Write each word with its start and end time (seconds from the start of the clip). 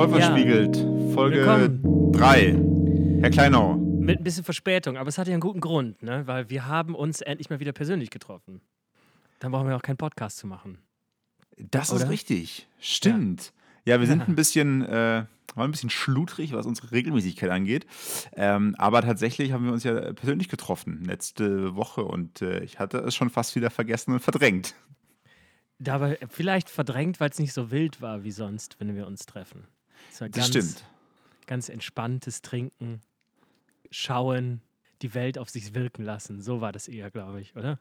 Voll 0.00 0.18
verspiegelt. 0.18 0.78
Folge 1.12 1.44
3. 2.12 3.20
Herr 3.20 3.30
Kleinau. 3.30 3.74
Mit 3.74 4.20
ein 4.20 4.24
bisschen 4.24 4.44
Verspätung, 4.44 4.96
aber 4.96 5.10
es 5.10 5.18
hat 5.18 5.26
ja 5.26 5.34
einen 5.34 5.42
guten 5.42 5.60
Grund, 5.60 6.02
ne? 6.02 6.26
weil 6.26 6.48
wir 6.48 6.66
haben 6.66 6.94
uns 6.94 7.20
endlich 7.20 7.50
mal 7.50 7.60
wieder 7.60 7.72
persönlich 7.72 8.08
getroffen. 8.08 8.62
Dann 9.40 9.52
brauchen 9.52 9.68
wir 9.68 9.76
auch 9.76 9.82
keinen 9.82 9.98
Podcast 9.98 10.38
zu 10.38 10.46
machen. 10.46 10.78
Das 11.58 11.92
Oder? 11.92 12.04
ist 12.04 12.08
richtig. 12.08 12.66
Stimmt. 12.80 13.52
Ja, 13.84 14.00
wir 14.00 14.06
sind 14.06 14.26
ein 14.26 14.36
bisschen, 14.36 14.80
äh, 14.86 15.26
waren 15.54 15.68
ein 15.68 15.70
bisschen 15.70 15.90
schludrig, 15.90 16.54
was 16.54 16.64
unsere 16.64 16.92
Regelmäßigkeit 16.92 17.50
angeht. 17.50 17.84
Ähm, 18.32 18.74
aber 18.78 19.02
tatsächlich 19.02 19.52
haben 19.52 19.66
wir 19.66 19.72
uns 19.74 19.84
ja 19.84 20.14
persönlich 20.14 20.48
getroffen 20.48 21.04
letzte 21.04 21.76
Woche 21.76 22.04
und 22.06 22.40
äh, 22.40 22.64
ich 22.64 22.78
hatte 22.78 23.00
es 23.00 23.14
schon 23.14 23.28
fast 23.28 23.54
wieder 23.54 23.68
vergessen 23.68 24.14
und 24.14 24.20
verdrängt. 24.20 24.74
Dabei 25.78 26.18
vielleicht 26.30 26.70
verdrängt, 26.70 27.20
weil 27.20 27.28
es 27.28 27.38
nicht 27.38 27.52
so 27.52 27.70
wild 27.70 28.00
war 28.00 28.24
wie 28.24 28.32
sonst, 28.32 28.76
wenn 28.78 28.96
wir 28.96 29.06
uns 29.06 29.26
treffen. 29.26 29.66
Es 30.10 30.20
war 30.20 30.28
Das 30.28 30.36
ganz, 30.44 30.48
stimmt. 30.48 30.84
Ganz 31.46 31.68
entspanntes 31.68 32.42
Trinken, 32.42 33.00
Schauen, 33.90 34.60
die 35.02 35.14
Welt 35.14 35.38
auf 35.38 35.50
sich 35.50 35.74
wirken 35.74 36.04
lassen. 36.04 36.40
So 36.42 36.60
war 36.60 36.72
das 36.72 36.86
eher, 36.88 37.10
glaube 37.10 37.40
ich, 37.40 37.56
oder? 37.56 37.78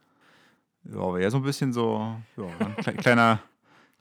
Ja, 0.86 1.00
aber 1.02 1.20
ja 1.22 1.30
so 1.30 1.38
ein 1.38 1.44
bisschen 1.44 1.72
so 1.74 2.16
ja, 2.38 2.46
ein 2.46 2.76
kle- 2.78 2.96
kleiner, 2.96 3.44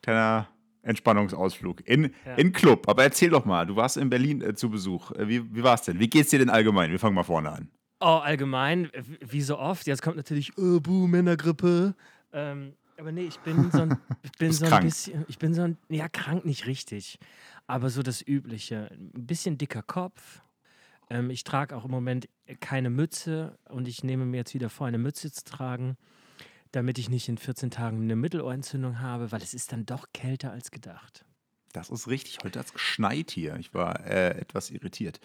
kleiner 0.03 0.49
Entspannungsausflug 0.83 1.87
in, 1.87 2.15
Ja. 2.25 2.37
in 2.37 2.53
Club. 2.53 2.89
Aber 2.89 3.03
erzähl 3.03 3.31
doch 3.31 3.45
mal, 3.45 3.67
du 3.67 3.77
warst 3.77 3.97
in 3.97 4.09
Berlin 4.09 4.41
äh, 4.41 4.55
zu 4.55 4.71
Besuch. 4.71 5.11
Äh, 5.13 5.29
wie, 5.29 5.55
wie 5.55 5.63
war 5.63 5.75
es 5.75 5.83
denn? 5.83 5.99
Wie 5.99 6.09
geht's 6.09 6.31
dir 6.31 6.39
denn 6.39 6.51
allgemein? 6.51 6.91
Wir 6.91 6.99
fangen 6.99 7.15
mal 7.15 7.25
vorne 7.25 7.51
an. 7.53 7.69
Oh, 8.01 8.21
allgemein, 8.23 8.91
wie 9.21 9.43
so 9.43 9.59
oft. 9.59 9.87
Jetzt 9.87 10.03
kommt 10.03 10.17
natürlich, 10.17 10.57
oh, 10.57 10.81
buh, 10.81 11.09
Männergrippe. 11.09 11.95
Ähm, 12.33 12.75
aber 12.97 13.11
nee, 13.13 13.25
ich 13.27 13.41
bin 13.41 13.71
so 13.73 13.81
ein, 13.83 13.99
ich 14.23 14.33
bin 14.39 14.53
so 14.53 14.65
ein 14.67 14.71
krank. 14.71 14.85
bisschen, 14.85 15.25
ich 15.29 15.39
bin 15.39 15.53
so 15.53 15.63
ein, 15.63 15.77
ja, 15.89 16.09
krank 16.09 16.45
nicht 16.45 16.67
richtig, 16.67 17.19
aber 17.69 17.91
so 17.91 18.03
das 18.03 18.27
Übliche. 18.27 18.91
Ein 18.91 19.27
bisschen 19.27 19.59
dicker 19.59 19.83
Kopf. 19.83 20.43
Ähm, 21.11 21.31
ich 21.31 21.45
trage 21.45 21.77
auch 21.77 21.85
im 21.85 21.91
Moment 21.91 22.29
keine 22.61 22.91
Mütze 22.91 23.59
und 23.69 23.87
ich 23.87 24.03
nehme 24.03 24.25
mir 24.25 24.39
jetzt 24.39 24.55
wieder 24.55 24.71
vor, 24.71 24.89
eine 24.89 24.99
Mütze 24.99 25.31
zu 25.31 25.45
tragen, 25.45 25.97
damit 26.73 26.99
ich 26.99 27.09
nicht 27.09 27.29
in 27.29 27.39
14 27.39 27.71
Tagen 27.71 28.03
eine 28.03 28.17
Mittelohrentzündung 28.17 29.01
habe, 29.01 29.31
weil 29.31 29.43
es 29.43 29.55
ist 29.55 29.71
dann 29.71 29.87
doch 29.87 30.09
kälter 30.13 30.51
als 30.51 30.71
gedacht. 30.71 31.25
Das 31.75 31.91
ist 31.91 32.09
richtig. 32.09 32.39
Heute 32.43 32.59
hat 32.59 32.67
es 32.67 32.73
geschneit 32.73 33.31
hier. 33.31 33.55
Ich 33.57 33.75
war 33.75 34.05
äh, 34.07 34.31
etwas 34.41 34.71
irritiert. 34.71 35.21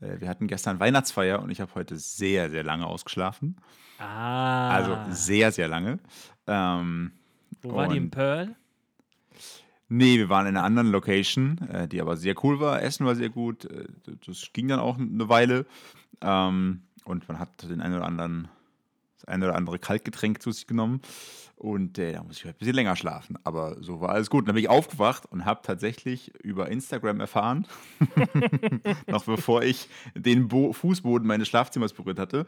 Äh, 0.00 0.20
wir 0.20 0.28
hatten 0.28 0.46
gestern 0.46 0.80
Weihnachtsfeier 0.80 1.42
und 1.42 1.50
ich 1.50 1.60
habe 1.60 1.74
heute 1.74 1.98
sehr, 1.98 2.48
sehr 2.48 2.64
lange 2.64 2.86
ausgeschlafen. 2.86 3.56
Ah. 3.98 4.70
Also 4.70 4.98
sehr, 5.10 5.52
sehr 5.52 5.68
lange. 5.68 5.98
Ähm, 6.46 7.12
Wo 7.60 7.74
war 7.74 7.88
die 7.88 7.98
im 7.98 8.10
Pearl? 8.10 8.56
Nee, 9.92 10.18
wir 10.18 10.28
waren 10.28 10.46
in 10.46 10.56
einer 10.56 10.64
anderen 10.64 10.90
Location, 10.90 11.58
äh, 11.68 11.86
die 11.86 12.00
aber 12.00 12.16
sehr 12.16 12.34
cool 12.42 12.60
war. 12.60 12.82
Essen 12.82 13.06
war 13.06 13.14
sehr 13.14 13.28
gut. 13.28 13.66
Äh, 13.66 13.86
das 14.26 14.52
ging 14.52 14.68
dann 14.68 14.80
auch 14.80 14.98
eine 14.98 15.28
Weile. 15.28 15.66
Ähm, 16.20 16.82
und 17.04 17.28
man 17.28 17.38
hat 17.38 17.62
den 17.62 17.80
einen 17.80 17.96
oder 17.96 18.06
anderen, 18.06 18.48
das 19.16 19.26
eine 19.26 19.46
oder 19.46 19.56
andere 19.56 19.78
Kaltgetränk 19.78 20.42
zu 20.42 20.50
sich 20.50 20.66
genommen. 20.66 21.00
Und 21.56 21.98
äh, 21.98 22.12
da 22.12 22.24
muss 22.24 22.38
ich 22.38 22.44
halt 22.44 22.56
ein 22.56 22.58
bisschen 22.58 22.74
länger 22.74 22.96
schlafen. 22.96 23.38
Aber 23.44 23.76
so 23.82 24.00
war 24.00 24.10
alles 24.10 24.30
gut. 24.30 24.48
Dann 24.48 24.54
bin 24.54 24.64
ich 24.64 24.70
aufgewacht 24.70 25.26
und 25.26 25.44
habe 25.44 25.60
tatsächlich 25.62 26.34
über 26.42 26.68
Instagram 26.68 27.20
erfahren, 27.20 27.66
noch 29.06 29.24
bevor 29.24 29.62
ich 29.62 29.88
den 30.14 30.48
Bo 30.48 30.72
Fußboden 30.72 31.26
meines 31.26 31.48
Schlafzimmers 31.48 31.92
berührt 31.92 32.18
hatte, 32.18 32.46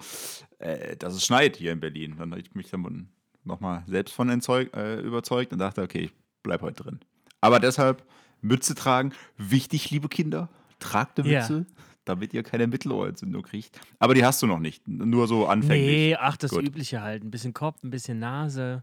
äh, 0.59 0.97
dass 0.97 1.15
es 1.15 1.25
schneit 1.25 1.57
hier 1.57 1.73
in 1.73 1.81
Berlin. 1.81 2.17
Dann 2.19 2.31
habe 2.31 2.41
ich 2.41 2.55
mich 2.55 2.71
dann 2.71 3.09
nochmal 3.45 3.85
selbst 3.87 4.15
von 4.15 4.31
äh, 4.31 5.01
überzeugt 5.01 5.53
und 5.53 5.59
dachte, 5.59 5.83
okay, 5.83 6.07
ich 6.07 6.13
bleib 6.43 6.63
heute 6.63 6.83
drin. 6.83 7.01
Aber 7.45 7.61
deshalb 7.61 8.03
Mütze 8.41 8.75
tragen. 8.75 9.13
Wichtig, 9.37 9.91
liebe 9.91 10.09
Kinder, 10.09 10.49
tragt 10.79 11.19
eine 11.21 11.29
Ja. 11.29 11.41
Mütze, 11.41 11.67
damit 12.07 12.33
ihr 12.33 12.43
keine 12.43 12.67
Mittelohrentzündung 12.67 13.43
kriegt. 13.43 13.79
Aber 13.99 14.15
die 14.15 14.25
hast 14.25 14.41
du 14.41 14.47
noch 14.47 14.59
nicht, 14.61 14.89
nur 14.89 15.27
so 15.29 15.47
anfänglich. 15.47 15.87
Nee, 15.87 16.17
ach, 16.19 16.39
das 16.39 16.53
Gut. 16.53 16.65
Übliche 16.65 17.03
halt. 17.03 17.23
Ein 17.23 17.31
bisschen 17.31 17.53
Kopf, 17.53 17.83
ein 17.85 17.91
bisschen 17.91 18.19
Nase. 18.19 18.83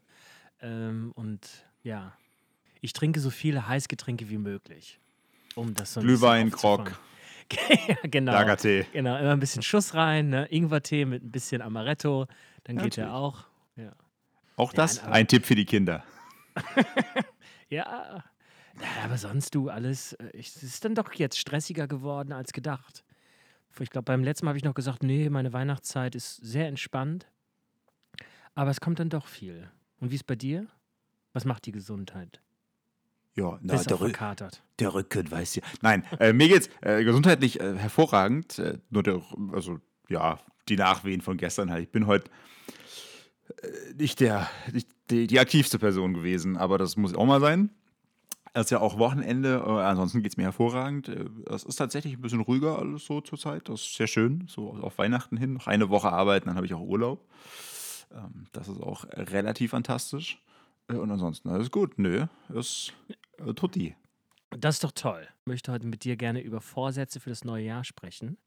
Ähm, 0.61 1.11
und 1.15 1.39
ja, 1.81 2.13
ich 2.81 2.93
trinke 2.93 3.19
so 3.19 3.31
viele 3.31 3.67
Heißgetränke 3.67 4.29
wie 4.29 4.37
möglich. 4.37 4.99
Um 5.55 5.73
das 5.73 5.93
so 5.93 5.99
ein 5.99 6.05
Glühwein, 6.05 6.51
Grog, 6.51 6.91
ja, 7.87 7.95
genau. 8.03 8.31
Lagertee. 8.33 8.85
Genau, 8.93 9.17
immer 9.17 9.31
ein 9.31 9.39
bisschen 9.39 9.63
Schuss 9.63 9.95
rein, 9.95 10.29
ne? 10.29 10.45
Ingwertee 10.51 11.05
mit 11.05 11.23
ein 11.23 11.31
bisschen 11.31 11.63
Amaretto, 11.63 12.27
dann 12.65 12.77
geht 12.77 12.95
der 12.97 13.07
Natürlich. 13.07 13.09
auch. 13.35 13.45
Ja. 13.75 13.91
Auch 14.55 14.71
das 14.71 15.03
aber- 15.03 15.13
ein 15.13 15.27
Tipp 15.27 15.47
für 15.47 15.55
die 15.55 15.65
Kinder. 15.65 16.03
Ja, 17.69 18.23
Ja, 18.79 19.05
aber 19.05 19.17
sonst 19.17 19.55
du 19.55 19.69
alles, 19.69 20.13
äh, 20.13 20.31
es 20.37 20.61
ist 20.63 20.85
dann 20.85 20.95
doch 20.95 21.13
jetzt 21.13 21.37
stressiger 21.37 21.87
geworden 21.87 22.31
als 22.31 22.53
gedacht. 22.53 23.03
Ich 23.79 23.89
glaube, 23.89 24.05
beim 24.05 24.23
letzten 24.23 24.45
Mal 24.45 24.51
habe 24.51 24.57
ich 24.57 24.63
noch 24.63 24.73
gesagt, 24.73 25.01
nee, 25.03 25.29
meine 25.29 25.53
Weihnachtszeit 25.53 26.15
ist 26.15 26.35
sehr 26.37 26.67
entspannt. 26.67 27.27
Aber 28.53 28.69
es 28.69 28.81
kommt 28.81 28.99
dann 28.99 29.09
doch 29.09 29.27
viel. 29.27 29.69
Und 29.99 30.11
wie 30.11 30.15
ist 30.15 30.27
bei 30.27 30.35
dir? 30.35 30.67
Was 31.33 31.45
macht 31.45 31.65
die 31.65 31.71
Gesundheit? 31.71 32.41
Ja, 33.33 33.57
na, 33.61 33.75
Bist 33.75 33.89
der, 33.89 33.95
auch 33.95 34.01
Rü 34.01 34.05
verkatert. 34.09 34.61
der 34.79 34.93
Rücken, 34.93 35.31
weißt 35.31 35.55
du. 35.57 35.61
Nein, 35.81 36.03
äh, 36.19 36.33
mir 36.33 36.49
geht's 36.49 36.69
äh, 36.81 37.03
gesundheitlich 37.05 37.61
äh, 37.61 37.77
hervorragend. 37.77 38.59
Äh, 38.59 38.79
nur 38.89 39.03
der, 39.03 39.21
also 39.53 39.79
ja, 40.09 40.37
die 40.67 40.75
Nachwehen 40.75 41.21
von 41.21 41.37
gestern 41.37 41.71
halt. 41.71 41.83
Ich 41.83 41.91
bin 41.91 42.07
heute 42.07 42.29
äh, 43.61 43.93
nicht 43.93 44.19
der, 44.19 44.49
nicht 44.73 44.89
die, 45.09 45.27
die 45.27 45.39
aktivste 45.39 45.79
Person 45.79 46.13
gewesen, 46.13 46.57
aber 46.57 46.77
das 46.77 46.97
muss 46.97 47.15
auch 47.15 47.25
mal 47.25 47.39
sein. 47.39 47.69
Es 48.53 48.65
ist 48.65 48.69
ja 48.71 48.79
auch 48.81 48.97
Wochenende, 48.97 49.63
äh, 49.65 49.69
ansonsten 49.69 50.21
geht 50.21 50.33
es 50.33 50.37
mir 50.37 50.43
hervorragend. 50.43 51.07
Äh, 51.07 51.25
Es 51.49 51.63
ist 51.63 51.77
tatsächlich 51.77 52.13
ein 52.15 52.21
bisschen 52.21 52.41
ruhiger 52.41 52.79
alles 52.79 53.05
so 53.05 53.21
zurzeit. 53.21 53.69
Das 53.69 53.81
ist 53.81 53.95
sehr 53.95 54.07
schön. 54.07 54.45
So 54.47 54.71
auf 54.71 54.97
Weihnachten 54.97 55.37
hin. 55.37 55.53
Noch 55.53 55.67
eine 55.67 55.89
Woche 55.89 56.11
arbeiten, 56.11 56.47
dann 56.47 56.55
habe 56.57 56.65
ich 56.65 56.73
auch 56.73 56.81
Urlaub. 56.81 57.25
Ähm, 58.11 58.47
das 58.51 58.67
ist 58.67 58.81
auch 58.81 59.05
relativ 59.13 59.71
fantastisch. 59.71 60.41
Äh, 60.89 60.95
und 60.95 61.09
ansonsten 61.11 61.49
alles 61.49 61.71
gut. 61.71 61.97
Nö, 61.97 62.25
ist 62.49 62.93
äh, 63.37 63.53
tutti. 63.53 63.95
Das 64.49 64.75
ist 64.75 64.83
doch 64.83 64.91
toll. 64.91 65.27
Ich 65.41 65.47
möchte 65.47 65.71
heute 65.71 65.87
mit 65.87 66.03
dir 66.03 66.17
gerne 66.17 66.41
über 66.41 66.59
Vorsätze 66.59 67.21
für 67.21 67.29
das 67.29 67.45
neue 67.45 67.63
Jahr 67.63 67.85
sprechen. 67.85 68.37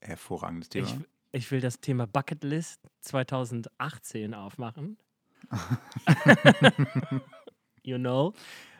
Hervorragendes 0.00 0.68
Thema. 0.68 0.88
Ich, 0.88 1.42
ich 1.44 1.50
will 1.52 1.60
das 1.60 1.78
Thema 1.80 2.08
Bucketlist 2.08 2.80
2018 3.02 4.34
aufmachen. 4.34 4.98
you 7.84 7.98
know. 7.98 8.34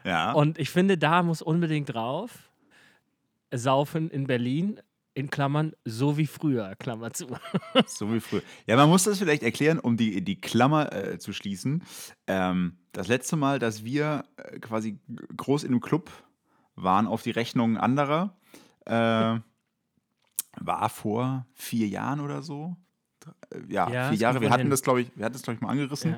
Ja. 0.04 0.32
Und 0.32 0.58
ich 0.58 0.70
finde, 0.70 0.98
da 0.98 1.22
muss 1.22 1.42
unbedingt 1.42 1.92
drauf 1.92 2.50
Saufen 3.54 4.10
in 4.10 4.26
Berlin, 4.26 4.80
in 5.14 5.28
Klammern, 5.28 5.74
so 5.84 6.16
wie 6.16 6.26
früher, 6.26 6.74
Klammer 6.76 7.12
zu. 7.12 7.26
So 7.86 8.12
wie 8.12 8.20
früher. 8.20 8.42
Ja, 8.66 8.76
man 8.76 8.88
muss 8.88 9.04
das 9.04 9.18
vielleicht 9.18 9.42
erklären, 9.42 9.78
um 9.78 9.96
die, 9.96 10.22
die 10.22 10.40
Klammer 10.40 10.92
äh, 10.92 11.18
zu 11.18 11.32
schließen. 11.32 11.84
Ähm, 12.26 12.78
das 12.92 13.08
letzte 13.08 13.36
Mal, 13.36 13.58
dass 13.58 13.84
wir 13.84 14.24
äh, 14.36 14.58
quasi 14.58 14.98
groß 15.36 15.64
in 15.64 15.70
einem 15.70 15.80
Club 15.80 16.10
waren 16.74 17.06
auf 17.06 17.22
die 17.22 17.30
Rechnung 17.30 17.76
anderer, 17.76 18.34
äh, 18.86 19.38
war 20.60 20.88
vor 20.88 21.46
vier 21.54 21.88
Jahren 21.88 22.20
oder 22.20 22.42
so. 22.42 22.76
Äh, 23.50 23.58
Ja, 23.68 23.88
Ja, 23.90 24.08
vier 24.10 24.18
Jahre. 24.18 24.40
Wir 24.40 24.50
hatten 24.50 24.62
hin. 24.62 24.70
das, 24.70 24.82
glaube 24.82 25.02
ich, 25.02 25.10
wir 25.16 25.24
hatten 25.24 25.32
das, 25.34 25.42
glaube 25.42 25.56
ich, 25.56 25.60
mal 25.60 25.70
angerissen. 25.70 26.16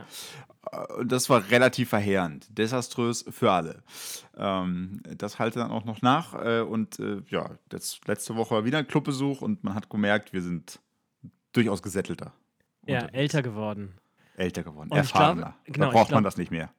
Ja. 0.72 0.84
Äh, 0.86 0.92
Und 1.00 1.12
das 1.12 1.28
war 1.30 1.48
relativ 1.50 1.88
verheerend, 1.90 2.46
desaströs 2.56 3.24
für 3.28 3.52
alle. 3.52 3.82
Ähm, 4.36 5.02
das 5.16 5.38
halte 5.38 5.58
dann 5.58 5.70
auch 5.70 5.84
noch 5.84 6.02
nach. 6.02 6.34
Äh, 6.34 6.60
und 6.62 6.98
äh, 6.98 7.22
ja, 7.28 7.50
das, 7.68 8.00
letzte 8.06 8.36
Woche 8.36 8.54
war 8.54 8.64
wieder 8.64 8.78
ein 8.78 8.86
Clubbesuch 8.86 9.40
und 9.42 9.62
man 9.64 9.74
hat 9.74 9.90
gemerkt, 9.90 10.32
wir 10.32 10.42
sind 10.42 10.80
durchaus 11.52 11.82
gesättelter. 11.82 12.32
ja, 12.86 12.96
unterwegs. 12.96 13.18
älter 13.18 13.42
geworden. 13.42 13.94
Älter 14.36 14.62
geworden, 14.64 14.90
Und 14.90 14.96
erfahrener. 14.98 15.40
glaube- 15.42 15.54
genau, 15.66 15.86
da 15.86 15.92
braucht 15.92 16.10
man 16.10 16.22
glaub- 16.22 16.24
das 16.32 16.36
nicht 16.36 16.50
mehr. 16.50 16.70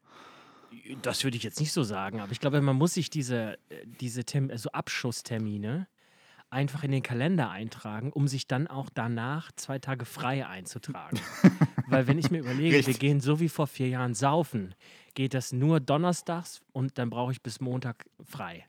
Das 1.02 1.24
würde 1.24 1.38
ich 1.38 1.44
jetzt 1.44 1.60
nicht 1.62 1.72
so 1.72 1.84
sagen, 1.84 2.20
aber 2.20 2.32
ich 2.34 2.40
glaube, 2.42 2.62
man 2.62 2.76
muss 2.76 2.94
sich 2.96 3.10
diese, 3.10 3.54
äh, 3.70 3.86
diese 4.02 4.24
Term 4.26 4.50
also 4.52 4.70
Abschusstermine 4.72 5.88
einfach 6.50 6.84
in 6.84 6.92
den 6.92 7.04
Kalender 7.04 7.50
eintragen, 7.50 8.12
um 8.14 8.28
sich 8.28 8.48
dann 8.48 8.68
auch 8.68 8.90
danach 8.94 9.52
zwei 9.56 9.80
Tage 9.80 10.06
frei 10.06 10.48
einzutragen. 10.48 11.20
Weil 11.88 12.08
wenn 12.08 12.18
ich 12.18 12.32
mir 12.32 12.40
überlege, 12.40 12.72
wir 12.72 12.78
Richtig. 12.80 13.00
gehen 13.00 13.20
so 13.20 13.40
wie 13.40 13.50
vor 13.50 13.68
vier 13.68 13.90
Jahren 13.90 14.14
saufen, 14.16 14.74
geht 15.14 15.34
das 15.34 15.52
nur 15.52 15.80
donnerstags 15.80 16.62
und 16.72 16.98
dann 16.98 17.10
brauche 17.10 17.32
ich 17.32 17.42
bis 17.42 17.60
Montag 17.60 18.06
frei. 18.24 18.66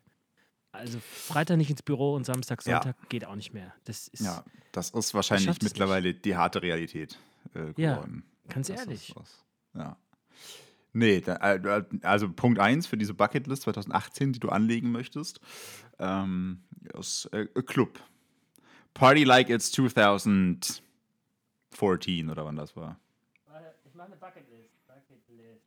Also 0.73 0.99
Freitag 1.01 1.57
nicht 1.57 1.71
ins 1.71 1.83
Büro 1.83 2.15
und 2.15 2.25
Samstag, 2.27 2.65
Ja. 2.67 2.83
Sonntag 2.83 3.09
geht 3.09 3.25
auch 3.25 3.37
nicht 3.37 3.55
mehr. 3.55 3.73
Das 3.85 4.09
ist 4.09 4.21
Ja, 4.23 4.45
das 4.73 4.91
ist 4.91 5.15
wahrscheinlich 5.15 5.47
schaff's 5.47 5.63
nicht. 5.63 5.73
mittlerweile 5.73 6.13
die 6.13 6.37
harte 6.37 6.61
Realität 6.63 7.19
äh, 7.55 7.73
Ja, 7.81 7.95
geworden. 7.95 8.25
ganz 8.49 8.69
Das 8.69 8.81
ehrlich. 8.81 9.15
Ja. 9.75 9.97
Nee, 10.93 11.21
da, 11.21 11.37
äh, 11.55 11.83
also 12.03 12.31
Punkt 12.31 12.59
1 12.59 12.87
für 12.87 12.97
diese 12.97 13.13
Bucketlist 13.15 13.63
2018, 13.63 14.33
die 14.33 14.39
du 14.41 14.49
anlegen 14.49 14.91
möchtest, 14.93 15.41
ähm, 15.99 16.65
ist 16.95 17.27
äh, 17.33 17.47
Club. 17.47 18.01
Party 18.95 19.25
like 19.25 19.51
it's 19.51 19.73
2014 19.73 22.31
oder 22.31 22.45
wann 22.45 22.57
das 22.57 22.77
war. 22.77 23.01
Ich 23.85 23.95
mache 23.95 24.07
eine 24.07 24.17
Bucketlist. 24.17 24.71
Bucketlist. 24.87 25.63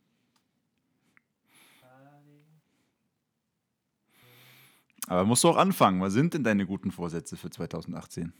Aber 5.06 5.24
musst 5.24 5.44
du 5.44 5.48
auch 5.48 5.56
anfangen. 5.56 6.00
Was 6.00 6.12
sind 6.12 6.34
denn 6.34 6.44
deine 6.44 6.66
guten 6.66 6.92
Vorsätze 6.92 7.36
für 7.36 7.50
2018? 7.50 8.32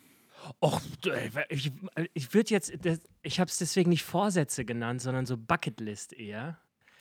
Och, 0.60 0.80
ich, 1.48 1.72
ich 2.14 2.34
würde 2.34 2.50
jetzt, 2.50 2.72
ich 3.22 3.40
habe 3.40 3.50
es 3.50 3.58
deswegen 3.58 3.90
nicht 3.90 4.04
Vorsätze 4.04 4.64
genannt, 4.64 5.02
sondern 5.02 5.26
so 5.26 5.36
Bucketlist 5.36 6.12
eher. 6.12 6.58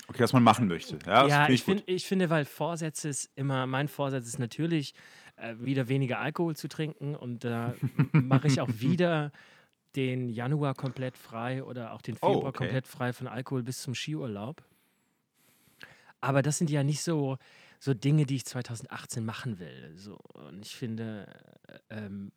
Okay, 0.08 0.24
was 0.24 0.34
man 0.34 0.42
machen 0.42 0.68
möchte. 0.68 0.98
Ja, 1.06 1.28
ja, 1.28 1.46
finde 1.46 1.54
ich, 1.54 1.60
ich 1.60 1.64
find, 1.64 1.84
ich 1.86 2.08
finde, 2.08 2.32
weil 2.32 2.46
Vorsätze 2.46 3.10
ist 3.10 3.30
immer, 3.36 3.68
mein 3.68 3.88
Vorsatz 3.88 4.26
ist 4.26 4.40
natürlich, 4.40 4.96
äh, 5.42 5.56
wieder 5.60 5.88
weniger 5.88 6.20
Alkohol 6.20 6.56
zu 6.56 6.68
trinken 6.68 7.16
und 7.16 7.44
da 7.44 7.74
mache 8.12 8.48
ich 8.48 8.62
auch 8.62 8.70
wieder 8.80 9.32
den 9.96 10.30
Januar 10.30 10.76
komplett 10.76 11.18
frei 11.18 11.64
oder 11.64 11.94
auch 11.94 12.02
den 12.02 12.16
Oh, 12.22 12.28
Februar 12.34 12.50
okay. 12.50 12.58
komplett 12.60 12.88
frei 12.88 13.14
von 13.14 13.28
Alkohol 13.28 13.64
bis 13.64 13.82
zum 13.82 13.96
Skiurlaub. 13.96 14.64
Aber 16.22 16.42
das 16.42 16.58
sind 16.58 16.70
ja 16.70 16.84
nicht 16.84 17.02
so, 17.02 17.38
so 17.80 17.94
Dinge, 17.94 18.26
die 18.26 18.36
ich 18.36 18.46
2018 18.46 19.26
machen 19.26 19.58
will. 19.60 19.94
So, 19.96 20.18
und 20.34 20.66
ich 20.66 20.76
finde, 20.76 21.26
äh, 21.90 22.06
ähm, 22.06 22.32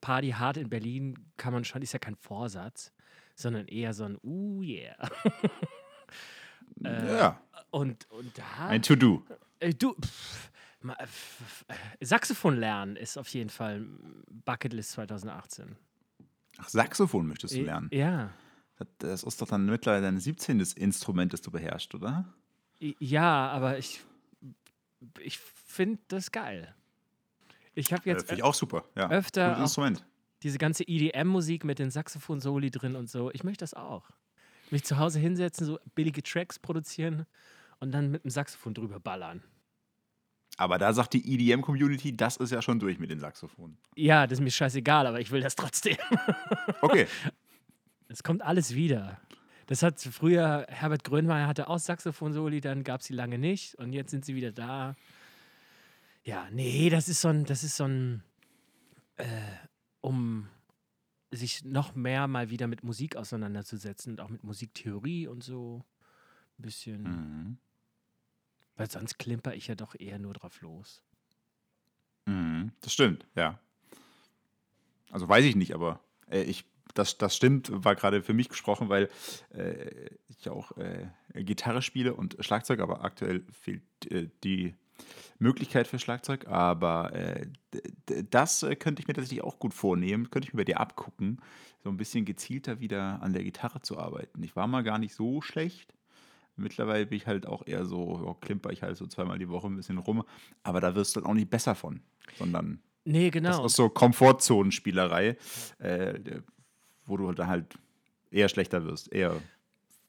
Party 0.00 0.30
hart 0.30 0.56
in 0.58 0.68
Berlin 0.68 1.18
kann 1.36 1.52
man 1.52 1.64
schon, 1.64 1.82
ist 1.82 1.92
ja 1.92 1.98
kein 1.98 2.16
Vorsatz, 2.16 2.92
sondern 3.34 3.66
eher 3.68 3.94
so 3.94 4.04
ein 4.04 4.18
Uh 4.22 4.62
yeah. 4.62 4.94
äh, 6.84 7.16
ja, 7.18 7.40
Und, 7.70 8.08
und 8.10 8.36
da. 8.38 8.68
ein 8.68 8.82
To-Do. 8.82 9.24
Äh, 9.60 9.74
du, 9.74 9.94
pff, 9.94 10.51
Saxophon 12.00 12.56
lernen 12.56 12.96
ist 12.96 13.16
auf 13.18 13.28
jeden 13.28 13.50
Fall 13.50 13.86
Bucketlist 14.44 14.92
2018. 14.92 15.76
Ach, 16.58 16.68
Saxophon 16.68 17.26
möchtest 17.26 17.54
du 17.54 17.60
Äh, 17.60 17.64
lernen. 17.64 17.88
Ja. 17.92 18.30
Das- 18.98 19.22
ist 19.22 19.40
doch 19.40 19.48
dann 19.48 19.66
mittlerweile 19.66 20.02
dein 20.02 20.18
17. 20.18 20.60
Instrument, 20.76 21.32
das 21.32 21.40
du 21.40 21.50
beherrschst, 21.50 21.94
oder? 21.94 22.24
Ja, 22.80 23.48
aber 23.50 23.78
ich, 23.78 24.00
ich 25.20 25.38
finde 25.38 26.00
das 26.08 26.32
geil. 26.32 26.74
Ich 27.74 27.92
habe 27.92 28.02
jetzt 28.08 28.26
Finde 28.26 28.40
ich 28.40 28.42
auch 28.42 28.54
super. 28.54 28.84
Ja. 28.96 29.08
öfter 29.08 29.56
auch 29.56 29.60
Instrument. 29.60 30.04
diese 30.42 30.58
ganze 30.58 30.82
EDM-Musik 30.84 31.64
mit 31.64 31.78
den 31.78 31.90
Saxophon-Soli 31.90 32.70
drin 32.70 32.96
und 32.96 33.08
so. 33.08 33.30
Ich 33.32 33.44
möchte 33.44 33.62
das 33.62 33.72
auch. 33.74 34.10
Mich 34.70 34.84
zu 34.84 34.98
Hause 34.98 35.20
hinsetzen, 35.20 35.64
so 35.66 35.78
billige 35.94 36.22
Tracks 36.22 36.58
produzieren 36.58 37.26
und 37.78 37.92
dann 37.92 38.10
mit 38.10 38.24
dem 38.24 38.30
Saxophon 38.30 38.74
drüber 38.74 38.98
ballern. 39.00 39.42
Aber 40.58 40.78
da 40.78 40.92
sagt 40.92 41.14
die 41.14 41.34
EDM-Community, 41.34 42.16
das 42.16 42.36
ist 42.36 42.50
ja 42.50 42.60
schon 42.60 42.78
durch 42.78 42.98
mit 42.98 43.10
den 43.10 43.18
Saxophonen. 43.18 43.78
Ja, 43.96 44.26
das 44.26 44.38
ist 44.38 44.44
mir 44.44 44.50
scheißegal, 44.50 45.06
aber 45.06 45.20
ich 45.20 45.30
will 45.30 45.40
das 45.40 45.56
trotzdem. 45.56 45.96
Okay. 46.80 47.06
Es 48.08 48.22
kommt 48.22 48.42
alles 48.42 48.74
wieder. 48.74 49.18
Das 49.66 49.82
hat 49.82 50.00
früher, 50.00 50.66
Herbert 50.68 51.04
Grönemeyer 51.04 51.46
hatte 51.46 51.68
auch 51.68 51.78
Saxophon-Soli, 51.78 52.60
dann 52.60 52.84
gab 52.84 53.00
es 53.00 53.06
sie 53.06 53.14
lange 53.14 53.38
nicht 53.38 53.74
und 53.76 53.92
jetzt 53.92 54.10
sind 54.10 54.24
sie 54.24 54.34
wieder 54.34 54.52
da. 54.52 54.96
Ja, 56.24 56.48
nee, 56.50 56.90
das 56.90 57.08
ist 57.08 57.22
so 57.22 57.28
ein, 57.28 57.44
das 57.44 57.64
ist 57.64 57.76
so 57.76 57.84
ein, 57.84 58.22
äh, 59.16 59.24
um 60.00 60.48
sich 61.30 61.64
noch 61.64 61.94
mehr 61.94 62.26
mal 62.28 62.50
wieder 62.50 62.66
mit 62.66 62.84
Musik 62.84 63.16
auseinanderzusetzen 63.16 64.12
und 64.12 64.20
auch 64.20 64.28
mit 64.28 64.44
Musiktheorie 64.44 65.26
und 65.26 65.42
so 65.42 65.82
ein 66.58 66.62
bisschen. 66.62 67.02
Mhm. 67.02 67.58
Weil 68.76 68.90
sonst 68.90 69.18
klimper 69.18 69.54
ich 69.54 69.66
ja 69.66 69.74
doch 69.74 69.94
eher 69.98 70.18
nur 70.18 70.34
drauf 70.34 70.60
los. 70.60 71.02
Mhm. 72.26 72.72
Das 72.80 72.92
stimmt, 72.92 73.26
ja. 73.34 73.58
Also 75.10 75.28
weiß 75.28 75.44
ich 75.44 75.56
nicht, 75.56 75.74
aber 75.74 76.00
äh, 76.30 76.42
ich, 76.42 76.64
das, 76.94 77.18
das 77.18 77.36
stimmt, 77.36 77.70
war 77.72 77.94
gerade 77.94 78.22
für 78.22 78.34
mich 78.34 78.48
gesprochen, 78.48 78.88
weil 78.88 79.10
äh, 79.50 80.10
ich 80.28 80.48
auch 80.48 80.76
äh, 80.78 81.08
Gitarre 81.34 81.82
spiele 81.82 82.14
und 82.14 82.36
Schlagzeug, 82.40 82.80
aber 82.80 83.04
aktuell 83.04 83.44
fehlt 83.52 83.82
äh, 84.10 84.28
die 84.42 84.74
Möglichkeit 85.38 85.86
für 85.86 85.98
Schlagzeug. 85.98 86.46
Aber 86.48 87.12
äh, 87.12 87.46
das 88.30 88.62
äh, 88.62 88.76
könnte 88.76 89.02
ich 89.02 89.08
mir 89.08 89.14
tatsächlich 89.14 89.44
auch 89.44 89.58
gut 89.58 89.74
vornehmen, 89.74 90.30
könnte 90.30 90.48
ich 90.48 90.54
mir 90.54 90.58
bei 90.58 90.64
dir 90.64 90.80
abgucken, 90.80 91.40
so 91.82 91.90
ein 91.90 91.96
bisschen 91.96 92.24
gezielter 92.24 92.80
wieder 92.80 93.22
an 93.22 93.32
der 93.32 93.44
Gitarre 93.44 93.82
zu 93.82 93.98
arbeiten. 93.98 94.42
Ich 94.42 94.56
war 94.56 94.66
mal 94.66 94.82
gar 94.82 94.98
nicht 94.98 95.14
so 95.14 95.42
schlecht. 95.42 95.94
Mittlerweile 96.56 97.06
bin 97.06 97.16
ich 97.16 97.26
halt 97.26 97.46
auch 97.46 97.66
eher 97.66 97.84
so, 97.84 98.36
klimper 98.40 98.70
ich 98.70 98.82
halt 98.82 98.96
so 98.96 99.06
zweimal 99.06 99.38
die 99.38 99.48
Woche 99.48 99.68
ein 99.68 99.76
bisschen 99.76 99.98
rum. 99.98 100.24
Aber 100.62 100.80
da 100.80 100.94
wirst 100.94 101.16
du 101.16 101.20
dann 101.20 101.30
auch 101.30 101.34
nicht 101.34 101.50
besser 101.50 101.74
von, 101.74 102.00
sondern 102.38 102.82
Nee, 103.04 103.30
genau. 103.30 103.48
das 103.62 103.72
ist 103.72 103.76
so 103.76 103.88
Komfortzonenspielerei, 103.88 105.36
äh, 105.78 106.20
wo 107.04 107.16
du 107.16 107.32
dann 107.32 107.48
halt 107.48 107.74
eher 108.30 108.48
schlechter 108.48 108.84
wirst, 108.84 109.12
eher 109.12 109.40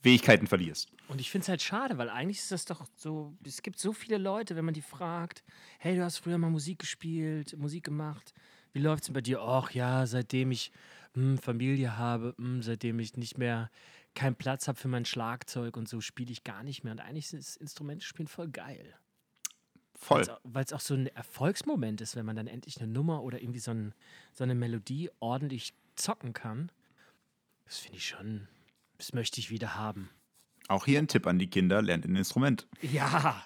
Fähigkeiten 0.01 0.47
verlierst. 0.47 0.91
Und 1.07 1.21
ich 1.21 1.31
finde 1.31 1.43
es 1.43 1.49
halt 1.49 1.61
schade, 1.61 1.97
weil 1.97 2.09
eigentlich 2.09 2.39
ist 2.39 2.51
das 2.51 2.65
doch 2.65 2.85
so, 2.95 3.35
es 3.43 3.61
gibt 3.61 3.79
so 3.79 3.93
viele 3.93 4.17
Leute, 4.17 4.55
wenn 4.55 4.65
man 4.65 4.73
die 4.73 4.81
fragt, 4.81 5.43
hey, 5.79 5.95
du 5.95 6.03
hast 6.03 6.17
früher 6.17 6.37
mal 6.37 6.49
Musik 6.49 6.79
gespielt, 6.79 7.57
Musik 7.57 7.85
gemacht, 7.85 8.33
wie 8.73 8.79
läuft 8.79 9.03
es 9.03 9.07
denn 9.07 9.13
bei 9.13 9.21
dir? 9.21 9.41
Ach 9.41 9.71
ja, 9.71 10.05
seitdem 10.05 10.51
ich 10.51 10.71
hm, 11.13 11.37
Familie 11.37 11.97
habe, 11.97 12.35
hm, 12.37 12.61
seitdem 12.61 12.99
ich 12.99 13.17
nicht 13.17 13.37
mehr 13.37 13.69
keinen 14.15 14.35
Platz 14.35 14.67
habe 14.67 14.77
für 14.77 14.87
mein 14.87 15.05
Schlagzeug 15.05 15.77
und 15.77 15.87
so, 15.87 16.01
spiele 16.01 16.31
ich 16.31 16.43
gar 16.43 16.63
nicht 16.63 16.83
mehr. 16.83 16.91
Und 16.91 16.99
eigentlich 16.99 17.33
ist 17.33 17.57
Instrumente-Spielen 17.57 18.27
voll 18.27 18.49
geil. 18.49 18.93
Voll. 19.95 20.25
Weil 20.43 20.65
es 20.65 20.73
auch 20.73 20.79
so 20.79 20.95
ein 20.95 21.07
Erfolgsmoment 21.07 22.01
ist, 22.01 22.15
wenn 22.15 22.25
man 22.25 22.35
dann 22.35 22.47
endlich 22.47 22.79
eine 22.79 22.91
Nummer 22.91 23.23
oder 23.23 23.41
irgendwie 23.41 23.59
so, 23.59 23.71
ein, 23.71 23.93
so 24.33 24.43
eine 24.43 24.55
Melodie 24.55 25.09
ordentlich 25.19 25.73
zocken 25.95 26.33
kann. 26.33 26.71
Das 27.65 27.79
finde 27.79 27.97
ich 27.97 28.07
schon, 28.07 28.47
das 28.97 29.13
möchte 29.13 29.39
ich 29.39 29.49
wieder 29.49 29.75
haben. 29.75 30.09
Auch 30.67 30.85
hier 30.85 30.99
ein 30.99 31.07
Tipp 31.07 31.27
an 31.27 31.39
die 31.39 31.49
Kinder, 31.49 31.81
lernt 31.81 32.05
ein 32.05 32.15
Instrument. 32.15 32.67
Ja. 32.81 33.43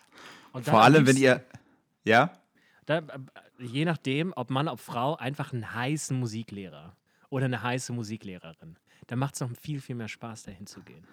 Und 0.54 0.68
dann 0.68 0.74
Vor 0.74 0.84
allem, 0.84 1.06
wenn 1.06 1.18
ihr, 1.18 1.46
ja, 2.04 2.32
Da, 2.86 3.00
äh, 3.00 3.04
je 3.60 3.86
nachdem, 3.86 4.34
ob 4.36 4.50
Mann, 4.50 4.68
ob 4.68 4.80
Frau, 4.80 5.16
einfach 5.16 5.54
einen 5.54 5.74
heißen 5.74 6.18
Musiklehrer 6.18 6.96
oder 7.30 7.46
eine 7.46 7.62
heiße 7.62 7.94
Musiklehrerin. 7.94 8.78
Da 9.08 9.16
macht 9.16 9.36
es 9.36 9.42
noch 9.42 9.50
viel, 9.60 9.82
viel 9.82 9.96
mehr 9.96 10.08
Spaß, 10.08 10.44
dahin 10.44 10.68
zu 10.68 10.82
gehen. 10.82 11.08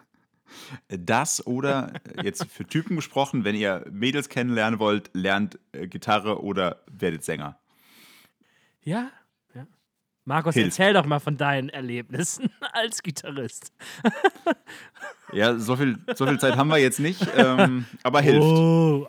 das 0.88 1.46
oder 1.46 1.92
äh, 2.16 2.24
jetzt 2.24 2.46
für 2.50 2.66
Typen 2.66 2.96
gesprochen, 2.96 3.44
wenn 3.44 3.54
ihr 3.54 3.86
Mädels 3.90 4.28
kennenlernen 4.28 4.78
wollt, 4.78 5.10
lernt 5.14 5.58
äh, 5.72 5.86
Gitarre 5.86 6.42
oder 6.42 6.82
werdet 6.90 7.24
Sänger. 7.24 7.58
Ja, 8.82 9.10
ja. 9.54 9.66
Markus, 10.24 10.54
Hilft. 10.54 10.78
erzähl 10.78 10.92
doch 10.92 11.06
mal 11.06 11.20
von 11.20 11.36
deinen 11.36 11.70
Erlebnissen 11.70 12.50
als 12.72 13.02
Gitarrist. 13.02 13.72
Ja, 15.32 15.58
so 15.58 15.74
viel, 15.74 15.98
so 16.14 16.26
viel 16.26 16.38
Zeit 16.38 16.56
haben 16.56 16.68
wir 16.68 16.78
jetzt 16.78 17.00
nicht, 17.00 17.26
ähm, 17.36 17.86
aber 18.04 18.20
hilft. 18.20 18.46
Oh. 18.46 19.08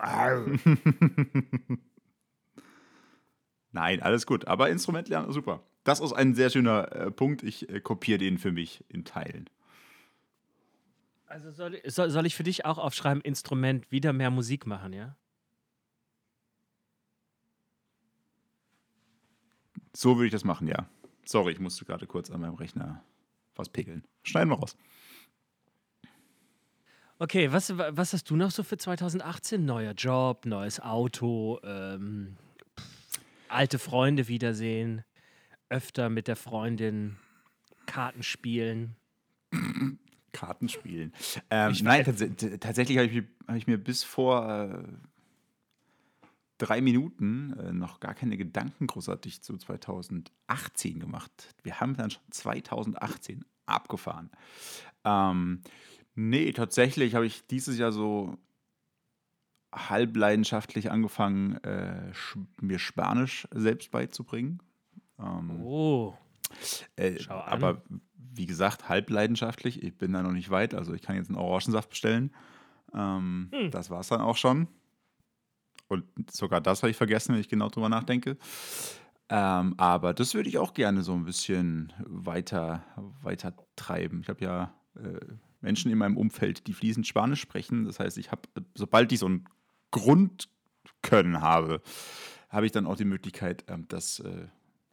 Nein, 3.70 4.02
alles 4.02 4.26
gut. 4.26 4.48
Aber 4.48 4.68
Instrument 4.68 5.08
lernen, 5.08 5.30
super. 5.32 5.62
Das 5.86 6.00
ist 6.00 6.12
ein 6.12 6.34
sehr 6.34 6.50
schöner 6.50 6.90
äh, 6.90 7.10
Punkt. 7.12 7.44
Ich 7.44 7.68
äh, 7.68 7.78
kopiere 7.80 8.18
den 8.18 8.38
für 8.38 8.50
mich 8.50 8.82
in 8.88 9.04
Teilen. 9.04 9.48
Also 11.26 11.52
soll, 11.52 11.76
ich- 11.76 11.94
soll, 11.94 12.10
soll 12.10 12.26
ich 12.26 12.34
für 12.34 12.42
dich 12.42 12.64
auch 12.64 12.78
aufschreiben, 12.78 13.20
Instrument, 13.22 13.88
wieder 13.92 14.12
mehr 14.12 14.30
Musik 14.32 14.66
machen, 14.66 14.92
ja? 14.92 15.16
So 19.94 20.16
würde 20.16 20.26
ich 20.26 20.32
das 20.32 20.42
machen, 20.42 20.66
ja. 20.66 20.88
Sorry, 21.24 21.52
ich 21.52 21.60
musste 21.60 21.84
gerade 21.84 22.06
kurz 22.08 22.30
an 22.32 22.40
meinem 22.40 22.54
Rechner 22.54 23.04
was 23.54 23.68
pegeln. 23.68 24.04
Schneiden 24.24 24.50
wir 24.50 24.56
raus. 24.58 24.76
Okay, 27.20 27.52
was, 27.52 27.78
was 27.78 28.12
hast 28.12 28.28
du 28.28 28.34
noch 28.34 28.50
so 28.50 28.64
für 28.64 28.76
2018? 28.76 29.64
Neuer 29.64 29.92
Job, 29.92 30.44
neues 30.46 30.80
Auto, 30.80 31.60
ähm, 31.62 32.36
pff, 32.78 33.20
alte 33.48 33.78
Freunde 33.78 34.26
wiedersehen, 34.26 35.04
öfter 35.68 36.08
mit 36.10 36.28
der 36.28 36.36
Freundin 36.36 37.16
Karten 37.86 38.22
spielen. 38.22 38.96
Karten 40.32 40.68
spielen. 40.68 41.12
Ähm, 41.50 41.74
nein, 41.82 42.04
tats 42.04 42.24
tatsächlich 42.60 42.98
habe 42.98 43.06
ich, 43.08 43.14
mir- 43.14 43.28
hab 43.48 43.56
ich 43.56 43.66
mir 43.66 43.78
bis 43.78 44.04
vor 44.04 44.48
äh, 44.50 44.82
drei 46.58 46.80
Minuten 46.80 47.52
äh, 47.58 47.72
noch 47.72 48.00
gar 48.00 48.14
keine 48.14 48.36
Gedanken 48.36 48.86
großartig 48.86 49.42
zu 49.42 49.56
2018 49.56 51.00
gemacht. 51.00 51.54
Wir 51.62 51.80
haben 51.80 51.96
dann 51.96 52.10
schon 52.10 52.22
2018 52.30 53.44
abgefahren. 53.66 54.30
Ähm, 55.04 55.62
nee, 56.14 56.52
tatsächlich 56.52 57.14
habe 57.14 57.26
ich 57.26 57.46
dieses 57.46 57.78
Jahr 57.78 57.92
so 57.92 58.36
halbleidenschaftlich 59.74 60.90
angefangen, 60.90 61.56
äh, 61.64 62.12
mir 62.60 62.78
Spanisch 62.78 63.46
selbst 63.52 63.90
beizubringen. 63.90 64.60
Ähm, 65.18 65.62
Oh, 65.62 66.14
äh, 66.96 67.18
aber 67.28 67.82
wie 68.14 68.46
gesagt, 68.46 68.88
halbleidenschaftlich. 68.88 69.82
Ich 69.82 69.96
bin 69.96 70.12
da 70.12 70.22
noch 70.22 70.32
nicht 70.32 70.50
weit. 70.50 70.74
Also 70.74 70.92
ich 70.94 71.02
kann 71.02 71.16
jetzt 71.16 71.28
einen 71.28 71.38
Orangensaft 71.38 71.90
bestellen. 71.90 72.34
Ähm, 72.94 73.48
Hm. 73.52 73.70
Das 73.70 73.90
war 73.90 74.00
es 74.00 74.08
dann 74.08 74.20
auch 74.20 74.36
schon. 74.36 74.68
Und 75.88 76.04
sogar 76.30 76.60
das 76.60 76.82
habe 76.82 76.90
ich 76.90 76.96
vergessen, 76.96 77.32
wenn 77.34 77.40
ich 77.40 77.48
genau 77.48 77.68
drüber 77.68 77.88
nachdenke. 77.88 78.36
Ähm, 79.28 79.74
aber 79.76 80.14
das 80.14 80.34
würde 80.34 80.48
ich 80.48 80.58
auch 80.58 80.74
gerne 80.74 81.02
so 81.02 81.12
ein 81.14 81.24
bisschen 81.24 81.92
weiter, 81.98 82.84
weiter 83.22 83.54
treiben. 83.74 84.20
Ich 84.20 84.28
habe 84.28 84.44
ja 84.44 84.74
äh, 84.96 85.18
Menschen 85.60 85.90
in 85.90 85.98
meinem 85.98 86.16
Umfeld, 86.16 86.66
die 86.66 86.72
fließend 86.74 87.06
Spanisch 87.06 87.40
sprechen. 87.40 87.84
Das 87.84 87.98
heißt, 87.98 88.18
ich 88.18 88.30
habe, 88.30 88.42
sobald 88.74 89.10
ich 89.12 89.18
so 89.18 89.28
ein 89.28 89.48
Grundkönnen 89.90 91.40
habe, 91.40 91.82
habe 92.48 92.66
ich 92.66 92.72
dann 92.72 92.86
auch 92.86 92.96
die 92.96 93.04
Möglichkeit, 93.04 93.64
ähm, 93.68 93.86
das 93.88 94.20
äh, 94.20 94.46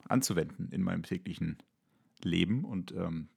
anzuwenden 0.09 0.69
in 0.71 0.81
meinem 0.81 1.03
täglichen 1.03 1.57
Leben. 2.23 2.63
Und 2.63 2.91
ähm, 2.93 3.27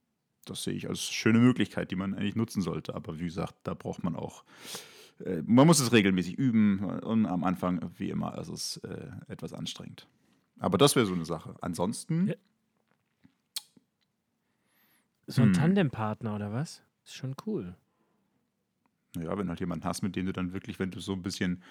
das 0.45 0.63
sehe 0.63 0.75
ich 0.75 0.89
als 0.89 1.03
schöne 1.03 1.39
Möglichkeit, 1.39 1.91
die 1.91 1.97
man 1.97 2.15
eigentlich 2.15 2.37
nutzen 2.37 2.63
sollte. 2.63 2.95
Aber 2.95 3.19
wie 3.19 3.25
gesagt, 3.25 3.55
da 3.65 3.75
braucht 3.75 4.05
man 4.05 4.17
auch, 4.17 4.45
äh, 5.25 5.43
man 5.45 5.67
muss 5.67 5.81
es 5.81 5.93
regelmäßig 5.93 6.39
üben 6.39 6.81
und 6.81 7.27
am 7.27 7.45
Anfang, 7.45 7.91
wie 7.99 8.11
immer, 8.11 8.39
ist 8.39 8.49
es 8.49 8.77
äh, 8.79 9.09
etwas 9.29 9.53
anstrengend. 9.53 10.07
Aber 10.59 10.79
das 10.79 10.97
wäre 10.97 11.07
so 11.07 11.15
eine 11.15 11.25
Sache. 11.27 11.55
Ansonsten. 11.61 12.29
Ja. 12.29 12.35
So 15.27 15.43
ein 15.43 15.49
Hm. 15.49 15.55
Tandempartner 15.55 16.35
oder 16.37 16.53
was? 16.53 16.83
Ist 17.05 17.15
schon 17.15 17.35
cool. 17.47 17.75
Ja, 19.17 19.37
wenn 19.37 19.49
halt 19.49 19.61
jemanden 19.61 19.85
hast, 19.85 20.03
mit 20.03 20.15
dem 20.15 20.27
du 20.27 20.33
dann 20.33 20.53
wirklich, 20.53 20.79
wenn 20.79 20.91
du 20.91 21.01
so 21.01 21.13
ein 21.13 21.23
bisschen 21.23 21.63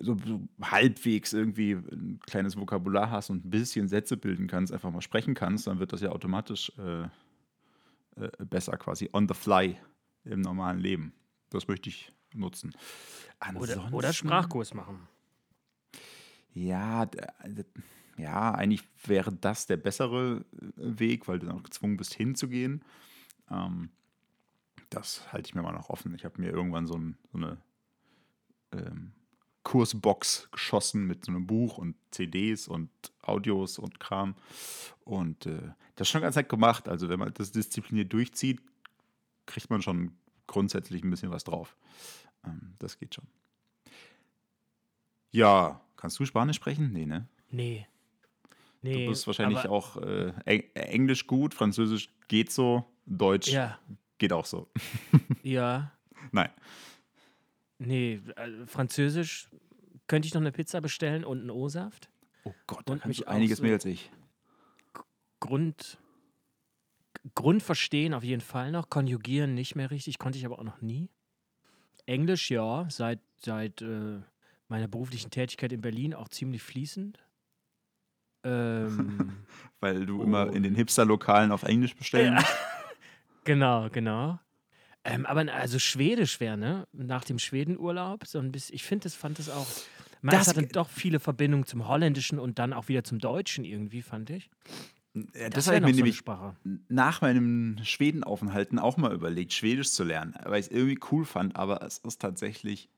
so, 0.00 0.16
so 0.24 0.40
halbwegs 0.62 1.32
irgendwie 1.32 1.72
ein 1.72 2.20
kleines 2.26 2.56
Vokabular 2.56 3.10
hast 3.10 3.30
und 3.30 3.44
ein 3.44 3.50
bisschen 3.50 3.88
Sätze 3.88 4.16
bilden 4.16 4.46
kannst, 4.46 4.72
einfach 4.72 4.90
mal 4.90 5.00
sprechen 5.00 5.34
kannst, 5.34 5.66
dann 5.66 5.78
wird 5.78 5.92
das 5.92 6.00
ja 6.00 6.10
automatisch 6.10 6.72
äh, 6.78 7.04
äh, 8.16 8.30
besser 8.38 8.76
quasi 8.76 9.08
on 9.12 9.28
the 9.28 9.34
fly 9.34 9.76
im 10.24 10.40
normalen 10.40 10.78
Leben. 10.78 11.12
Das 11.50 11.68
möchte 11.68 11.88
ich 11.88 12.12
nutzen. 12.34 12.72
Oder, 13.54 13.92
oder 13.92 14.12
Sprachkurs 14.12 14.74
machen. 14.74 15.08
Ja, 16.52 17.08
ja, 18.16 18.54
eigentlich 18.54 18.82
wäre 19.06 19.32
das 19.32 19.66
der 19.66 19.76
bessere 19.76 20.44
äh, 20.76 20.98
Weg, 20.98 21.26
weil 21.26 21.38
du 21.38 21.46
dann 21.46 21.58
auch 21.58 21.62
gezwungen 21.62 21.96
bist, 21.96 22.14
hinzugehen. 22.14 22.84
Ähm, 23.50 23.90
das 24.90 25.32
halte 25.32 25.48
ich 25.48 25.54
mir 25.54 25.62
mal 25.62 25.72
noch 25.72 25.90
offen. 25.90 26.14
Ich 26.14 26.24
habe 26.24 26.40
mir 26.40 26.50
irgendwann 26.50 26.86
so, 26.86 26.94
ein, 26.94 27.18
so 27.32 27.38
eine 27.38 27.58
ähm, 28.72 29.12
Kursbox 29.64 30.48
geschossen 30.52 31.06
mit 31.06 31.24
so 31.24 31.32
einem 31.32 31.46
Buch 31.46 31.78
und 31.78 31.96
CDs 32.10 32.68
und 32.68 32.90
Audios 33.22 33.78
und 33.78 33.98
Kram. 33.98 34.34
Und 35.04 35.46
äh, 35.46 35.72
das 35.96 36.08
schon 36.08 36.20
ganz 36.22 36.36
nett 36.36 36.48
gemacht. 36.48 36.88
Also, 36.88 37.08
wenn 37.08 37.18
man 37.18 37.32
das 37.34 37.50
diszipliniert 37.50 38.12
durchzieht, 38.12 38.60
kriegt 39.46 39.70
man 39.70 39.82
schon 39.82 40.12
grundsätzlich 40.46 41.02
ein 41.02 41.10
bisschen 41.10 41.30
was 41.30 41.44
drauf. 41.44 41.76
Ähm, 42.44 42.74
das 42.78 42.98
geht 42.98 43.14
schon. 43.14 43.26
Ja, 45.30 45.80
kannst 45.96 46.18
du 46.18 46.24
Spanisch 46.24 46.56
sprechen? 46.56 46.92
Nee, 46.92 47.06
ne? 47.06 47.26
Nee. 47.50 47.86
Nee. 48.82 49.04
Du 49.06 49.10
bist 49.10 49.26
wahrscheinlich 49.26 49.66
auch 49.66 49.96
äh, 49.96 50.32
Eng- 50.44 50.70
Englisch 50.74 51.26
gut, 51.26 51.54
Französisch 51.54 52.10
geht 52.28 52.52
so, 52.52 52.84
Deutsch 53.06 53.48
Ja, 53.48 53.78
geht 54.18 54.32
auch 54.32 54.44
so. 54.44 54.68
ja. 55.42 55.90
Nein. 56.32 56.50
Nee, 57.86 58.20
äh, 58.36 58.66
Französisch 58.66 59.48
könnte 60.06 60.26
ich 60.26 60.34
noch 60.34 60.40
eine 60.40 60.52
Pizza 60.52 60.80
bestellen 60.80 61.24
und 61.24 61.40
einen 61.40 61.50
O-Saft. 61.50 62.08
Oh 62.44 62.52
Gott, 62.66 62.80
da 62.80 62.94
da 62.94 62.98
kannst 62.98 63.02
kannst 63.04 63.18
du 63.20 63.24
du 63.24 63.28
auch 63.30 63.34
einiges 63.34 63.58
so- 63.58 63.64
mehr 63.64 63.72
als 63.74 63.84
ich. 63.84 64.10
Grund, 65.40 65.98
Grundverstehen 67.34 68.14
auf 68.14 68.24
jeden 68.24 68.40
Fall 68.42 68.70
noch, 68.70 68.88
konjugieren 68.90 69.54
nicht 69.54 69.74
mehr 69.76 69.90
richtig, 69.90 70.18
konnte 70.18 70.38
ich 70.38 70.46
aber 70.46 70.58
auch 70.58 70.64
noch 70.64 70.80
nie. 70.82 71.08
Englisch 72.06 72.50
ja, 72.50 72.86
seit, 72.90 73.20
seit 73.40 73.80
äh, 73.82 74.20
meiner 74.68 74.88
beruflichen 74.88 75.30
Tätigkeit 75.30 75.72
in 75.72 75.80
Berlin 75.80 76.12
auch 76.14 76.28
ziemlich 76.28 76.62
fließend. 76.62 77.18
Ähm, 78.44 79.44
Weil 79.80 80.06
du 80.06 80.20
Oh. 80.20 80.24
immer 80.24 80.52
in 80.52 80.62
den 80.62 80.74
Hipster-Lokalen 80.74 81.50
auf 81.52 81.62
Englisch 81.62 81.94
bestellen 81.94 82.34
musst. 82.34 82.46
genau, 83.44 83.88
genau. 83.90 84.38
Ähm, 85.04 85.26
aber 85.26 85.52
also 85.52 85.78
Schwedisch 85.78 86.40
wäre, 86.40 86.56
ne? 86.56 86.86
Nach 86.92 87.24
dem 87.24 87.38
Schwedenurlaub, 87.38 88.26
so 88.26 88.38
ein 88.38 88.52
bisschen, 88.52 88.74
ich 88.74 88.84
finde, 88.84 89.04
das 89.04 89.14
fand 89.14 89.38
es 89.38 89.50
auch. 89.50 89.66
Man, 90.22 90.34
Das 90.34 90.48
hatte 90.48 90.66
doch 90.66 90.88
viele 90.88 91.20
Verbindungen 91.20 91.66
zum 91.66 91.86
Holländischen 91.86 92.38
und 92.38 92.58
dann 92.58 92.72
auch 92.72 92.88
wieder 92.88 93.04
zum 93.04 93.18
Deutschen 93.18 93.64
irgendwie, 93.64 94.00
fand 94.00 94.30
ich. 94.30 94.48
Ja, 95.14 95.50
Das, 95.50 95.66
das 95.66 95.66
habe 95.68 95.76
ich 95.76 95.80
so 95.82 95.86
mir 95.86 95.88
eine 95.88 95.96
nämlich 95.96 96.16
Sprache. 96.16 96.56
nach 96.88 97.20
meinem 97.20 97.76
Schwedenaufenthalten 97.84 98.78
auch 98.78 98.96
mal 98.96 99.12
überlegt, 99.12 99.52
Schwedisch 99.52 99.92
zu 99.92 100.02
lernen, 100.04 100.34
weil 100.44 100.60
ich 100.60 100.66
es 100.66 100.72
irgendwie 100.72 100.98
cool 101.12 101.24
fand, 101.26 101.54
aber 101.56 101.82
es 101.82 101.98
ist 101.98 102.20
tatsächlich 102.22 102.88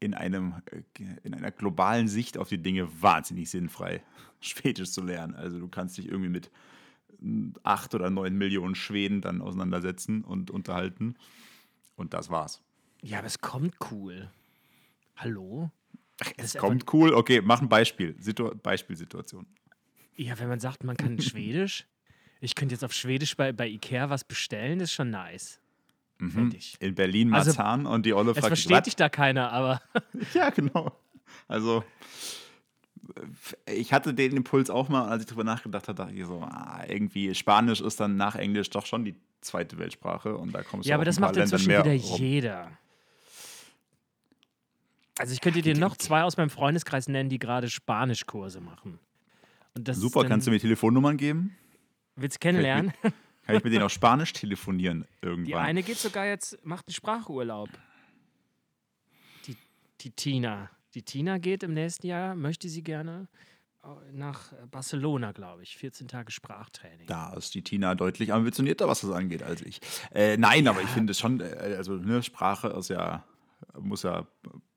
in, 0.00 0.14
einem, 0.14 0.54
äh, 0.70 0.82
in 1.22 1.34
einer 1.34 1.50
globalen 1.50 2.08
Sicht 2.08 2.38
auf 2.38 2.48
die 2.48 2.58
Dinge 2.62 2.88
wahnsinnig 3.02 3.50
sinnfrei, 3.50 4.02
Schwedisch 4.40 4.90
zu 4.92 5.02
lernen. 5.02 5.34
Also 5.34 5.58
du 5.58 5.68
kannst 5.68 5.98
dich 5.98 6.06
irgendwie 6.06 6.30
mit 6.30 6.50
acht 7.62 7.94
oder 7.94 8.10
neun 8.10 8.36
Millionen 8.36 8.74
Schweden 8.74 9.20
dann 9.20 9.40
auseinandersetzen 9.40 10.22
und 10.24 10.50
unterhalten. 10.50 11.16
Und 11.96 12.14
das 12.14 12.30
war's. 12.30 12.62
Ja, 13.02 13.18
aber 13.18 13.26
es 13.26 13.40
kommt 13.40 13.74
cool. 13.90 14.30
Hallo? 15.16 15.70
Das 16.18 16.54
Es 16.54 16.56
kommt 16.56 16.92
cool. 16.92 17.12
Okay, 17.14 17.40
mach 17.42 17.60
ein 17.60 17.68
Beispiel. 17.68 18.14
Situ 18.18 18.50
Beispielsituation. 18.62 19.46
Ja, 20.16 20.38
wenn 20.38 20.48
man 20.48 20.60
sagt, 20.60 20.84
man 20.84 20.96
kann 20.96 21.20
Schwedisch. 21.20 21.86
Ich 22.40 22.54
könnte 22.54 22.74
jetzt 22.74 22.84
auf 22.84 22.92
Schwedisch 22.92 23.36
bei, 23.36 23.52
bei 23.52 23.66
Ikea 23.68 24.10
was 24.10 24.24
bestellen, 24.24 24.80
ist 24.80 24.92
schon 24.92 25.10
nice. 25.10 25.60
Mhm. 26.18 26.54
In 26.80 26.94
Berlin 26.94 27.34
Also, 27.34 27.50
Marzahn 27.50 27.86
und 27.86 28.06
die 28.06 28.14
Olle 28.14 28.30
Es 28.30 28.38
fragt, 28.38 28.48
versteht 28.48 28.86
dich 28.86 28.96
da 28.96 29.08
keiner, 29.08 29.52
aber 29.52 29.82
Ja, 30.34 30.50
genau. 30.50 30.98
Also, 31.48 31.84
ich 33.66 33.92
hatte 33.92 34.14
den 34.14 34.36
Impuls 34.36 34.70
auch 34.70 34.88
mal, 34.88 35.08
als 35.08 35.22
ich 35.22 35.28
drüber 35.28 35.44
nachgedacht 35.44 35.88
habe, 35.88 35.96
dachte 35.96 36.14
ich 36.14 36.24
so, 36.26 36.40
ah, 36.40 36.84
irgendwie 36.88 37.34
Spanisch 37.34 37.80
ist 37.80 38.00
dann 38.00 38.16
nach 38.16 38.34
Englisch 38.34 38.70
doch 38.70 38.86
schon 38.86 39.04
die 39.04 39.14
zweite 39.40 39.78
Weltsprache 39.78 40.36
und 40.36 40.52
da 40.52 40.62
kommst 40.62 40.86
du 40.86 40.90
ja, 40.90 40.96
aber 40.96 41.04
das 41.04 41.20
macht 41.20 41.36
inzwischen 41.36 41.68
wieder 41.68 41.84
rum. 41.84 42.18
jeder. 42.18 42.70
Also 45.18 45.32
ich 45.32 45.40
könnte 45.40 45.62
dir 45.62 45.76
noch 45.76 45.96
zwei 45.96 46.22
aus 46.24 46.36
meinem 46.36 46.50
Freundeskreis 46.50 47.08
nennen, 47.08 47.30
die 47.30 47.38
gerade 47.38 47.70
Spanischkurse 47.70 48.60
machen. 48.60 48.98
Super, 49.90 50.24
kannst 50.24 50.46
du 50.46 50.50
mir 50.50 50.60
Telefonnummern 50.60 51.16
geben? 51.16 51.56
Willst 52.16 52.36
du 52.36 52.40
kennenlernen? 52.40 52.92
Kann 53.46 53.56
ich 53.56 53.64
mit 53.64 53.72
denen 53.72 53.82
auf 53.84 53.92
Spanisch 53.92 54.32
telefonieren 54.32 55.06
Die 55.22 55.26
irgendwann? 55.26 55.64
eine 55.64 55.82
geht 55.82 55.98
sogar 55.98 56.26
jetzt, 56.26 56.64
macht 56.64 56.88
einen 56.88 56.94
Sprachurlaub. 56.94 57.68
Die, 59.46 59.56
die 60.00 60.10
Tina. 60.10 60.70
Die 60.96 61.02
Tina 61.02 61.36
geht 61.36 61.62
im 61.62 61.74
nächsten 61.74 62.06
Jahr, 62.06 62.34
möchte 62.34 62.70
sie 62.70 62.82
gerne 62.82 63.28
äh, 63.84 63.88
nach 64.12 64.54
Barcelona, 64.70 65.32
glaube 65.32 65.62
ich. 65.62 65.76
14 65.76 66.08
Tage 66.08 66.32
Sprachtraining. 66.32 67.06
Da 67.06 67.34
ist 67.34 67.54
die 67.54 67.60
Tina 67.60 67.94
deutlich 67.94 68.32
ambitionierter, 68.32 68.88
was 68.88 69.02
das 69.02 69.10
angeht, 69.10 69.42
als 69.42 69.60
ich. 69.60 69.82
Äh, 70.14 70.38
nein, 70.38 70.66
aber 70.66 70.80
ich 70.80 70.88
finde 70.88 71.10
es 71.10 71.18
schon, 71.18 71.40
äh, 71.40 71.74
also 71.76 71.96
ne, 71.96 72.22
Sprache 72.22 72.68
ist 72.68 72.88
ja, 72.88 73.24
muss 73.78 74.04
ja 74.04 74.26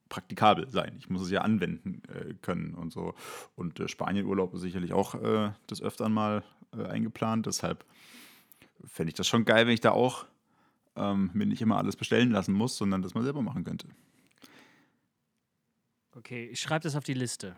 praktikabel 0.09 0.69
sein. 0.69 0.97
Ich 0.99 1.09
muss 1.09 1.21
es 1.21 1.31
ja 1.31 1.39
anwenden 1.39 2.01
äh, 2.09 2.33
können 2.41 2.73
und 2.73 2.91
so. 2.91 3.13
Und 3.55 3.79
äh, 3.79 3.87
Spanienurlaub 3.87 4.53
ist 4.53 4.59
sicherlich 4.59 4.91
auch 4.91 5.15
äh, 5.15 5.53
des 5.69 5.81
Öfteren 5.81 6.11
mal 6.11 6.43
äh, 6.77 6.83
eingeplant. 6.83 7.45
Deshalb 7.45 7.85
fände 8.83 9.11
ich 9.11 9.15
das 9.15 9.27
schon 9.29 9.45
geil, 9.45 9.67
wenn 9.67 9.73
ich 9.73 9.79
da 9.79 9.91
auch 9.91 10.25
ähm, 10.97 11.29
mir 11.31 11.45
nicht 11.45 11.61
immer 11.61 11.77
alles 11.77 11.95
bestellen 11.95 12.31
lassen 12.31 12.51
muss, 12.51 12.75
sondern 12.75 13.03
das 13.03 13.13
mal 13.13 13.23
selber 13.23 13.41
machen 13.41 13.63
könnte. 13.63 13.87
Okay, 16.15 16.45
ich 16.47 16.59
schreibe 16.59 16.83
das 16.83 16.95
auf 16.95 17.03
die 17.03 17.13
Liste. 17.13 17.55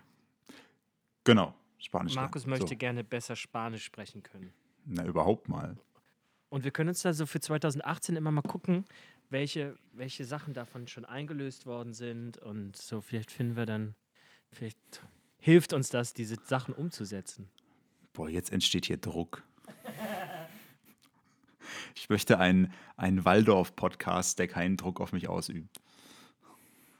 Genau, 1.23 1.53
Spanisch. 1.77 2.15
Markus 2.15 2.43
lernen. 2.43 2.59
möchte 2.59 2.73
So. 2.73 2.77
gerne 2.77 3.03
besser 3.03 3.35
Spanisch 3.35 3.83
sprechen 3.83 4.23
können. 4.23 4.53
Na, 4.85 5.05
überhaupt 5.05 5.47
mal. 5.47 5.77
Und 6.49 6.63
wir 6.63 6.71
können 6.71 6.89
uns 6.89 7.01
da 7.01 7.13
so 7.13 7.25
für 7.25 7.39
2018 7.39 8.15
immer 8.15 8.31
mal 8.31 8.41
gucken, 8.41 8.85
welche, 9.29 9.75
welche 9.93 10.25
Sachen 10.25 10.53
davon 10.53 10.87
schon 10.87 11.05
eingelöst 11.05 11.65
worden 11.65 11.93
sind. 11.93 12.37
Und 12.37 12.75
so 12.75 12.99
vielleicht 13.01 13.31
finden 13.31 13.55
wir 13.55 13.65
dann, 13.65 13.95
vielleicht 14.51 14.77
hilft 15.37 15.73
uns 15.73 15.89
das, 15.89 16.13
diese 16.13 16.35
Sachen 16.43 16.73
umzusetzen. 16.73 17.49
Boah, 18.13 18.29
jetzt 18.29 18.51
entsteht 18.51 18.85
hier 18.85 18.97
Druck. 18.97 19.43
Ich 21.95 22.09
möchte 22.09 22.37
einen, 22.37 22.73
einen 22.97 23.23
Waldorf-Podcast, 23.23 24.39
der 24.39 24.47
keinen 24.47 24.75
Druck 24.77 24.99
auf 24.99 25.13
mich 25.13 25.29
ausübt. 25.29 25.79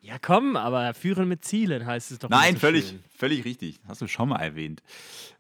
Ja, 0.02 0.18
komm, 0.20 0.56
aber 0.56 0.96
führen 0.96 1.28
mit 1.28 1.46
Zielen 1.46 1.86
heißt 1.86 2.12
es 2.12 2.20
doch. 2.20 2.30
Nein, 2.30 2.56
so 2.56 2.62
völlig, 2.62 2.90
schön. 2.90 3.04
völlig 3.16 3.46
richtig. 3.46 3.80
Hast 3.88 4.02
du 4.02 4.08
schon 4.08 4.30
mal 4.30 4.40
erwähnt. 4.40 4.82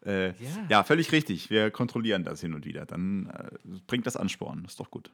Äh, 0.06 0.28
ja. 0.28 0.34
Ja. 0.70 0.84
völlig 0.84 1.12
richtig. 1.12 1.50
Wir 1.50 1.72
kontrollieren 1.72 2.24
das 2.24 2.42
hin 2.42 2.54
und 2.54 2.66
wieder. 2.66 2.86
Dann 2.86 3.26
äh, 3.28 3.80
bringt 3.88 4.06
das 4.06 4.16
Ansporn. 4.16 4.64
Ist 4.66 4.80
doch 4.80 4.92
gut. 4.92 5.12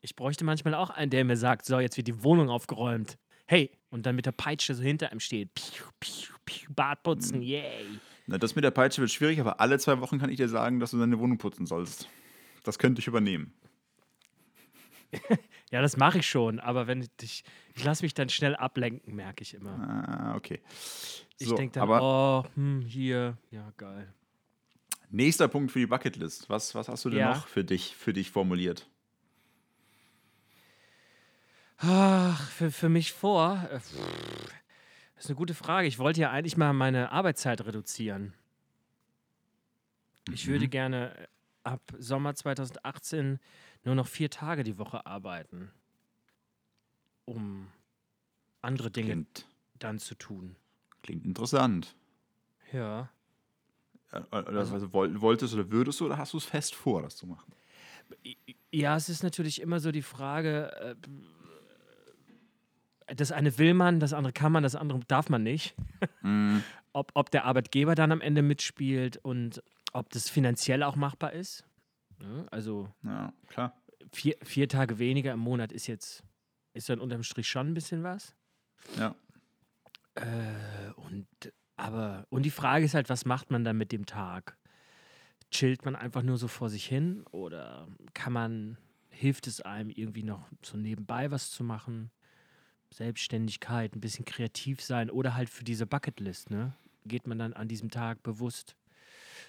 Ich 0.00 0.16
bräuchte 0.16 0.44
manchmal 0.44 0.74
auch 0.74 0.90
einen, 0.90 1.10
der 1.10 1.24
mir 1.24 1.36
sagt: 1.36 1.66
So, 1.66 1.78
jetzt 1.78 1.96
wird 1.96 2.08
die 2.08 2.24
Wohnung 2.24 2.50
aufgeräumt. 2.50 3.16
Hey, 3.46 3.70
und 3.90 4.06
dann 4.06 4.16
mit 4.16 4.26
der 4.26 4.32
Peitsche 4.32 4.74
so 4.74 4.82
hinter 4.82 5.12
ihm 5.12 5.20
steht. 5.20 5.54
Piu, 5.54 5.84
piu, 6.00 6.34
piu, 6.44 6.68
Bad 6.74 7.02
putzen, 7.04 7.42
yay. 7.42 7.84
Na, 8.26 8.38
das 8.38 8.56
mit 8.56 8.64
der 8.64 8.70
Peitsche 8.70 9.00
wird 9.02 9.12
schwierig, 9.12 9.38
aber 9.38 9.60
alle 9.60 9.78
zwei 9.78 10.00
Wochen 10.00 10.18
kann 10.18 10.30
ich 10.30 10.36
dir 10.38 10.48
sagen, 10.48 10.80
dass 10.80 10.90
du 10.90 10.98
deine 10.98 11.18
Wohnung 11.18 11.38
putzen 11.38 11.66
sollst. 11.66 12.08
Das 12.64 12.78
könnte 12.78 13.00
ich 13.00 13.06
übernehmen. 13.06 13.52
Ja, 15.74 15.82
das 15.82 15.96
mache 15.96 16.18
ich 16.20 16.28
schon, 16.28 16.60
aber 16.60 16.86
wenn 16.86 17.04
ich, 17.20 17.42
ich 17.74 17.82
lasse 17.82 18.04
mich 18.04 18.14
dann 18.14 18.28
schnell 18.28 18.54
ablenken, 18.54 19.12
merke 19.16 19.42
ich 19.42 19.54
immer. 19.54 19.72
Ah, 19.80 20.36
okay. 20.36 20.60
Ich 21.40 21.48
So, 21.48 21.56
denke 21.56 21.80
dann, 21.80 21.82
aber 21.82 22.44
oh, 22.46 22.48
hm, 22.54 22.82
hier, 22.82 23.36
ja, 23.50 23.72
geil. 23.76 24.06
nächster 25.10 25.48
Punkt 25.48 25.72
für 25.72 25.80
die 25.80 25.86
Bucketlist. 25.88 26.48
Was, 26.48 26.76
was 26.76 26.86
hast 26.88 27.04
du 27.04 27.10
denn 27.10 27.18
Ja. 27.18 27.32
noch 27.32 27.48
für 27.48 27.64
dich, 27.64 27.96
für 27.96 28.12
dich 28.12 28.30
formuliert? 28.30 28.86
Ach, 31.78 32.48
für, 32.50 32.70
für 32.70 32.88
mich 32.88 33.12
vor. 33.12 33.60
äh, 33.68 33.80
Das 35.16 35.24
ist 35.24 35.26
eine 35.26 35.34
gute 35.34 35.54
Frage. 35.54 35.88
Ich 35.88 35.98
wollte 35.98 36.20
ja 36.20 36.30
eigentlich 36.30 36.56
mal 36.56 36.72
meine 36.72 37.10
Arbeitszeit 37.10 37.66
reduzieren. 37.66 38.32
Ich 40.32 40.46
würde 40.46 40.66
Mhm. 40.66 40.70
gerne 40.70 41.18
äh, 41.18 41.26
ab 41.64 41.80
Sommer 41.98 42.36
2018 42.36 43.40
nur 43.84 43.94
noch 43.94 44.06
vier 44.06 44.30
Tage 44.30 44.64
die 44.64 44.78
Woche 44.78 45.06
arbeiten, 45.06 45.70
um 47.24 47.68
andere 48.62 48.90
Dinge 48.90 49.08
Klingt, 49.12 49.46
dann 49.78 49.98
zu 49.98 50.14
tun. 50.14 50.56
klingt 51.02 51.24
interessant. 51.24 51.94
Ja. 52.72 53.10
Äh, 54.10 54.20
Oder, 54.30 54.46
Also- 54.60 54.74
also, 54.74 54.92
woll- 54.92 55.20
wolltest 55.20 55.54
oder 55.54 55.70
würdest 55.70 56.00
du 56.00 56.06
oder 56.06 56.18
hast 56.18 56.32
du 56.32 56.38
es 56.38 56.44
fest 56.44 56.74
vor, 56.74 57.02
das 57.02 57.16
zu 57.16 57.26
machen? 57.26 57.52
Ja, 58.70 58.96
es 58.96 59.08
ist 59.08 59.22
natürlich 59.22 59.60
immer 59.60 59.80
so 59.80 59.90
die 59.92 60.02
Frage, 60.02 60.72
äh, 63.06 63.14
das 63.14 63.32
eine 63.32 63.58
will 63.58 63.74
man, 63.74 64.00
das 64.00 64.12
andere 64.12 64.32
kann 64.32 64.52
man, 64.52 64.62
das 64.62 64.74
andere 64.76 65.00
darf 65.08 65.28
man 65.28 65.42
nicht. 65.42 65.74
Mhm. 66.22 66.62
Ob, 66.96 67.10
ob 67.14 67.28
der 67.32 67.44
Arbeitgeber 67.44 67.96
dann 67.96 68.12
am 68.12 68.20
Ende 68.20 68.40
mitspielt 68.40 69.16
und 69.16 69.60
ob 69.92 70.10
das 70.10 70.30
finanziell 70.30 70.84
auch 70.84 70.94
machbar 70.94 71.32
ist. 71.32 71.64
Ja, 72.20 72.46
also 72.50 72.92
Ja, 73.02 73.32
klar. 73.48 73.80
vier, 74.12 74.36
vier 74.42 74.68
Tage 74.68 74.98
weniger 74.98 75.32
im 75.32 75.40
Monat 75.40 75.72
ist 75.72 75.86
jetzt, 75.86 76.24
ist 76.72 76.88
dann 76.88 77.00
unterm 77.00 77.22
Strich 77.22 77.48
schon 77.48 77.68
ein 77.68 77.74
bisschen 77.74 78.02
was. 78.02 78.34
Ja. 78.96 79.14
Äh, 80.14 80.92
und 80.96 81.26
aber, 81.76 82.26
und 82.30 82.44
die 82.44 82.50
Frage 82.50 82.84
ist 82.84 82.94
halt, 82.94 83.08
was 83.08 83.24
macht 83.24 83.50
man 83.50 83.64
dann 83.64 83.76
mit 83.76 83.90
dem 83.90 84.06
Tag? 84.06 84.56
Chillt 85.50 85.84
man 85.84 85.96
einfach 85.96 86.22
nur 86.22 86.36
so 86.36 86.48
vor 86.48 86.68
sich 86.70 86.86
hin 86.86 87.24
oder 87.30 87.88
kann 88.12 88.32
man, 88.32 88.78
hilft 89.10 89.46
es 89.46 89.60
einem 89.60 89.90
irgendwie 89.90 90.22
noch 90.22 90.48
so 90.62 90.76
nebenbei 90.76 91.30
was 91.30 91.50
zu 91.50 91.64
machen? 91.64 92.10
Selbstständigkeit, 92.90 93.94
ein 93.96 94.00
bisschen 94.00 94.24
kreativ 94.24 94.80
sein 94.80 95.10
oder 95.10 95.34
halt 95.34 95.50
für 95.50 95.64
diese 95.64 95.86
Bucketlist, 95.86 96.50
ne? 96.50 96.74
Geht 97.06 97.26
man 97.26 97.38
dann 97.38 97.52
an 97.52 97.66
diesem 97.66 97.90
Tag 97.90 98.22
bewusst 98.22 98.76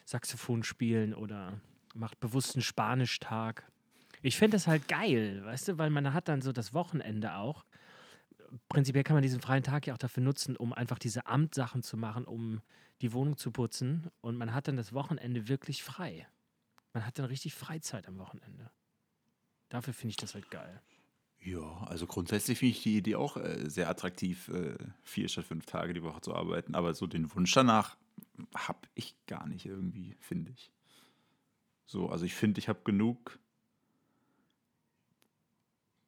Saxophon 0.03 0.63
spielen 0.63 1.13
oder 1.13 1.61
macht 1.95 2.19
bewusst 2.19 2.55
einen 2.55 2.63
Spanischtag? 2.63 3.63
Ich 4.21 4.37
finde 4.37 4.55
das 4.55 4.67
halt 4.67 4.87
geil, 4.87 5.43
weißt 5.45 5.69
du, 5.69 5.77
weil 5.77 5.89
man 5.89 6.13
hat 6.13 6.27
dann 6.27 6.41
so 6.41 6.51
das 6.51 6.73
Wochenende 6.73 7.35
auch 7.35 7.65
prinzipiell 8.69 9.03
kann 9.03 9.15
man 9.15 9.23
diesen 9.23 9.41
freien 9.41 9.63
Tag 9.63 9.87
ja 9.87 9.93
auch 9.93 9.99
dafür 9.99 10.23
nutzen, 10.23 10.55
um 10.55 10.73
einfach 10.73 10.99
diese 10.99 11.27
Amtsachen 11.27 11.83
zu 11.83 11.97
machen, 11.97 12.25
um 12.25 12.61
die 13.01 13.13
Wohnung 13.13 13.37
zu 13.37 13.51
putzen. 13.51 14.09
Und 14.21 14.37
man 14.37 14.53
hat 14.53 14.67
dann 14.67 14.77
das 14.77 14.93
Wochenende 14.93 15.47
wirklich 15.47 15.83
frei. 15.83 16.27
Man 16.93 17.05
hat 17.05 17.19
dann 17.19 17.25
richtig 17.25 17.53
Freizeit 17.53 18.07
am 18.07 18.17
Wochenende. 18.17 18.71
Dafür 19.69 19.93
finde 19.93 20.11
ich 20.11 20.17
das 20.17 20.33
halt 20.33 20.49
geil. 20.49 20.81
Ja, 21.39 21.83
also 21.85 22.07
grundsätzlich 22.07 22.57
finde 22.59 22.71
ich 22.71 22.83
die 22.83 22.97
Idee 22.97 23.15
auch 23.15 23.37
äh, 23.37 23.69
sehr 23.69 23.89
attraktiv, 23.89 24.47
äh, 24.49 24.77
vier 25.03 25.27
statt 25.27 25.45
fünf 25.45 25.65
Tage 25.65 25.93
die 25.93 26.03
Woche 26.03 26.21
zu 26.21 26.33
arbeiten. 26.33 26.73
Aber 26.73 26.93
so 26.93 27.05
den 27.05 27.33
Wunsch 27.35 27.51
danach 27.51 27.97
habe 28.55 28.87
ich 28.95 29.15
gar 29.27 29.45
nicht 29.47 29.65
irgendwie, 29.65 30.15
finde 30.19 30.51
ich. 30.51 30.71
So, 31.85 32.09
also 32.09 32.25
ich 32.25 32.33
finde, 32.33 32.59
ich 32.59 32.67
habe 32.69 32.79
genug 32.83 33.39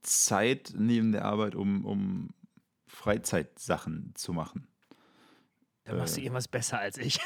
Zeit 0.02 0.74
neben 0.76 1.12
der 1.12 1.26
Arbeit, 1.26 1.56
um, 1.56 1.86
um 1.86 2.30
Freizeitsachen 2.88 4.14
zu 4.16 4.34
machen. 4.34 4.68
Da 5.84 5.96
machst 5.96 6.18
du 6.18 6.22
Äh. 6.22 6.26
irgendwas 6.26 6.48
besser 6.48 6.80
als 6.80 6.98
ich. 6.98 7.20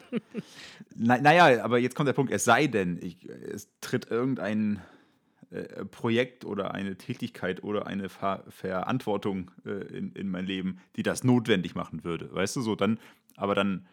Na, 0.94 1.18
naja, 1.18 1.62
aber 1.64 1.78
jetzt 1.78 1.94
kommt 1.94 2.08
der 2.08 2.12
Punkt, 2.14 2.32
es 2.32 2.44
sei 2.44 2.66
denn, 2.66 2.98
ich, 3.02 3.24
es 3.28 3.68
tritt 3.80 4.10
irgendein 4.10 4.82
äh, 5.50 5.84
Projekt 5.84 6.44
oder 6.44 6.74
eine 6.74 6.96
Tätigkeit 6.96 7.62
oder 7.62 7.86
eine 7.86 8.08
Ver 8.08 8.44
Verantwortung 8.48 9.50
äh, 9.64 9.70
in, 9.96 10.12
in 10.12 10.28
mein 10.28 10.46
Leben, 10.46 10.80
die 10.96 11.02
das 11.02 11.24
notwendig 11.24 11.74
machen 11.74 12.04
würde. 12.04 12.32
Weißt 12.34 12.56
du, 12.56 12.60
so 12.60 12.74
dann, 12.74 12.98
aber 13.36 13.54
dann 13.54 13.86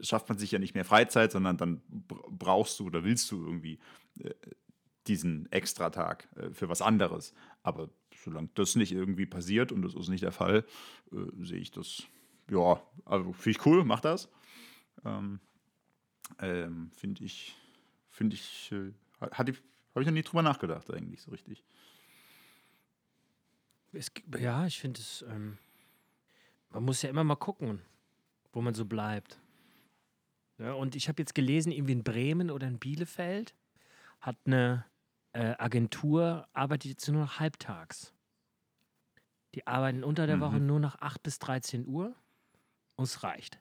schafft 0.00 0.28
man 0.28 0.38
sich 0.38 0.50
ja 0.50 0.58
nicht 0.58 0.74
mehr 0.74 0.84
Freizeit, 0.84 1.32
sondern 1.32 1.56
dann 1.56 1.82
br- 1.88 2.28
brauchst 2.30 2.78
du 2.80 2.86
oder 2.86 3.04
willst 3.04 3.30
du 3.30 3.44
irgendwie 3.44 3.78
äh, 4.20 4.34
diesen 5.06 5.50
Extratag 5.52 6.28
äh, 6.36 6.50
für 6.50 6.68
was 6.68 6.82
anderes. 6.82 7.34
Aber 7.62 7.90
solange 8.16 8.48
das 8.54 8.74
nicht 8.76 8.92
irgendwie 8.92 9.26
passiert 9.26 9.72
und 9.72 9.82
das 9.82 9.94
ist 9.94 10.08
nicht 10.08 10.22
der 10.22 10.32
Fall, 10.32 10.64
äh, 11.12 11.44
sehe 11.44 11.58
ich 11.58 11.70
das, 11.70 12.04
ja, 12.50 12.80
also 13.04 13.32
finde 13.32 13.58
ich 13.58 13.66
cool, 13.66 13.84
mach 13.84 14.00
das. 14.00 14.28
Ähm, 15.04 15.40
ähm, 16.38 16.90
finde 16.94 17.24
ich, 17.24 17.54
finde 18.08 18.36
ich, 18.36 18.72
äh, 18.72 18.88
ich, 19.20 19.36
habe 19.38 19.50
ich 19.50 19.60
noch 20.06 20.12
nie 20.12 20.22
drüber 20.22 20.42
nachgedacht 20.42 20.90
eigentlich 20.92 21.22
so 21.22 21.30
richtig. 21.30 21.64
Es, 23.92 24.10
ja, 24.38 24.66
ich 24.66 24.80
finde 24.80 25.00
es, 25.00 25.24
ähm, 25.28 25.58
man 26.70 26.84
muss 26.84 27.02
ja 27.02 27.10
immer 27.10 27.22
mal 27.22 27.36
gucken, 27.36 27.80
wo 28.52 28.60
man 28.60 28.74
so 28.74 28.84
bleibt. 28.84 29.38
Ja, 30.58 30.72
und 30.74 30.94
ich 30.94 31.08
habe 31.08 31.20
jetzt 31.20 31.34
gelesen, 31.34 31.72
irgendwie 31.72 31.92
in 31.92 32.04
Bremen 32.04 32.50
oder 32.50 32.66
in 32.68 32.78
Bielefeld 32.78 33.54
hat 34.20 34.36
eine 34.46 34.84
äh, 35.32 35.54
Agentur, 35.58 36.48
arbeitet 36.52 36.90
jetzt 36.92 37.08
nur 37.08 37.22
noch 37.22 37.40
halbtags. 37.40 38.14
Die 39.54 39.66
arbeiten 39.66 40.04
unter 40.04 40.26
der 40.26 40.36
Mhm. 40.36 40.40
Woche 40.40 40.60
nur 40.60 40.80
noch 40.80 41.00
8 41.00 41.22
bis 41.22 41.38
13 41.38 41.86
Uhr 41.86 42.14
und 42.96 43.04
es 43.04 43.22
reicht. 43.22 43.60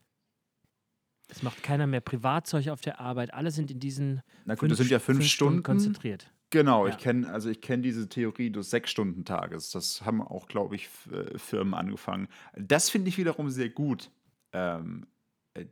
Es 1.30 1.42
macht 1.42 1.64
keiner 1.64 1.88
mehr 1.88 2.02
Privatzeug 2.02 2.68
auf 2.70 2.82
der 2.82 3.00
Arbeit. 3.00 3.34
Alle 3.34 3.50
sind 3.52 3.72
in 3.72 3.80
diesen 3.80 4.22
Na 4.46 4.56
gut, 4.56 4.70
das 4.72 4.78
sind 4.78 4.92
ja 4.92 5.00
fünf, 5.00 5.26
Stunden. 5.26 5.64
konzentriert. 5.64 6.32
Genau, 6.52 6.86
Ja. 6.86 6.94
ich 6.94 7.00
kenne 7.00 7.32
also 7.32 7.50
ich 7.50 7.62
kenne 7.62 7.82
diese 7.82 8.08
Theorie 8.10 8.52
des 8.52 8.70
Sechs-Stunden-Tages. 8.70 9.72
Das 9.72 10.04
haben 10.06 10.22
auch, 10.22 10.48
glaube 10.48 10.76
ich, 10.76 10.90
äh, 11.12 11.38
Firmen 11.40 11.74
angefangen. 11.74 12.28
Das 12.56 12.90
finde 12.92 13.10
ich 13.10 13.18
wiederum 13.18 13.50
sehr 13.50 13.70
gut. 13.70 14.12
Ähm, 14.52 15.08
äh, 15.08 15.12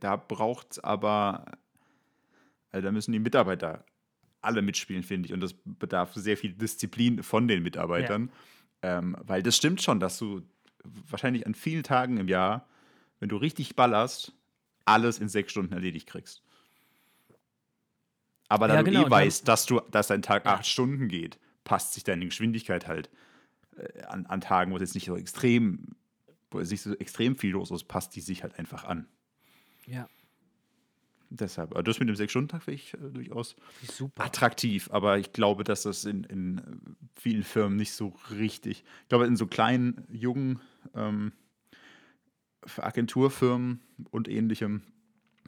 da 0.00 0.16
braucht 0.16 0.72
es 0.72 0.78
aber, 0.78 1.44
also 2.70 2.84
da 2.84 2.92
müssen 2.92 3.12
die 3.12 3.18
Mitarbeiter 3.18 3.84
alle 4.40 4.62
mitspielen, 4.62 5.02
finde 5.02 5.28
ich. 5.28 5.32
Und 5.32 5.40
das 5.40 5.54
bedarf 5.64 6.14
sehr 6.14 6.36
viel 6.36 6.52
Disziplin 6.52 7.22
von 7.22 7.48
den 7.48 7.62
Mitarbeitern. 7.62 8.30
Ähm, 8.82 9.16
weil 9.20 9.42
das 9.42 9.56
stimmt 9.56 9.80
schon, 9.82 10.00
dass 10.00 10.18
du 10.18 10.42
wahrscheinlich 10.84 11.46
an 11.46 11.54
vielen 11.54 11.84
Tagen 11.84 12.16
im 12.16 12.28
Jahr, 12.28 12.68
wenn 13.20 13.28
du 13.28 13.36
richtig 13.36 13.76
ballerst, 13.76 14.32
alles 14.84 15.20
in 15.20 15.28
sechs 15.28 15.52
Stunden 15.52 15.72
erledigt 15.72 16.08
kriegst. 16.08 16.42
Aber 18.48 18.66
da 18.68 18.74
Ja, 18.74 18.82
du 18.82 18.90
genau, 18.90 19.06
eh 19.06 19.10
weißt, 19.10 19.46
dass, 19.46 19.66
du, 19.66 19.80
dass 19.90 20.08
dein 20.08 20.22
Tag 20.22 20.44
acht 20.46 20.66
Stunden 20.66 21.08
geht, 21.08 21.38
passt 21.64 21.94
sich 21.94 22.04
deine 22.04 22.26
Geschwindigkeit 22.26 22.88
halt 22.88 23.10
äh, 23.76 24.02
an, 24.02 24.26
an 24.26 24.40
Tagen, 24.40 24.72
wo 24.72 24.76
es 24.76 24.82
jetzt 24.82 24.94
nicht 24.94 25.06
so 25.06 25.16
extrem, 25.16 25.94
wo 26.50 26.58
es 26.58 26.70
nicht 26.70 26.82
so 26.82 26.94
extrem 26.96 27.36
viel 27.36 27.52
los 27.52 27.70
ist, 27.70 27.84
passt 27.84 28.14
die 28.16 28.20
sich 28.20 28.42
halt 28.42 28.58
einfach 28.58 28.84
an. 28.84 29.06
Ja, 29.86 30.08
Deshalb, 31.34 31.70
aber 31.70 31.82
das 31.82 31.98
mit 31.98 32.10
dem 32.10 32.16
Sechs-Stunden-Tag 32.16 32.62
finde 32.62 32.74
ich 32.74 32.92
äh, 32.92 32.98
durchaus 33.10 33.56
super. 33.82 34.22
attraktiv, 34.22 34.90
aber 34.92 35.16
ich 35.16 35.32
glaube, 35.32 35.64
dass 35.64 35.82
das 35.84 36.04
in, 36.04 36.24
in 36.24 36.58
äh, 36.58 36.62
vielen 37.18 37.42
Firmen 37.42 37.78
nicht 37.78 37.92
so 37.92 38.14
richtig. 38.30 38.84
Ich 39.02 39.08
glaube, 39.08 39.26
in 39.26 39.36
so 39.36 39.46
kleinen, 39.46 40.06
jungen 40.10 40.60
ähm, 40.94 41.32
Agenturfirmen 42.76 43.80
und 44.10 44.28
ähnlichem, 44.28 44.82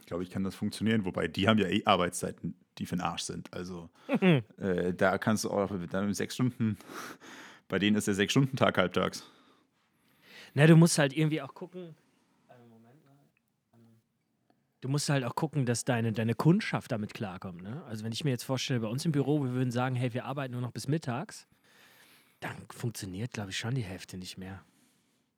glaube 0.07 0.23
ich, 0.23 0.31
kann 0.31 0.43
das 0.43 0.55
funktionieren. 0.55 1.05
Wobei 1.05 1.29
die 1.29 1.49
haben 1.49 1.59
ja 1.59 1.69
eh 1.69 1.85
Arbeitszeiten, 1.85 2.55
die 2.79 2.87
für 2.87 2.97
den 2.97 3.03
Arsch 3.03 3.23
sind. 3.23 3.53
Also 3.53 3.91
äh, 4.57 4.95
da 4.95 5.19
kannst 5.19 5.45
du 5.45 5.51
auch 5.51 5.71
dann 5.91 6.07
mit 6.07 6.17
sechs 6.17 6.35
Stunden, 6.35 6.79
bei 7.69 7.79
denen 7.79 7.97
ist 7.97 8.07
der 8.07 8.15
Sechs-Stunden-Tag 8.15 8.79
halbtags. 8.79 9.31
Na, 10.55 10.67
du 10.67 10.77
musst 10.77 10.99
halt 10.99 11.13
irgendwie 11.15 11.43
auch 11.43 11.53
gucken. 11.53 11.95
äh, 12.49 12.55
Moment 12.69 13.05
mal. 13.05 13.17
Ähm, 13.75 14.01
Du 14.85 14.91
musst 14.91 15.09
halt 15.09 15.25
auch 15.25 15.35
gucken, 15.35 15.65
dass 15.65 15.87
deine, 15.87 16.13
deine 16.13 16.35
Kundschaft 16.35 16.93
damit 16.93 17.15
klarkommt. 17.15 17.63
Ne? 17.63 17.83
Also, 17.89 18.05
wenn 18.05 18.13
ich 18.13 18.23
mir 18.23 18.29
jetzt 18.33 18.43
vorstelle, 18.43 18.81
bei 18.81 18.87
uns 18.87 19.03
im 19.07 19.13
Büro, 19.13 19.43
wir 19.43 19.53
würden 19.55 19.71
sagen, 19.71 19.97
hey, 19.97 20.13
wir 20.13 20.27
arbeiten 20.27 20.53
nur 20.53 20.61
noch 20.61 20.73
bis 20.73 20.89
mittags, 20.89 21.47
dann 22.41 22.55
funktioniert, 22.69 23.33
glaube 23.33 23.49
ich, 23.49 23.57
schon 23.57 23.75
die 23.75 23.83
Hälfte 23.83 24.19
nicht 24.19 24.37
mehr. 24.37 24.63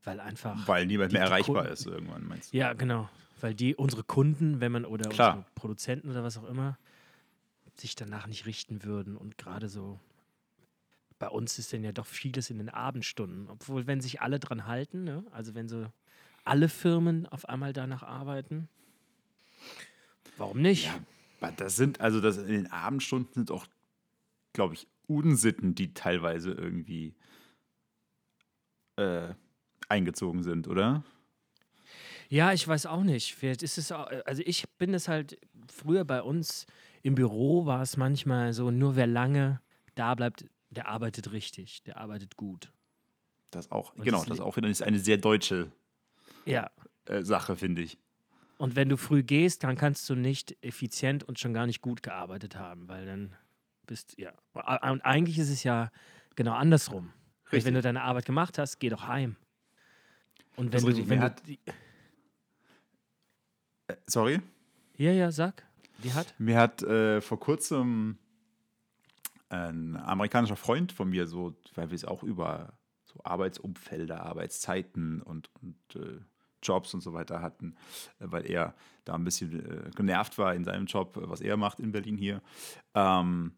Weil 0.02 0.18
einfach. 0.18 0.66
Weil 0.66 0.86
niemand 0.86 1.12
mehr 1.12 1.22
erreichbar 1.22 1.58
Kunden- 1.58 1.72
ist 1.74 1.86
irgendwann, 1.86 2.26
meinst 2.26 2.52
du? 2.52 2.56
Ja, 2.56 2.72
genau. 2.72 3.08
Weil 3.40 3.54
die, 3.54 3.76
unsere 3.76 4.02
Kunden, 4.02 4.58
wenn 4.58 4.72
man, 4.72 4.84
oder 4.84 5.08
Klar. 5.10 5.36
unsere 5.36 5.50
Produzenten 5.54 6.10
oder 6.10 6.24
was 6.24 6.36
auch 6.38 6.48
immer, 6.48 6.76
sich 7.76 7.94
danach 7.94 8.26
nicht 8.26 8.46
richten 8.46 8.82
würden. 8.82 9.16
Und 9.16 9.38
gerade 9.38 9.68
so, 9.68 10.00
bei 11.20 11.28
uns 11.28 11.56
ist 11.60 11.72
denn 11.72 11.84
ja 11.84 11.92
doch 11.92 12.06
vieles 12.06 12.50
in 12.50 12.58
den 12.58 12.68
Abendstunden. 12.68 13.48
Obwohl, 13.48 13.86
wenn 13.86 14.00
sich 14.00 14.20
alle 14.20 14.40
dran 14.40 14.66
halten, 14.66 15.04
ne? 15.04 15.22
also 15.30 15.54
wenn 15.54 15.68
so 15.68 15.86
alle 16.42 16.68
Firmen 16.68 17.26
auf 17.26 17.48
einmal 17.48 17.72
danach 17.72 18.02
arbeiten, 18.02 18.68
warum 20.36 20.60
nicht? 20.62 20.90
Ja, 21.40 21.52
das 21.56 21.76
sind, 21.76 22.00
also 22.00 22.20
das 22.20 22.38
in 22.38 22.48
den 22.48 22.70
Abendstunden 22.72 23.32
sind 23.34 23.50
auch, 23.50 23.66
glaube 24.52 24.74
ich, 24.74 24.86
Unsitten, 25.08 25.74
die 25.74 25.94
teilweise 25.94 26.50
irgendwie 26.52 27.14
äh, 28.96 29.34
eingezogen 29.88 30.42
sind, 30.42 30.68
oder? 30.68 31.04
Ja, 32.28 32.52
ich 32.52 32.66
weiß 32.66 32.86
auch 32.86 33.02
nicht. 33.04 33.34
Vielleicht 33.34 33.62
ist 33.62 33.78
es 33.78 33.92
auch, 33.92 34.08
also 34.24 34.42
ich 34.44 34.68
bin 34.78 34.94
es 34.94 35.08
halt, 35.08 35.38
früher 35.72 36.04
bei 36.04 36.22
uns 36.22 36.66
im 37.02 37.14
Büro 37.14 37.66
war 37.66 37.82
es 37.82 37.96
manchmal 37.96 38.52
so, 38.52 38.70
nur 38.70 38.96
wer 38.96 39.06
lange 39.06 39.60
da 39.94 40.14
bleibt, 40.14 40.44
der 40.70 40.88
arbeitet 40.88 41.30
richtig, 41.32 41.82
der 41.84 41.98
arbeitet 41.98 42.36
gut. 42.36 42.72
Das 43.50 43.70
auch, 43.70 43.94
Und 43.94 44.04
genau, 44.04 44.18
das 44.20 44.28
das 44.28 44.40
auch 44.40 44.56
wieder 44.56 44.68
ist 44.68 44.82
eine 44.82 44.98
sehr 44.98 45.18
deutsche 45.18 45.70
Ja, 46.44 46.70
äh, 47.06 47.22
Sache, 47.22 47.56
finde 47.56 47.82
ich. 47.82 47.98
Und 48.58 48.74
wenn 48.76 48.88
du 48.88 48.96
früh 48.96 49.22
gehst, 49.22 49.64
dann 49.64 49.76
kannst 49.76 50.08
du 50.08 50.14
nicht 50.14 50.56
effizient 50.62 51.24
und 51.24 51.38
schon 51.38 51.52
gar 51.52 51.66
nicht 51.66 51.82
gut 51.82 52.02
gearbeitet 52.02 52.56
haben, 52.56 52.88
weil 52.88 53.04
dann 53.04 53.36
bist 53.86 54.16
ja. 54.18 54.32
Und 54.54 55.02
eigentlich 55.02 55.38
ist 55.38 55.50
es 55.50 55.62
ja 55.62 55.90
genau 56.36 56.54
andersrum. 56.54 57.12
Richtig. 57.52 57.66
Wenn 57.66 57.74
du 57.74 57.82
deine 57.82 58.02
Arbeit 58.02 58.24
gemacht 58.24 58.58
hast, 58.58 58.78
geh 58.78 58.88
doch 58.88 59.06
heim. 59.06 59.36
Und 60.56 60.72
wenn 60.72 60.80
du, 60.80 60.86
richtig. 60.88 61.08
wenn 61.08 61.18
du 61.18 61.24
hat- 61.24 61.42
Äh, 63.88 63.96
sorry? 64.06 64.40
ja, 64.96 65.12
ja, 65.12 65.30
sag, 65.30 65.64
die 66.02 66.12
hat. 66.12 66.34
Mir 66.38 66.56
hat 66.58 66.82
äh, 66.82 67.20
vor 67.20 67.38
kurzem 67.38 68.18
ein 69.48 69.96
amerikanischer 69.96 70.56
Freund 70.56 70.90
von 70.92 71.08
mir 71.10 71.26
so, 71.28 71.54
weil 71.74 71.90
wir 71.90 71.94
es 71.94 72.04
auch 72.04 72.22
über 72.24 72.72
so 73.04 73.20
Arbeitsumfelder, 73.22 74.22
Arbeitszeiten 74.24 75.22
und, 75.22 75.50
und 75.62 75.76
äh, 75.94 76.20
Jobs 76.66 76.94
und 76.94 77.00
so 77.00 77.12
weiter 77.12 77.42
hatten, 77.42 77.76
äh, 78.18 78.26
weil 78.28 78.50
er 78.50 78.74
da 79.04 79.14
ein 79.14 79.24
bisschen 79.24 79.86
äh, 79.86 79.90
genervt 79.94 80.38
war 80.38 80.54
in 80.54 80.64
seinem 80.64 80.86
Job, 80.86 81.16
äh, 81.16 81.28
was 81.28 81.40
er 81.40 81.56
macht 81.56 81.80
in 81.80 81.92
Berlin 81.92 82.16
hier. 82.16 82.42
Ähm, 82.94 83.52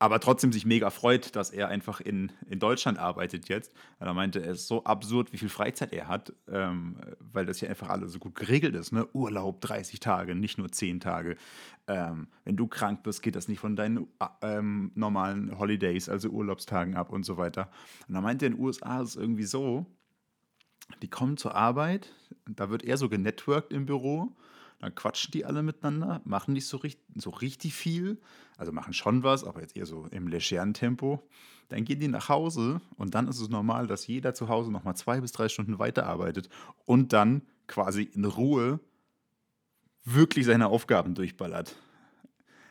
aber 0.00 0.20
trotzdem 0.20 0.52
sich 0.52 0.66
mega 0.66 0.90
freut, 0.90 1.34
dass 1.36 1.50
er 1.50 1.68
einfach 1.68 2.00
in, 2.00 2.32
in 2.50 2.58
Deutschland 2.58 2.98
arbeitet 2.98 3.48
jetzt. 3.48 3.72
Weil 3.98 4.08
er 4.08 4.12
meinte, 4.14 4.40
es 4.40 4.60
ist 4.60 4.68
so 4.68 4.84
absurd, 4.84 5.32
wie 5.32 5.38
viel 5.38 5.48
Freizeit 5.48 5.92
er 5.92 6.08
hat, 6.08 6.32
ähm, 6.48 6.96
weil 7.20 7.46
das 7.46 7.60
hier 7.60 7.70
einfach 7.70 7.88
alles 7.88 8.12
so 8.12 8.18
gut 8.18 8.34
geregelt 8.34 8.74
ist. 8.74 8.92
Ne? 8.92 9.06
Urlaub 9.12 9.60
30 9.60 10.00
Tage, 10.00 10.34
nicht 10.34 10.58
nur 10.58 10.70
10 10.70 11.00
Tage. 11.00 11.36
Ähm, 11.86 12.26
wenn 12.44 12.56
du 12.56 12.66
krank 12.66 13.02
bist, 13.02 13.22
geht 13.22 13.36
das 13.36 13.46
nicht 13.46 13.60
von 13.60 13.76
deinen 13.76 14.08
äh, 14.20 14.26
ähm, 14.58 14.90
normalen 14.94 15.58
Holidays, 15.58 16.08
also 16.08 16.28
Urlaubstagen 16.28 16.96
ab 16.96 17.10
und 17.10 17.24
so 17.24 17.36
weiter. 17.36 17.70
Und 18.08 18.16
er 18.16 18.20
meinte, 18.20 18.46
in 18.46 18.54
den 18.54 18.60
USA 18.60 19.00
ist 19.00 19.10
es 19.10 19.16
irgendwie 19.16 19.44
so, 19.44 19.86
die 21.02 21.08
kommen 21.08 21.36
zur 21.36 21.54
Arbeit, 21.54 22.12
da 22.46 22.70
wird 22.70 22.84
eher 22.84 22.96
so 22.96 23.08
genetworked 23.08 23.72
im 23.72 23.86
Büro, 23.86 24.32
dann 24.80 24.94
quatschen 24.94 25.32
die 25.32 25.44
alle 25.44 25.62
miteinander, 25.62 26.20
machen 26.24 26.52
nicht 26.52 26.66
so 26.66 26.76
richtig, 26.76 27.04
so 27.16 27.30
richtig 27.30 27.74
viel, 27.74 28.20
also 28.56 28.72
machen 28.72 28.92
schon 28.92 29.22
was, 29.22 29.44
aber 29.44 29.60
jetzt 29.60 29.76
eher 29.76 29.86
so 29.86 30.06
im 30.10 30.28
legeren 30.28 30.74
Tempo. 30.74 31.26
Dann 31.68 31.84
gehen 31.84 32.00
die 32.00 32.08
nach 32.08 32.28
Hause 32.28 32.80
und 32.96 33.14
dann 33.14 33.28
ist 33.28 33.40
es 33.40 33.48
normal, 33.48 33.86
dass 33.86 34.06
jeder 34.06 34.34
zu 34.34 34.48
Hause 34.48 34.70
nochmal 34.70 34.96
zwei 34.96 35.20
bis 35.20 35.32
drei 35.32 35.48
Stunden 35.48 35.78
weiterarbeitet 35.78 36.48
und 36.84 37.12
dann 37.12 37.42
quasi 37.66 38.02
in 38.02 38.24
Ruhe 38.24 38.80
wirklich 40.04 40.44
seine 40.44 40.68
Aufgaben 40.68 41.14
durchballert. 41.14 41.74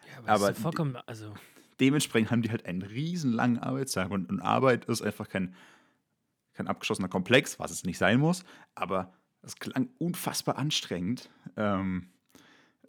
Ja, 0.08 0.20
Aber 0.20 0.30
aber 0.30 0.52
ist 0.52 0.60
vollkommen, 0.60 0.98
also 1.08 1.34
Dementsprechend 1.80 2.32
haben 2.32 2.42
die 2.42 2.52
halt 2.52 2.66
einen 2.66 2.82
riesen 2.82 3.32
langen 3.34 3.58
Arbeitstag 3.58 4.12
und, 4.12 4.30
und 4.30 4.40
Arbeit 4.40 4.86
ist 4.86 5.02
einfach 5.02 5.28
kein, 5.28 5.56
kein 6.54 6.68
abgeschlossener 6.68 7.10
Komplex, 7.10 7.60
was 7.60 7.72
es 7.72 7.84
nicht 7.84 7.98
sein 7.98 8.20
muss, 8.20 8.44
aber 8.76 9.14
es 9.42 9.58
klang 9.58 9.90
unfassbar 9.98 10.58
anstrengend, 10.58 11.30
ähm, 11.58 12.10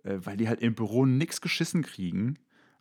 äh, 0.02 0.18
weil 0.18 0.36
die 0.36 0.48
halt 0.48 0.60
im 0.60 0.74
Büro 0.74 1.06
nichts 1.06 1.40
geschissen 1.40 1.82
kriegen 1.82 2.38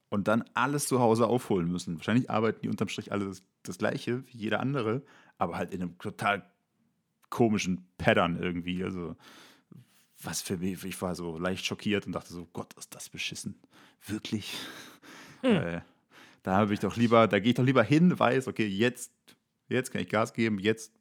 und 0.09 0.27
dann 0.27 0.43
alles 0.53 0.87
zu 0.87 0.99
Hause 0.99 1.27
aufholen 1.27 1.71
müssen. 1.71 1.97
Wahrscheinlich 1.97 2.29
arbeiten 2.29 2.61
die 2.61 2.69
unterm 2.69 2.87
Strich 2.87 3.11
alle 3.11 3.25
das, 3.25 3.43
das 3.63 3.77
gleiche 3.77 4.23
wie 4.27 4.37
jeder 4.37 4.59
andere, 4.59 5.01
aber 5.37 5.57
halt 5.57 5.73
in 5.73 5.81
einem 5.81 5.97
total 5.97 6.45
komischen 7.29 7.87
Pattern 7.97 8.37
irgendwie. 8.39 8.83
Also, 8.83 9.15
was 10.21 10.41
für 10.41 10.57
mich, 10.57 10.83
ich 10.83 11.01
war 11.01 11.15
so 11.15 11.37
leicht 11.39 11.65
schockiert 11.65 12.05
und 12.05 12.13
dachte 12.13 12.31
so, 12.31 12.47
Gott, 12.53 12.73
ist 12.75 12.93
das 12.93 13.09
beschissen. 13.09 13.59
Wirklich? 14.05 14.55
Äh, 15.41 15.81
da 16.43 16.57
habe 16.57 16.73
ich 16.73 16.79
doch 16.79 16.95
lieber, 16.95 17.27
da 17.27 17.39
gehe 17.39 17.49
ich 17.49 17.55
doch 17.55 17.65
lieber 17.65 17.83
hin, 17.83 18.17
weiß, 18.17 18.47
okay, 18.47 18.67
jetzt, 18.67 19.11
jetzt 19.69 19.91
kann 19.91 20.01
ich 20.01 20.09
Gas 20.09 20.33
geben, 20.33 20.59
jetzt 20.59 20.93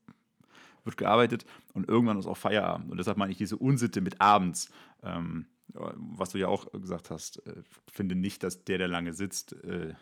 wird 0.84 0.96
gearbeitet 0.96 1.44
und 1.74 1.88
irgendwann 1.88 2.18
ist 2.18 2.26
auch 2.26 2.36
Feierabend. 2.36 2.90
Und 2.90 2.98
deshalb 2.98 3.16
meine 3.16 3.32
ich 3.32 3.38
diese 3.38 3.56
Unsitte 3.56 4.00
mit 4.00 4.20
abends, 4.20 4.70
ähm, 5.02 5.46
was 5.68 6.30
du 6.30 6.38
ja 6.38 6.48
auch 6.48 6.70
gesagt 6.72 7.10
hast, 7.10 7.46
äh, 7.46 7.62
finde 7.90 8.14
nicht, 8.14 8.42
dass 8.42 8.64
der, 8.64 8.78
der 8.78 8.88
lange 8.88 9.14
sitzt, 9.14 9.52
äh, 9.64 9.94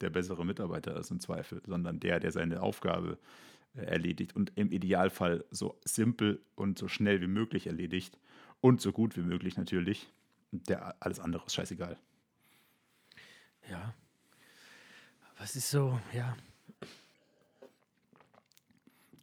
der 0.00 0.10
bessere 0.10 0.44
Mitarbeiter 0.46 0.96
ist 0.96 1.10
im 1.10 1.20
Zweifel, 1.20 1.62
sondern 1.66 2.00
der, 2.00 2.20
der 2.20 2.32
seine 2.32 2.62
Aufgabe 2.62 3.18
äh, 3.74 3.82
erledigt 3.82 4.36
und 4.36 4.52
im 4.56 4.70
Idealfall 4.70 5.44
so 5.50 5.78
simpel 5.84 6.42
und 6.54 6.78
so 6.78 6.88
schnell 6.88 7.20
wie 7.20 7.26
möglich 7.26 7.66
erledigt 7.66 8.18
und 8.60 8.80
so 8.80 8.92
gut 8.92 9.16
wie 9.16 9.22
möglich 9.22 9.56
natürlich. 9.56 10.12
Der, 10.52 10.96
alles 11.00 11.20
andere 11.20 11.44
ist 11.46 11.54
scheißegal. 11.54 11.98
ja. 13.70 13.94
Was 15.38 15.56
ist 15.56 15.70
so, 15.70 15.98
ja. 16.12 16.36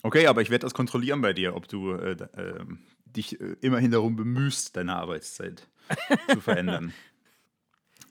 Okay, 0.04 0.28
aber 0.28 0.42
ich 0.42 0.50
werde 0.50 0.64
das 0.64 0.74
kontrollieren 0.74 1.22
bei 1.22 1.34
dir, 1.34 1.56
ob 1.56 1.68
du 1.68 1.94
äh, 1.94 2.16
ähm, 2.36 2.80
dich 3.06 3.40
äh, 3.40 3.56
immerhin 3.62 3.92
darum 3.92 4.16
bemühst, 4.16 4.76
deine 4.76 4.96
Arbeitszeit 4.96 5.68
zu 6.32 6.42
verändern. 6.42 6.94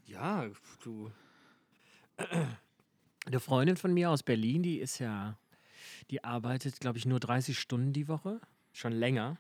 Ja, 0.06 0.46
du. 0.82 1.10
Eine 3.26 3.40
Freundin 3.40 3.76
von 3.76 3.92
mir 3.92 4.10
aus 4.10 4.22
Berlin, 4.22 4.62
die 4.62 4.78
ist 4.78 4.98
ja, 4.98 5.38
die 6.10 6.24
arbeitet, 6.24 6.80
glaube 6.80 6.98
ich, 6.98 7.06
nur 7.06 7.20
30 7.20 7.58
Stunden 7.58 7.92
die 7.92 8.08
Woche, 8.08 8.40
schon 8.72 8.92
länger. 8.92 9.38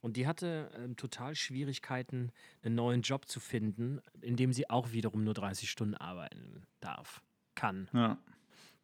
Und 0.00 0.16
die 0.16 0.26
hatte 0.26 0.70
ähm, 0.76 0.96
total 0.96 1.34
Schwierigkeiten, 1.34 2.30
einen 2.62 2.76
neuen 2.76 3.02
Job 3.02 3.26
zu 3.26 3.40
finden, 3.40 4.00
in 4.20 4.36
dem 4.36 4.52
sie 4.52 4.70
auch 4.70 4.92
wiederum 4.92 5.24
nur 5.24 5.34
30 5.34 5.68
Stunden 5.70 5.94
arbeiten 5.94 6.62
darf, 6.80 7.22
kann. 7.54 7.88
Ja. 7.92 8.18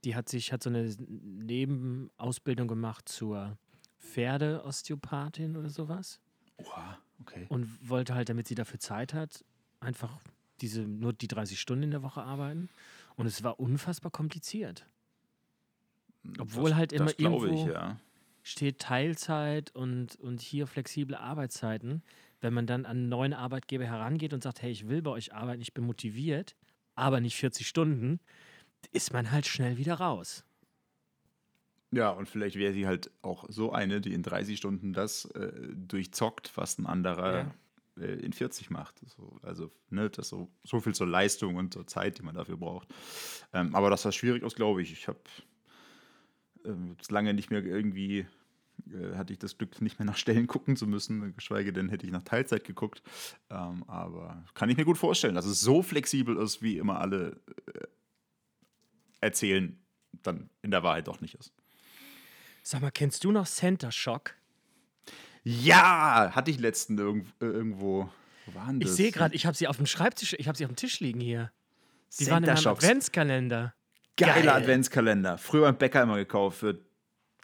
Die 0.05 0.15
hat 0.17 0.29
sich, 0.29 0.53
hat 0.53 0.63
so 0.63 0.71
eine 0.71 0.95
Nebenausbildung 0.99 2.69
gemacht 2.69 3.09
zur 3.09 3.57
Pferdeosteopathin 3.99 5.57
oder 5.57 5.71
sowas 5.71 6.21
Oha, 6.57 6.99
okay. 7.21 7.47
und 7.49 7.89
wollte 7.89 8.15
halt, 8.15 8.29
damit 8.29 8.49
sie 8.49 8.55
dafür 8.55 8.81
Zeit 8.81 9.15
hat, 9.15 9.45
einfach 9.81 10.19
diese 10.61 10.83
nur 10.83 11.13
die 11.13 11.29
30 11.29 11.59
Stunden 11.59 11.85
in 11.85 11.91
der 11.91 12.03
Woche 12.03 12.23
arbeiten. 12.23 12.69
Und 13.17 13.27
es 13.27 13.43
war 13.43 13.61
unfassbar 13.61 14.11
kompliziert. 14.11 14.87
Obwohl 16.39 16.71
das, 16.71 16.79
halt 16.79 16.93
immer 16.93 17.07
das 17.07 17.17
glaube 17.17 17.49
ich, 17.49 17.61
irgendwo- 17.61 17.73
ja. 17.73 18.01
Steht 18.45 18.81
Teilzeit 18.81 19.73
und, 19.75 20.17
und 20.17 20.41
hier 20.41 20.67
flexible 20.67 21.15
Arbeitszeiten. 21.17 22.03
Wenn 22.41 22.53
man 22.53 22.67
dann 22.67 22.87
an 22.87 22.97
einen 22.97 23.09
neuen 23.09 23.35
Arbeitgeber 23.35 23.85
herangeht 23.85 24.33
und 24.33 24.43
sagt, 24.43 24.63
hey, 24.63 24.73
ich 24.73 24.89
will 24.89 25.01
bei 25.01 25.13
euch 25.13 25.33
arbeiten, 25.33 25.63
ich 25.63 25.75
bin 25.75 25.85
motiviert, 25.85 26.57
aber 26.97 27.21
nicht 27.21 27.37
40 27.37 27.69
Stunden, 27.69 28.19
ist 28.91 29.13
man 29.13 29.31
halt 29.31 29.47
schnell 29.47 29.77
wieder 29.77 29.95
raus. 29.95 30.45
Ja, 31.93 32.09
und 32.09 32.29
vielleicht 32.29 32.57
wäre 32.57 32.73
sie 32.73 32.87
halt 32.87 33.11
auch 33.21 33.45
so 33.49 33.73
eine, 33.73 34.01
die 34.01 34.15
in 34.15 34.23
30 34.23 34.57
Stunden 34.57 34.95
das 34.95 35.27
äh, 35.27 35.53
durchzockt, 35.75 36.57
was 36.57 36.79
ein 36.79 36.87
anderer 36.87 37.55
äh, 37.99 38.15
in 38.15 38.33
40 38.33 38.71
macht. 38.71 38.99
So, 39.07 39.39
also, 39.43 39.71
ne, 39.91 40.09
das 40.09 40.29
so, 40.29 40.51
so 40.65 40.81
viel 40.81 40.95
zur 40.95 41.07
Leistung 41.07 41.57
und 41.57 41.75
zur 41.75 41.87
Zeit, 41.87 42.19
die 42.19 42.23
man 42.23 42.35
dafür 42.35 42.57
braucht. 42.57 42.89
Ähm, 43.53 43.75
aber 43.75 43.91
das 43.91 44.05
war 44.07 44.13
schwierig 44.13 44.43
aus, 44.43 44.55
glaube 44.55 44.81
ich. 44.81 44.93
Ich 44.93 45.07
habe 45.07 45.21
ähm, 46.65 46.97
lange 47.11 47.35
nicht 47.35 47.51
mehr 47.51 47.63
irgendwie, 47.63 48.27
äh, 48.91 49.15
hatte 49.15 49.35
ich 49.35 49.39
das 49.39 49.59
Glück, 49.59 49.81
nicht 49.83 49.99
mehr 49.99 50.07
nach 50.07 50.17
Stellen 50.17 50.47
gucken 50.47 50.77
zu 50.77 50.87
müssen, 50.87 51.37
geschweige 51.37 51.75
denn 51.75 51.91
hätte 51.91 52.07
ich 52.07 52.13
nach 52.13 52.23
Teilzeit 52.23 52.65
geguckt. 52.65 53.03
Ähm, 53.51 53.85
aber 53.87 54.43
kann 54.55 54.71
ich 54.71 54.79
mir 54.79 54.87
gut 54.87 54.99
vorstellen, 54.99 55.35
dass 55.35 55.45
es 55.45 55.61
so 55.61 55.83
flexibel 55.83 56.39
ist, 56.39 56.63
wie 56.63 56.79
immer 56.79 57.01
alle 57.01 57.41
äh, 57.75 57.87
erzählen, 59.23 59.79
dann 60.23 60.51
in 60.61 60.71
der 60.71 60.83
Wahrheit 60.83 61.09
doch 61.09 61.21
nicht 61.23 61.35
ist. 61.37 61.53
Sag 62.63 62.83
mal, 62.83 62.91
kennst 62.91 63.25
du 63.25 63.33
noch 63.33 63.47
Center 63.47 63.91
Shock? 63.91 64.35
Ja, 65.45 66.31
hatte 66.35 66.51
ich 66.51 66.61
letzten 66.61 66.99
irgend, 66.99 67.27
äh, 67.41 67.47
irgendwo. 67.47 68.11
Wo 68.47 68.55
waren 68.55 68.81
Ich 68.81 68.89
das? 68.89 68.97
sehe 68.97 69.11
gerade, 69.11 69.35
ich 69.35 69.47
habe 69.47 69.57
sie 69.57 69.67
auf 69.67 69.77
dem 69.77 69.87
Schreibtisch, 69.87 70.35
ich 70.39 70.47
habe 70.49 70.57
sie 70.59 70.65
auf 70.65 70.71
dem 70.71 70.77
Tisch 70.77 71.01
liegen 71.01 71.21
hier. 71.21 71.51
Die 72.21 72.27
waren 72.29 72.43
in 72.43 72.49
Center 72.49 72.61
Shocks. 72.63 72.85
Adventskalender. 72.85 73.75
Geiler 74.17 74.35
Geil. 74.35 74.49
Adventskalender. 74.51 75.39
Früher 75.39 75.63
beim 75.63 75.79
Bäcker 75.79 76.03
immer 76.03 76.17
gekauft 76.17 76.59
für, 76.59 76.79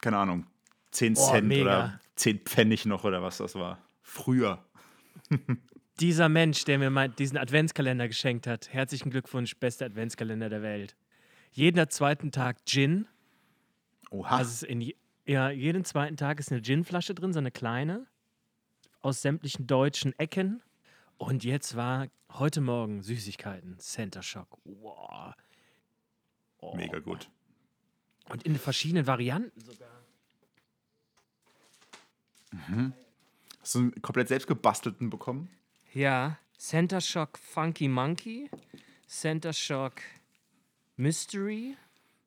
keine 0.01 0.17
Ahnung, 0.17 0.45
10 0.91 1.15
Boah, 1.15 1.31
Cent 1.31 1.47
mega. 1.47 1.61
oder 1.63 1.99
10 2.15 2.39
Pfennig 2.41 2.85
noch 2.85 3.03
oder 3.03 3.21
was 3.21 3.37
das 3.37 3.55
war. 3.55 3.81
Früher. 4.01 4.63
Dieser 5.99 6.29
Mensch, 6.29 6.63
der 6.63 6.77
mir 6.79 7.09
diesen 7.09 7.37
Adventskalender 7.37 8.07
geschenkt 8.07 8.47
hat, 8.47 8.71
herzlichen 8.71 9.09
Glückwunsch, 9.09 9.57
bester 9.57 9.85
Adventskalender 9.87 10.47
der 10.49 10.61
Welt. 10.61 10.95
Jeden 11.51 11.89
zweiten 11.89 12.31
Tag 12.31 12.65
Gin. 12.65 13.07
Oha. 14.11 14.37
Also 14.37 14.65
in 14.65 14.93
ja, 15.25 15.51
jeden 15.51 15.85
zweiten 15.85 16.17
Tag 16.17 16.39
ist 16.39 16.51
eine 16.51 16.61
Ginflasche 16.61 17.13
drin, 17.13 17.33
so 17.33 17.39
eine 17.39 17.51
kleine, 17.51 18.07
aus 19.01 19.21
sämtlichen 19.21 19.67
deutschen 19.67 20.17
Ecken. 20.17 20.63
Und 21.17 21.43
jetzt 21.43 21.75
war 21.75 22.07
heute 22.31 22.61
Morgen 22.61 23.03
Süßigkeiten, 23.03 23.77
Center 23.77 24.23
Shock. 24.23 24.57
Wow. 24.63 25.35
Oh. 26.61 26.75
Mega 26.75 26.99
gut. 26.99 27.29
Und 28.29 28.43
in 28.43 28.57
verschiedenen 28.57 29.05
Varianten 29.05 29.59
sogar. 29.61 29.89
Hast 33.61 33.75
du 33.75 33.79
einen 33.79 34.01
komplett 34.01 34.29
selbst 34.29 34.47
gebastelten 34.47 35.09
bekommen? 35.09 35.49
Ja, 35.93 36.39
Center 36.57 37.01
Shock 37.01 37.37
Funky 37.37 37.87
Monkey, 37.87 38.49
Center 39.07 39.53
Shock 39.53 40.01
Mystery, 40.99 41.77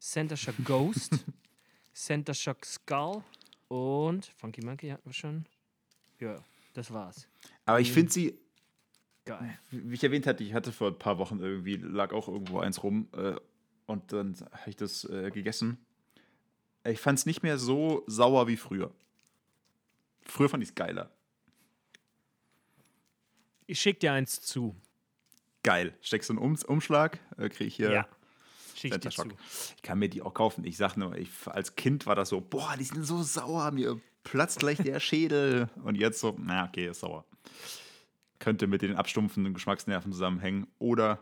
Center 0.01 0.35
Shock 0.35 0.55
Ghost, 0.65 1.27
Center 1.93 2.33
Shock 2.33 2.65
Skull 2.65 3.23
und 3.69 4.25
Funky 4.25 4.65
Monkey 4.65 4.89
hatten 4.89 5.05
wir 5.05 5.13
schon. 5.13 5.45
Ja. 6.19 6.43
Das 6.73 6.91
war's. 6.91 7.29
Aber 7.67 7.81
ich 7.81 7.93
finde 7.93 8.11
sie, 8.11 8.39
Geil. 9.27 9.59
wie 9.71 9.93
ich 9.93 10.03
erwähnt 10.03 10.27
hatte, 10.27 10.43
ich 10.43 10.55
hatte 10.55 10.73
vor 10.73 10.89
ein 10.89 10.99
paar 10.99 11.19
Wochen 11.19 11.39
irgendwie, 11.39 11.77
lag 11.77 12.15
auch 12.15 12.29
irgendwo 12.29 12.61
eins 12.61 12.83
rum 12.83 13.11
äh, 13.13 13.35
und 13.85 14.11
dann 14.11 14.35
habe 14.53 14.71
ich 14.71 14.77
das 14.77 15.05
äh, 15.05 15.31
gegessen. 15.31 15.77
Ich 16.85 16.99
fand 16.99 17.19
es 17.19 17.27
nicht 17.27 17.43
mehr 17.43 17.59
so 17.59 18.05
sauer 18.07 18.49
wie 18.49 18.57
früher. 18.57 18.91
Früher 20.23 20.49
fand 20.49 20.63
ich 20.63 20.71
es 20.71 20.75
geiler. 20.75 21.15
Ich 23.67 23.79
schick 23.79 24.01
dir 24.01 24.15
eins 24.15 24.41
zu. 24.41 24.75
Geil. 25.63 25.95
Steckst 26.01 26.31
du 26.31 26.33
einen 26.33 26.43
um 26.43 26.57
Umschlag, 26.67 27.19
äh, 27.37 27.51
kriege 27.51 27.67
ich 27.67 27.77
hier 27.77 28.07
Schick 28.83 28.95
ich 28.95 29.01
dir 29.01 29.11
zu. 29.11 29.29
Ich 29.77 29.83
kann 29.83 29.99
mir 29.99 30.09
die 30.09 30.23
auch 30.23 30.35
kaufen. 30.35 30.65
Ich 30.65 30.77
sag 30.77 30.97
nur, 30.97 31.17
ich, 31.17 31.31
als 31.47 31.75
Kind 31.77 32.07
war 32.07 32.15
das 32.15 32.29
so, 32.29 32.41
boah, 32.41 32.75
die 32.79 32.85
sind 32.85 33.05
so 33.05 33.23
sauer, 33.23 33.71
mir 33.71 34.01
platzt 34.25 34.59
gleich 34.59 34.79
der 34.79 35.01
Schädel. 35.01 35.69
Und 35.85 35.97
jetzt 35.97 36.21
so, 36.21 36.37
na, 36.39 36.67
okay, 36.67 36.89
ist 36.89 37.01
sauer. 37.01 37.25
Könnte 38.39 38.67
mit 38.67 38.83
den 38.83 38.97
abstumpfenden 38.97 39.55
Geschmacksnerven 39.55 40.13
zusammenhängen. 40.13 40.67
Oder 40.79 41.21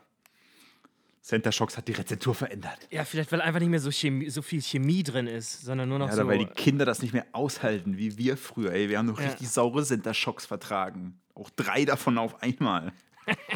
Center 1.23 1.53
Shocks 1.53 1.77
hat 1.77 1.87
die 1.87 1.93
Rezeptur 1.93 2.35
verändert. 2.35 2.79
Ja, 2.91 3.05
vielleicht, 3.05 3.31
weil 3.31 3.43
einfach 3.43 3.61
nicht 3.61 3.69
mehr 3.69 3.79
so, 3.81 3.91
Chemie, 3.91 4.31
so 4.31 4.41
viel 4.41 4.63
Chemie 4.63 5.03
drin 5.03 5.27
ist, 5.27 5.61
sondern 5.63 5.89
nur 5.91 5.99
noch 5.99 6.09
Ja, 6.09 6.15
so. 6.15 6.21
oder 6.23 6.31
weil 6.31 6.39
die 6.39 6.47
Kinder 6.47 6.87
das 6.87 7.03
nicht 7.03 7.13
mehr 7.13 7.27
aushalten, 7.33 7.99
wie 7.99 8.17
wir 8.17 8.39
früher. 8.39 8.73
Ey, 8.73 8.89
wir 8.89 8.97
haben 8.99 9.07
noch 9.07 9.21
Ja. 9.21 9.27
richtig 9.29 9.51
saure 9.51 9.85
Center 9.85 10.15
Shocks 10.15 10.47
vertragen. 10.47 11.21
Auch 11.35 11.51
drei 11.51 11.85
davon 11.85 12.17
auf 12.17 12.43
einmal. 12.43 12.93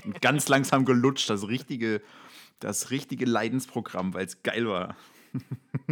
Und 0.04 0.20
ganz 0.20 0.48
langsam 0.48 0.84
gelutscht. 0.84 1.30
Das 1.30 1.48
richtige, 1.48 2.02
das 2.60 2.90
richtige 2.90 3.24
Leidensprogramm, 3.24 4.14
weil 4.14 4.26
es 4.26 4.42
geil 4.42 4.66
war. 4.68 4.96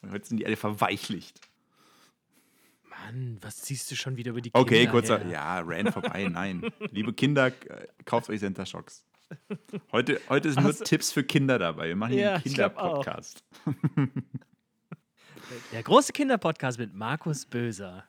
Und 0.00 0.10
heute 0.10 0.26
sind 0.26 0.38
die 0.38 0.46
alle 0.46 0.56
verweichlicht. 0.56 1.40
Mann, 2.88 3.38
was 3.40 3.56
ziehst 3.62 3.90
du 3.90 3.94
schon 3.96 4.16
wieder 4.16 4.30
über 4.30 4.40
die 4.40 4.50
Okay, 4.52 4.78
Kinder 4.80 4.90
kurzer. 4.90 5.18
her? 5.20 5.28
Ja, 5.30 5.60
Rand 5.60 5.90
vorbei. 5.92 6.28
Nein. 6.28 6.70
Liebe 6.90 7.12
Kinder, 7.12 7.52
kauft 8.04 8.28
euch 8.30 8.40
Center 8.40 8.66
Shocks. 8.66 9.04
Heute, 9.92 10.20
heute 10.28 10.52
sind 10.52 10.62
nur 10.62 10.72
so. 10.72 10.84
Tipps 10.84 11.10
für 11.12 11.24
Kinder 11.24 11.58
dabei. 11.58 11.88
Wir 11.88 11.96
machen 11.96 12.12
hier 12.12 12.22
Ja, 12.22 12.34
einen. 12.34 12.42
Kinderpodcast. 12.42 13.42
Der 15.72 15.82
große 15.82 16.12
Kinderpodcast 16.12 16.78
mit 16.78 16.94
Markus 16.94 17.46
Böser. 17.46 18.04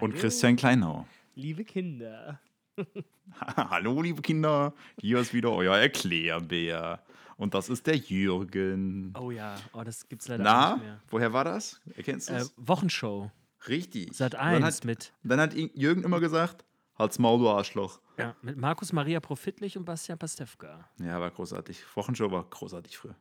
Und 0.00 0.12
Hallo, 0.12 0.20
Christian 0.20 0.56
Kleinau. 0.56 1.06
Liebe 1.34 1.64
Kinder. 1.64 2.40
Hallo, 3.56 4.02
liebe 4.02 4.22
Kinder. 4.22 4.72
Hier 5.00 5.18
ist 5.18 5.32
wieder 5.34 5.50
euer 5.52 5.76
Erklärbär. 5.76 7.02
Und 7.36 7.54
das 7.54 7.68
ist 7.68 7.86
der 7.86 7.96
Jürgen. 7.96 9.14
Oh 9.18 9.30
ja, 9.30 9.56
oh, 9.72 9.82
das 9.82 10.08
gibt's 10.08 10.28
leider 10.28 10.44
Na, 10.44 10.74
nicht 10.74 10.84
mehr. 10.84 11.00
woher 11.10 11.32
war 11.32 11.44
das? 11.44 11.80
Erkennst 11.96 12.28
du 12.28 12.34
Äh, 12.34 12.38
es? 12.38 12.54
Wochenshow. 12.56 13.30
Richtig. 13.68 14.14
Sat 14.14 14.34
Und 14.34 14.40
Dann 14.40 14.64
1 14.64 14.76
hat, 14.78 14.84
mit, 14.84 15.12
dann 15.22 15.40
hat 15.40 15.54
Jürgen 15.54 16.02
immer 16.04 16.20
gesagt, 16.20 16.64
halt's 16.98 17.18
Maul, 17.18 17.38
du 17.38 17.48
Arschloch. 17.48 18.00
ja, 18.18 18.34
mit 18.42 18.56
Markus 18.56 18.92
Maria 18.92 19.20
Profitlich 19.20 19.76
und 19.78 19.84
Bastian 19.84 20.18
Pastewka. 20.18 20.88
Ja, 21.00 21.20
war 21.20 21.30
großartig. 21.30 21.82
Wochenshow 21.96 22.30
war 22.30 22.44
großartig 22.44 22.96
früher. 22.98 23.14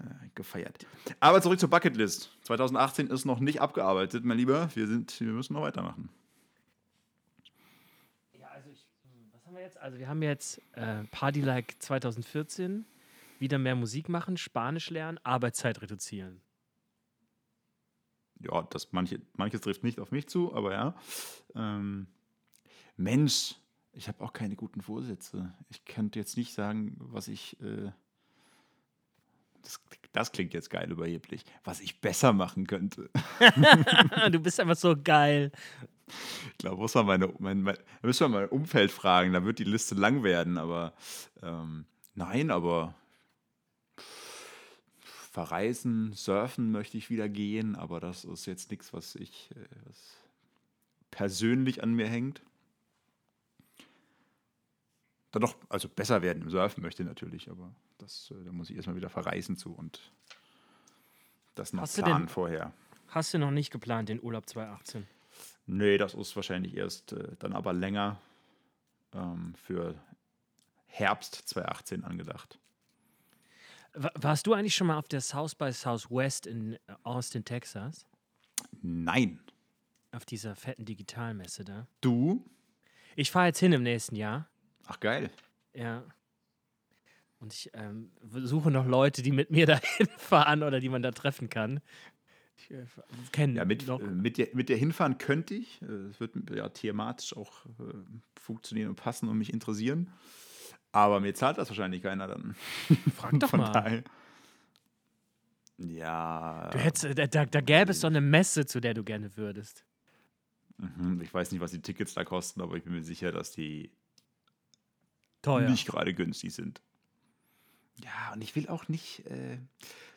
Äh, 0.00 0.28
gefeiert. 0.34 0.86
Aber 1.20 1.40
zurück 1.42 1.60
zur 1.60 1.70
Bucketlist. 1.70 2.30
2018 2.42 3.08
ist 3.08 3.24
noch 3.26 3.38
nicht 3.38 3.60
abgearbeitet, 3.60 4.24
mein 4.24 4.38
Lieber. 4.38 4.68
Wir, 4.74 4.86
sind, 4.88 5.20
wir 5.20 5.32
müssen 5.32 5.52
noch 5.52 5.62
weitermachen. 5.62 6.08
Ja, 8.40 8.48
also 8.48 8.70
ich, 8.70 8.86
was 9.32 9.44
haben 9.46 9.54
wir 9.54 9.62
jetzt? 9.62 9.73
Also 9.84 9.98
wir 9.98 10.08
haben 10.08 10.22
jetzt 10.22 10.62
äh, 10.72 11.04
Party 11.10 11.42
Like 11.42 11.76
2014, 11.78 12.86
wieder 13.38 13.58
mehr 13.58 13.74
Musik 13.74 14.08
machen, 14.08 14.38
Spanisch 14.38 14.88
lernen, 14.88 15.20
Arbeitszeit 15.24 15.82
reduzieren. 15.82 16.40
Ja, 18.40 18.62
das 18.62 18.92
manche, 18.92 19.20
manches 19.34 19.60
trifft 19.60 19.84
nicht 19.84 20.00
auf 20.00 20.10
mich 20.10 20.26
zu, 20.26 20.54
aber 20.54 20.72
ja. 20.72 20.94
Ähm, 21.54 22.06
Mensch, 22.96 23.56
ich 23.92 24.08
habe 24.08 24.24
auch 24.24 24.32
keine 24.32 24.56
guten 24.56 24.80
Vorsätze. 24.80 25.52
Ich 25.68 25.84
könnte 25.84 26.18
jetzt 26.18 26.38
nicht 26.38 26.54
sagen, 26.54 26.94
was 26.96 27.28
ich. 27.28 27.60
Äh, 27.60 27.92
das, 29.64 29.80
das 30.12 30.32
klingt 30.32 30.54
jetzt 30.54 30.70
geil 30.70 30.90
überheblich. 30.90 31.44
Was 31.64 31.80
ich 31.80 32.00
besser 32.00 32.32
machen 32.32 32.66
könnte. 32.66 33.10
du 34.30 34.38
bist 34.38 34.60
einfach 34.60 34.76
so 34.76 34.94
geil. 34.96 35.50
Ich 36.52 36.58
glaube, 36.58 36.76
muss 36.76 36.94
man 36.94 37.06
meine, 37.06 37.32
mein, 37.38 37.62
mein, 37.62 37.76
da 37.76 38.06
müssen 38.06 38.24
wir 38.24 38.28
mal 38.28 38.40
mein 38.42 38.50
Umfeld 38.50 38.92
fragen. 38.92 39.32
Da 39.32 39.44
wird 39.44 39.58
die 39.58 39.64
Liste 39.64 39.94
lang 39.94 40.22
werden, 40.22 40.58
aber 40.58 40.94
ähm, 41.42 41.86
nein, 42.14 42.50
aber 42.50 42.94
verreisen, 45.32 46.12
surfen 46.12 46.70
möchte 46.70 46.96
ich 46.96 47.10
wieder 47.10 47.28
gehen, 47.28 47.74
aber 47.74 47.98
das 47.98 48.24
ist 48.24 48.46
jetzt 48.46 48.70
nichts, 48.70 48.92
was 48.92 49.16
ich 49.16 49.50
äh, 49.56 49.66
was 49.86 50.16
persönlich 51.10 51.82
an 51.82 51.94
mir 51.94 52.08
hängt. 52.08 52.42
Dann 55.32 55.42
doch, 55.42 55.56
also 55.68 55.88
besser 55.88 56.22
werden 56.22 56.42
im 56.42 56.50
Surfen 56.50 56.82
möchte 56.82 57.02
ich 57.02 57.08
natürlich, 57.08 57.50
aber 57.50 57.74
das, 57.98 58.30
äh, 58.30 58.44
da 58.44 58.52
muss 58.52 58.70
ich 58.70 58.76
erstmal 58.76 58.96
wieder 58.96 59.10
verreisen 59.10 59.56
zu 59.56 59.72
und 59.74 60.12
das 61.54 61.72
noch 61.72 61.82
Hast 61.82 61.96
planen 61.96 62.20
denn- 62.20 62.28
vorher. 62.28 62.72
Hast 63.08 63.32
du 63.32 63.38
noch 63.38 63.50
nicht 63.52 63.70
geplant, 63.70 64.08
den 64.08 64.20
Urlaub 64.22 64.48
2018? 64.48 65.06
Nee, 65.66 65.98
das 65.98 66.14
ist 66.14 66.34
wahrscheinlich 66.36 66.76
erst 66.76 67.12
äh, 67.12 67.36
dann 67.38 67.52
aber 67.52 67.72
länger 67.72 68.20
ähm, 69.12 69.54
für 69.54 69.94
Herbst 70.86 71.34
2018 71.48 72.04
angedacht. 72.04 72.58
Wa- 73.94 74.10
Warst 74.16 74.46
du 74.46 74.52
eigentlich 74.54 74.74
schon 74.74 74.88
mal 74.88 74.98
auf 74.98 75.06
der 75.08 75.20
South 75.20 75.54
by 75.54 75.72
Southwest 75.72 76.46
in 76.46 76.76
Austin, 77.04 77.44
Texas? 77.44 78.06
Nein. 78.82 79.40
Auf 80.10 80.24
dieser 80.24 80.56
fetten 80.56 80.84
Digitalmesse 80.84 81.64
da? 81.64 81.86
Du? 82.00 82.44
Ich 83.16 83.30
fahre 83.30 83.46
jetzt 83.46 83.60
hin 83.60 83.72
im 83.72 83.82
nächsten 83.84 84.16
Jahr. 84.16 84.48
Ach 84.86 84.98
geil. 85.00 85.30
Ja. 85.72 86.02
Und 87.40 87.52
ich 87.52 87.70
ähm, 87.74 88.10
suche 88.30 88.70
noch 88.70 88.86
Leute, 88.86 89.22
die 89.22 89.32
mit 89.32 89.50
mir 89.50 89.66
dahin 89.66 90.06
fahren 90.16 90.62
oder 90.62 90.80
die 90.80 90.88
man 90.88 91.02
da 91.02 91.10
treffen 91.10 91.48
kann. 91.50 91.80
Ich 92.56 92.70
äh, 92.70 92.86
kenne 93.32 93.54
Ja, 93.56 93.64
mit, 93.64 93.86
noch. 93.86 94.00
äh, 94.00 94.04
mit, 94.06 94.36
dir, 94.38 94.48
mit 94.54 94.68
dir 94.68 94.76
hinfahren 94.76 95.18
könnte 95.18 95.54
ich. 95.54 95.82
Äh, 95.82 95.86
Es 96.10 96.20
wird 96.20 96.34
ja 96.50 96.68
thematisch 96.68 97.36
auch 97.36 97.66
äh, 97.66 97.94
funktionieren 98.40 98.88
und 98.90 98.96
passen 98.96 99.28
und 99.28 99.36
mich 99.38 99.52
interessieren. 99.52 100.10
Aber 100.92 101.18
mir 101.20 101.34
zahlt 101.34 101.58
das 101.58 101.68
wahrscheinlich 101.68 102.02
keiner 102.02 102.28
dann. 102.28 102.54
Frag 103.16 103.38
doch 103.40 103.50
Von 103.50 103.60
mal. 103.60 103.72
daher. 103.72 104.04
Ja. 105.78 106.70
Du 106.72 106.78
hättest, 106.78 107.04
äh, 107.04 107.14
da, 107.14 107.26
da, 107.26 107.44
da 107.46 107.60
gäbe 107.60 107.90
es 107.90 108.00
doch 108.00 108.08
eine 108.08 108.20
Messe, 108.20 108.64
zu 108.66 108.80
der 108.80 108.94
du 108.94 109.02
gerne 109.02 109.36
würdest. 109.36 109.84
Mhm, 110.78 111.20
Ich 111.22 111.34
weiß 111.34 111.50
nicht, 111.52 111.60
was 111.60 111.72
die 111.72 111.82
Tickets 111.82 112.14
da 112.14 112.24
kosten, 112.24 112.60
aber 112.60 112.76
ich 112.76 112.84
bin 112.84 112.92
mir 112.94 113.02
sicher, 113.02 113.32
dass 113.32 113.50
die 113.50 113.90
Teuer. 115.42 115.68
nicht 115.68 115.86
gerade 115.86 116.14
günstig 116.14 116.54
sind. 116.54 116.80
Ja, 118.02 118.32
und 118.32 118.42
ich 118.42 118.54
will 118.56 118.68
auch 118.68 118.88
nicht, 118.88 119.26
äh, 119.26 119.58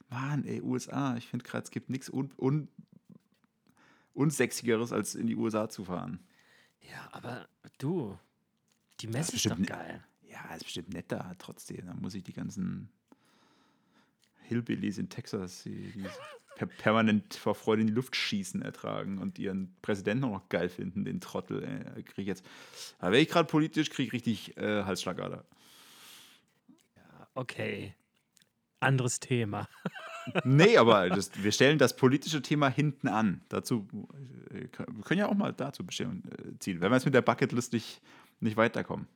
Mann, 0.10 0.46
ey, 0.46 0.62
USA, 0.62 1.16
ich 1.18 1.28
finde 1.28 1.46
gerade, 1.46 1.64
es 1.64 1.72
gibt 1.72 1.90
nichts 1.90 2.10
un, 2.10 2.32
un, 2.38 2.68
unsexigeres, 4.14 4.92
als 4.92 5.16
in 5.16 5.28
die 5.28 5.36
USA 5.36 5.70
zu 5.70 5.86
fahren. 5.86 6.20
Ja, 6.82 7.10
aber 7.12 7.48
du, 7.78 8.18
die 9.00 9.08
Messe 9.08 9.30
ist, 9.30 9.32
bestimmt 9.34 9.56
doch 9.56 9.60
ne- 9.60 9.66
geil. 9.66 10.04
Ja, 10.24 10.56
ist 10.56 10.64
bestimmt 10.64 10.94
netter 10.94 11.36
trotzdem. 11.38 11.86
Da 11.86 11.94
muss 11.94 12.16
ich 12.16 12.24
die 12.24 12.34
ganzen 12.34 12.90
Hillbillies 14.44 14.98
in 14.98 15.10
Texas, 15.10 15.64
die, 15.64 15.92
die 15.92 16.06
per 16.56 16.68
permanent 16.68 17.36
vor 17.36 17.54
Freude 17.54 17.82
in 17.82 17.88
die 17.88 17.94
Luft 17.94 18.16
schießen, 18.16 18.62
ertragen 18.62 19.20
und 19.20 19.38
ihren 19.38 19.76
Präsidenten 19.82 20.24
auch 20.26 20.32
noch 20.32 20.50
geil 20.50 20.70
finden, 20.70 21.06
den 21.06 21.22
Trottel. 21.22 21.64
Ey, 21.64 22.04
krieg 22.04 22.20
ich 22.20 22.28
jetzt, 22.28 22.46
da 23.00 23.12
wäre 23.12 23.22
ich 23.22 23.30
gerade 23.30 23.48
politisch, 23.48 23.90
kriege 23.90 24.08
ich 24.08 24.14
richtig 24.14 24.58
äh, 24.58 24.84
Halsschlagader. 24.84 25.46
Okay. 27.38 27.94
Anderes 28.80 29.20
Thema. 29.20 29.68
Nee, 30.44 30.76
aber 30.76 31.08
das, 31.08 31.42
wir 31.42 31.54
stellen 31.54 31.78
das 31.78 31.96
politische 31.96 32.42
Thema 32.42 32.68
hinten 32.68 33.08
an. 33.08 33.40
Dazu, 33.48 33.88
äh, 34.52 34.68
wir 34.78 35.04
können 35.06 35.22
ja 35.22 35.30
auch 35.30 35.34
mal 35.36 35.54
dazu 35.54 35.86
bestimmen, 35.86 36.22
äh, 36.30 36.60
ziehen, 36.60 36.82
wenn 36.82 36.92
wir 36.92 36.98
jetzt 36.98 37.06
mit 37.06 37.14
der 37.14 37.22
Bucketlist 37.22 37.72
nicht, 37.72 38.02
nicht 38.42 38.58
weiterkommen. 38.58 39.08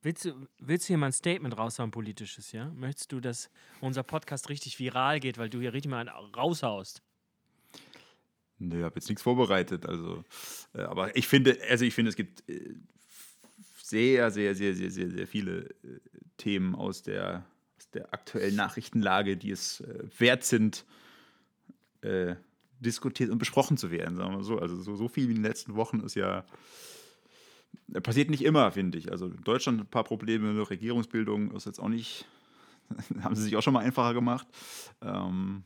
Willst 0.00 0.24
du, 0.24 0.48
willst 0.60 0.86
du 0.86 0.88
hier 0.88 0.96
mal 0.96 1.08
ein 1.08 1.12
Statement 1.12 1.58
raushauen, 1.58 1.90
politisches, 1.90 2.52
ja? 2.52 2.72
Möchtest 2.74 3.12
du, 3.12 3.20
dass 3.20 3.50
unser 3.82 4.02
Podcast 4.02 4.48
richtig 4.48 4.78
viral 4.78 5.20
geht, 5.20 5.36
weil 5.36 5.50
du 5.50 5.60
hier 5.60 5.74
richtig 5.74 5.90
mal 5.90 6.08
einen 6.08 6.34
raushaust? 6.34 7.02
Nö, 8.58 8.78
ich 8.78 8.84
habe 8.84 8.94
jetzt 8.94 9.10
nichts 9.10 9.20
vorbereitet. 9.20 9.84
Also, 9.84 10.24
äh, 10.72 10.80
aber 10.84 11.14
ich 11.18 11.28
finde, 11.28 11.58
also 11.68 11.84
ich 11.84 11.92
finde, 11.92 12.08
es 12.08 12.16
gibt 12.16 12.48
äh, 12.48 12.76
sehr, 13.90 14.30
sehr, 14.30 14.54
sehr, 14.54 14.74
sehr, 14.74 14.90
sehr, 14.90 15.10
sehr 15.10 15.26
viele 15.26 15.68
äh, 15.82 16.00
Themen 16.36 16.74
aus 16.74 17.02
der, 17.02 17.44
aus 17.76 17.90
der 17.90 18.14
aktuellen 18.14 18.56
Nachrichtenlage, 18.56 19.36
die 19.36 19.50
es 19.50 19.80
äh, 19.80 20.04
wert 20.18 20.44
sind, 20.44 20.86
äh, 22.02 22.36
diskutiert 22.78 23.30
und 23.30 23.38
besprochen 23.38 23.76
zu 23.76 23.90
werden, 23.90 24.16
sagen 24.16 24.34
wir 24.34 24.44
so. 24.44 24.58
Also 24.58 24.76
so, 24.76 24.96
so 24.96 25.08
viel 25.08 25.28
wie 25.28 25.32
in 25.32 25.38
den 25.38 25.44
letzten 25.44 25.74
Wochen 25.74 26.00
ist 26.00 26.14
ja 26.14 26.44
äh, 27.92 28.00
passiert 28.00 28.30
nicht 28.30 28.44
immer, 28.44 28.70
finde 28.72 28.96
ich. 28.96 29.10
Also 29.10 29.28
Deutschland 29.28 29.80
ein 29.80 29.86
paar 29.86 30.04
Probleme, 30.04 30.70
Regierungsbildung 30.70 31.50
ist 31.52 31.66
jetzt 31.66 31.80
auch 31.80 31.88
nicht, 31.88 32.26
haben 33.22 33.34
sie 33.34 33.42
sich 33.42 33.56
auch 33.56 33.62
schon 33.62 33.74
mal 33.74 33.84
einfacher 33.84 34.14
gemacht. 34.14 34.46
Ähm, 35.02 35.64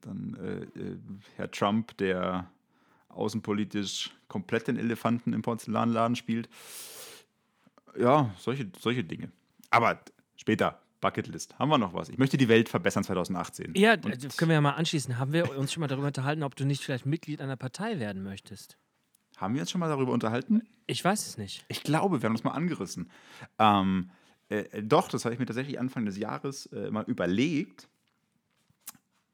dann 0.00 0.36
äh, 0.74 0.96
Herr 1.36 1.50
Trump, 1.50 1.96
der 1.98 2.50
außenpolitisch 3.08 4.10
komplett 4.28 4.68
den 4.68 4.76
Elefanten 4.76 5.32
im 5.32 5.42
Porzellanladen 5.42 6.16
spielt. 6.16 6.48
Ja, 7.98 8.34
solche, 8.38 8.70
solche 8.78 9.04
Dinge. 9.04 9.30
Aber 9.70 10.00
später, 10.36 10.80
Bucketlist. 11.00 11.58
Haben 11.58 11.70
wir 11.70 11.78
noch 11.78 11.94
was? 11.94 12.08
Ich 12.08 12.18
möchte 12.18 12.36
die 12.36 12.48
Welt 12.48 12.68
verbessern 12.68 13.04
2018. 13.04 13.74
Ja, 13.76 13.94
Und 13.94 14.36
können 14.36 14.48
wir 14.48 14.54
ja 14.54 14.60
mal 14.60 14.72
anschließen. 14.72 15.18
Haben 15.18 15.32
wir 15.32 15.56
uns 15.58 15.72
schon 15.72 15.80
mal 15.80 15.88
darüber 15.88 16.06
unterhalten, 16.06 16.42
ob 16.42 16.56
du 16.56 16.64
nicht 16.64 16.82
vielleicht 16.82 17.06
Mitglied 17.06 17.40
einer 17.40 17.56
Partei 17.56 17.98
werden 17.98 18.22
möchtest? 18.22 18.78
Haben 19.36 19.54
wir 19.54 19.60
uns 19.60 19.70
schon 19.70 19.80
mal 19.80 19.88
darüber 19.88 20.12
unterhalten? 20.12 20.62
Ich 20.86 21.04
weiß 21.04 21.26
es 21.26 21.36
nicht. 21.36 21.64
Ich 21.68 21.82
glaube, 21.82 22.22
wir 22.22 22.26
haben 22.26 22.34
uns 22.34 22.44
mal 22.44 22.52
angerissen. 22.52 23.10
Ähm, 23.58 24.10
äh, 24.48 24.82
doch, 24.82 25.08
das 25.08 25.24
habe 25.24 25.34
ich 25.34 25.38
mir 25.38 25.46
tatsächlich 25.46 25.78
Anfang 25.78 26.06
des 26.06 26.16
Jahres 26.16 26.66
äh, 26.66 26.90
mal 26.90 27.04
überlegt 27.04 27.88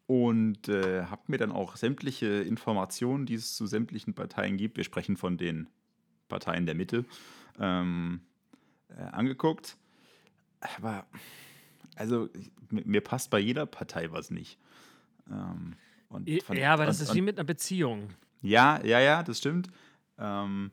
und 0.06 0.68
äh, 0.68 1.04
habe 1.04 1.22
mir 1.28 1.38
dann 1.38 1.52
auch 1.52 1.76
sämtliche 1.76 2.26
Informationen, 2.26 3.26
die 3.26 3.34
es 3.34 3.54
zu 3.54 3.66
sämtlichen 3.66 4.14
Parteien 4.14 4.56
gibt, 4.56 4.76
wir 4.76 4.84
sprechen 4.84 5.16
von 5.16 5.38
den 5.38 5.68
Parteien 6.28 6.66
der 6.66 6.74
Mitte, 6.74 7.04
ähm, 7.60 8.22
äh, 8.96 9.02
angeguckt. 9.02 9.76
Aber, 10.76 11.06
also, 11.96 12.28
mir 12.70 13.00
passt 13.00 13.30
bei 13.30 13.38
jeder 13.38 13.66
Partei 13.66 14.10
was 14.12 14.30
nicht. 14.30 14.58
Ähm, 15.30 15.76
von, 16.08 16.56
ja, 16.56 16.74
aber 16.74 16.86
das 16.86 17.00
und, 17.00 17.08
ist 17.08 17.14
wie 17.14 17.22
mit 17.22 17.38
einer 17.38 17.44
Beziehung. 17.44 18.10
Ja, 18.42 18.84
ja, 18.84 19.00
ja, 19.00 19.22
das 19.22 19.38
stimmt. 19.38 19.68
Ähm, 20.18 20.70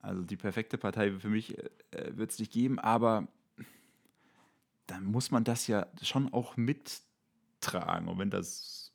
also 0.00 0.22
die 0.22 0.36
perfekte 0.36 0.78
Partei 0.78 1.12
für 1.18 1.28
mich 1.28 1.58
äh, 1.58 2.16
wird 2.16 2.30
es 2.30 2.38
nicht 2.38 2.52
geben, 2.52 2.78
aber 2.78 3.26
dann 4.86 5.04
muss 5.04 5.30
man 5.30 5.44
das 5.44 5.66
ja 5.66 5.86
schon 6.00 6.32
auch 6.32 6.56
mittragen. 6.56 8.08
Und 8.08 8.18
wenn 8.18 8.30
das 8.30 8.92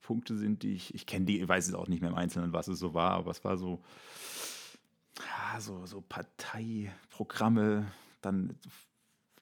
Punkte 0.00 0.36
sind, 0.36 0.62
die 0.62 0.74
ich, 0.74 0.94
ich 0.94 1.04
kenne 1.04 1.26
die, 1.26 1.40
ich 1.40 1.48
weiß 1.48 1.66
es 1.66 1.74
auch 1.74 1.88
nicht 1.88 2.00
mehr 2.00 2.10
im 2.10 2.16
Einzelnen, 2.16 2.52
was 2.52 2.68
es 2.68 2.78
so 2.78 2.94
war, 2.94 3.12
aber 3.12 3.32
es 3.32 3.44
war 3.44 3.58
so, 3.58 3.82
ja, 5.20 5.60
so, 5.60 5.86
so 5.86 6.00
Parteiprogramme, 6.00 7.86
dann, 8.20 8.58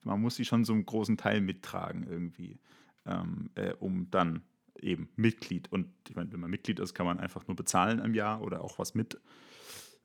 man 0.02 0.20
muss 0.20 0.36
sie 0.36 0.44
schon 0.44 0.64
so 0.64 0.72
einen 0.72 0.86
großen 0.86 1.16
Teil 1.16 1.40
mittragen 1.40 2.06
irgendwie, 2.06 2.58
ähm, 3.06 3.50
äh, 3.54 3.72
um 3.74 4.10
dann 4.10 4.42
eben 4.78 5.08
Mitglied. 5.16 5.70
Und 5.72 5.88
ich 6.08 6.16
meine, 6.16 6.32
wenn 6.32 6.40
man 6.40 6.50
Mitglied 6.50 6.80
ist, 6.80 6.94
kann 6.94 7.06
man 7.06 7.18
einfach 7.18 7.46
nur 7.46 7.56
bezahlen 7.56 7.98
im 8.00 8.14
Jahr 8.14 8.42
oder 8.42 8.62
auch 8.62 8.78
was 8.78 8.94
mit 8.94 9.20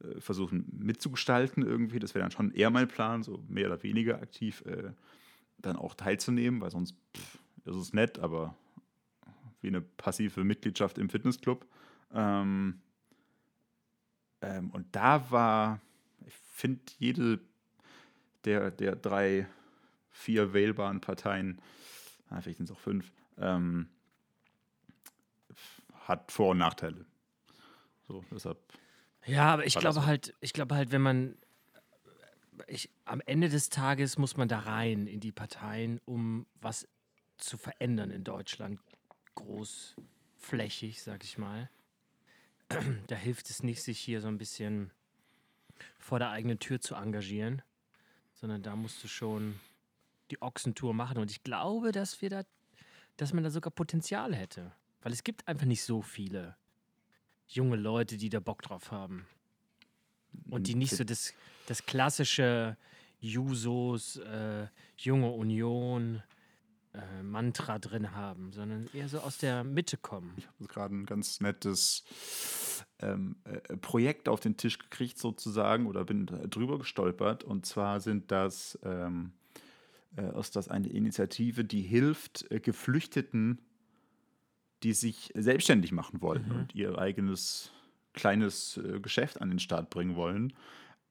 äh, 0.02 0.20
versuchen 0.20 0.66
mitzugestalten 0.72 1.64
irgendwie. 1.64 2.00
Das 2.00 2.16
wäre 2.16 2.24
dann 2.24 2.32
schon 2.32 2.52
eher 2.52 2.70
mein 2.70 2.88
Plan, 2.88 3.24
so 3.24 3.44
mehr 3.48 3.68
oder 3.68 3.84
weniger 3.84 4.22
aktiv 4.22 4.64
äh, 4.66 4.92
dann 5.58 5.76
auch 5.76 5.94
teilzunehmen, 5.94 6.62
weil 6.62 6.72
sonst 6.72 6.96
pff, 7.16 7.40
ist 7.66 7.76
es 7.76 7.94
nett, 7.94 8.20
aber 8.20 8.56
wie 9.62 9.68
eine 9.68 9.82
passive 9.82 10.44
Mitgliedschaft 10.44 10.98
im 10.98 11.10
Fitnessclub. 11.10 11.66
Ähm, 12.14 12.82
ähm, 14.42 14.70
und 14.72 14.96
da 14.96 15.30
war, 15.32 15.80
ich 16.26 16.34
finde, 16.34 16.82
jede 16.98 17.40
der, 18.46 18.72
der 18.72 18.96
drei, 18.96 19.48
vier 20.10 20.54
wählbaren 20.54 21.02
Parteien, 21.02 21.62
ah, 22.30 22.42
vielleicht 22.42 22.58
sind 22.58 22.70
es 22.70 22.76
auch 22.76 22.80
fünf, 22.80 23.12
ähm, 23.38 23.90
hat 26.08 26.32
Vor- 26.32 26.52
und 26.52 26.58
Nachteile. 26.58 27.06
So, 28.08 28.24
deshalb. 28.32 28.58
Ja, 29.26 29.54
aber 29.54 29.66
ich 29.66 29.76
glaube 29.76 30.06
halt, 30.06 30.34
ich 30.40 30.54
glaube 30.54 30.76
halt, 30.76 30.92
wenn 30.92 31.02
man 31.02 31.38
ich, 32.68 32.90
am 33.06 33.22
Ende 33.26 33.50
des 33.50 33.70
Tages 33.70 34.18
muss 34.18 34.38
man 34.38 34.48
da 34.48 34.60
rein 34.60 35.08
in 35.08 35.20
die 35.20 35.32
Parteien, 35.32 36.00
um 36.06 36.46
was 36.62 36.88
zu 37.38 37.58
verändern 37.58 38.12
in 38.12 38.24
Deutschland. 38.24 38.80
Großflächig, 39.36 41.02
sag 41.02 41.24
ich 41.24 41.38
mal. 41.38 41.70
Da 43.08 43.16
hilft 43.16 43.50
es 43.50 43.64
nicht, 43.64 43.82
sich 43.82 44.00
hier 44.00 44.22
so 44.22 44.28
ein 44.28 44.38
bisschen 44.38 44.92
vor 45.98 46.20
der 46.20 46.30
eigenen 46.30 46.60
Tür 46.60 46.80
zu 46.80 46.96
engagieren, 46.96 47.62
sondern 48.34 48.62
da 48.62 48.76
musst 48.76 49.04
du 49.04 49.08
schon 49.08 49.60
die 50.32 50.42
Ochsentour 50.42 50.94
machen. 50.94 51.18
Und 51.18 51.32
ich 51.32 51.44
glaube, 51.44 51.92
dass 51.92 52.22
wir 52.22 52.30
da, 52.30 52.44
dass 53.18 53.34
man 53.34 53.44
da 53.44 53.50
sogar 53.50 53.72
Potenzial 53.72 54.36
hätte. 54.36 54.72
Weil 55.02 55.14
es 55.14 55.24
gibt 55.24 55.48
einfach 55.48 55.66
nicht 55.66 55.84
so 55.84 56.02
viele 56.02 56.56
junge 57.48 57.76
Leute, 57.76 58.18
die 58.18 58.30
da 58.30 58.40
Bock 58.40 58.62
drauf 58.62 58.92
haben. 58.92 59.26
Und 60.50 60.68
die 60.68 60.76
nicht 60.76 60.96
so 60.96 61.04
das, 61.04 61.34
das 61.66 61.86
klassische 61.86 62.78
Jusos, 63.20 64.18
äh, 64.18 64.68
junge 64.98 65.32
Union, 65.32 66.24
äh, 66.94 67.24
Mantra 67.24 67.80
drin 67.80 68.14
haben, 68.14 68.52
sondern 68.52 68.88
eher 68.94 69.10
so 69.10 69.20
aus 69.20 69.38
der 69.38 69.64
Mitte 69.64 69.98
kommen. 69.98 70.34
Ich 70.38 70.48
habe 70.48 70.66
gerade 70.68 70.96
ein 70.96 71.06
ganz 71.06 71.42
nettes 71.42 72.04
ähm, 73.00 73.36
äh, 73.44 73.78
Projekt 73.78 74.30
auf 74.30 74.40
den 74.40 74.58
Tisch 74.58 74.80
gekriegt, 74.80 75.18
sozusagen, 75.18 75.88
oder 75.88 76.06
bin 76.06 76.26
drüber 76.26 76.80
gestolpert. 76.80 77.44
Und 77.44 77.66
zwar 77.66 78.00
sind 78.00 78.32
das, 78.32 78.78
ähm, 78.84 79.34
äh, 80.16 80.40
ist 80.40 80.56
das 80.56 80.68
eine 80.68 80.90
Initiative, 80.90 81.64
die 81.64 81.82
hilft 81.82 82.50
äh, 82.52 82.60
Geflüchteten 82.60 83.60
die 84.84 84.94
sich 84.94 85.32
selbstständig 85.36 85.92
machen 85.92 86.22
wollen 86.22 86.48
mhm. 86.48 86.56
und 86.56 86.76
ihr 86.76 86.98
eigenes 86.98 87.72
kleines 88.14 88.78
äh, 88.78 89.00
Geschäft 89.00 89.42
an 89.42 89.50
den 89.50 89.60
Start 89.60 89.90
bringen 89.90 90.16
wollen. 90.16 90.54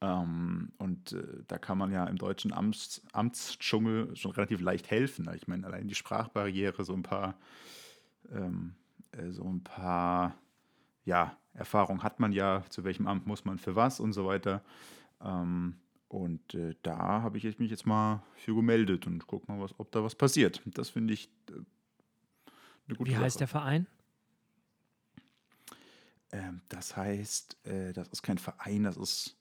Ähm, 0.01 0.71
und 0.77 1.11
äh, 1.11 1.43
da 1.47 1.57
kann 1.57 1.77
man 1.77 1.91
ja 1.91 2.05
im 2.05 2.17
deutschen 2.17 2.53
Amts, 2.53 3.01
Amtsdschungel 3.11 4.15
schon 4.15 4.31
relativ 4.31 4.61
leicht 4.61 4.89
helfen. 4.89 5.29
Ich 5.35 5.47
meine, 5.47 5.67
allein 5.67 5.87
die 5.87 5.95
Sprachbarriere, 5.95 6.83
so 6.83 6.93
ein 6.93 7.03
paar, 7.03 7.35
ähm, 8.31 8.75
äh, 9.11 9.31
so 9.31 9.43
ein 9.43 9.63
paar, 9.63 10.35
ja, 11.05 11.35
Erfahrung 11.53 12.03
hat 12.03 12.19
man 12.19 12.31
ja, 12.31 12.63
zu 12.69 12.83
welchem 12.83 13.07
Amt 13.07 13.27
muss 13.27 13.43
man 13.43 13.57
für 13.57 13.75
was 13.75 13.99
und 13.99 14.13
so 14.13 14.25
weiter. 14.25 14.63
Ähm, 15.21 15.75
und 16.07 16.53
äh, 16.55 16.75
da 16.81 17.21
habe 17.21 17.37
ich 17.37 17.59
mich 17.59 17.69
jetzt 17.69 17.85
mal 17.85 18.23
für 18.35 18.55
gemeldet 18.55 19.05
und 19.05 19.27
guck 19.27 19.47
mal, 19.47 19.59
was, 19.59 19.77
ob 19.79 19.91
da 19.91 20.03
was 20.03 20.15
passiert. 20.15 20.61
Das 20.65 20.89
finde 20.89 21.13
ich 21.13 21.29
äh, 21.49 21.53
eine 22.87 22.97
gute 22.97 23.09
Wie 23.09 23.13
Sache. 23.13 23.23
heißt 23.23 23.39
der 23.41 23.47
Verein? 23.47 23.87
Ähm, 26.31 26.61
das 26.69 26.95
heißt, 26.95 27.57
äh, 27.67 27.93
das 27.93 28.07
ist 28.09 28.23
kein 28.23 28.37
Verein, 28.37 28.83
das 28.83 28.97
ist 28.97 29.35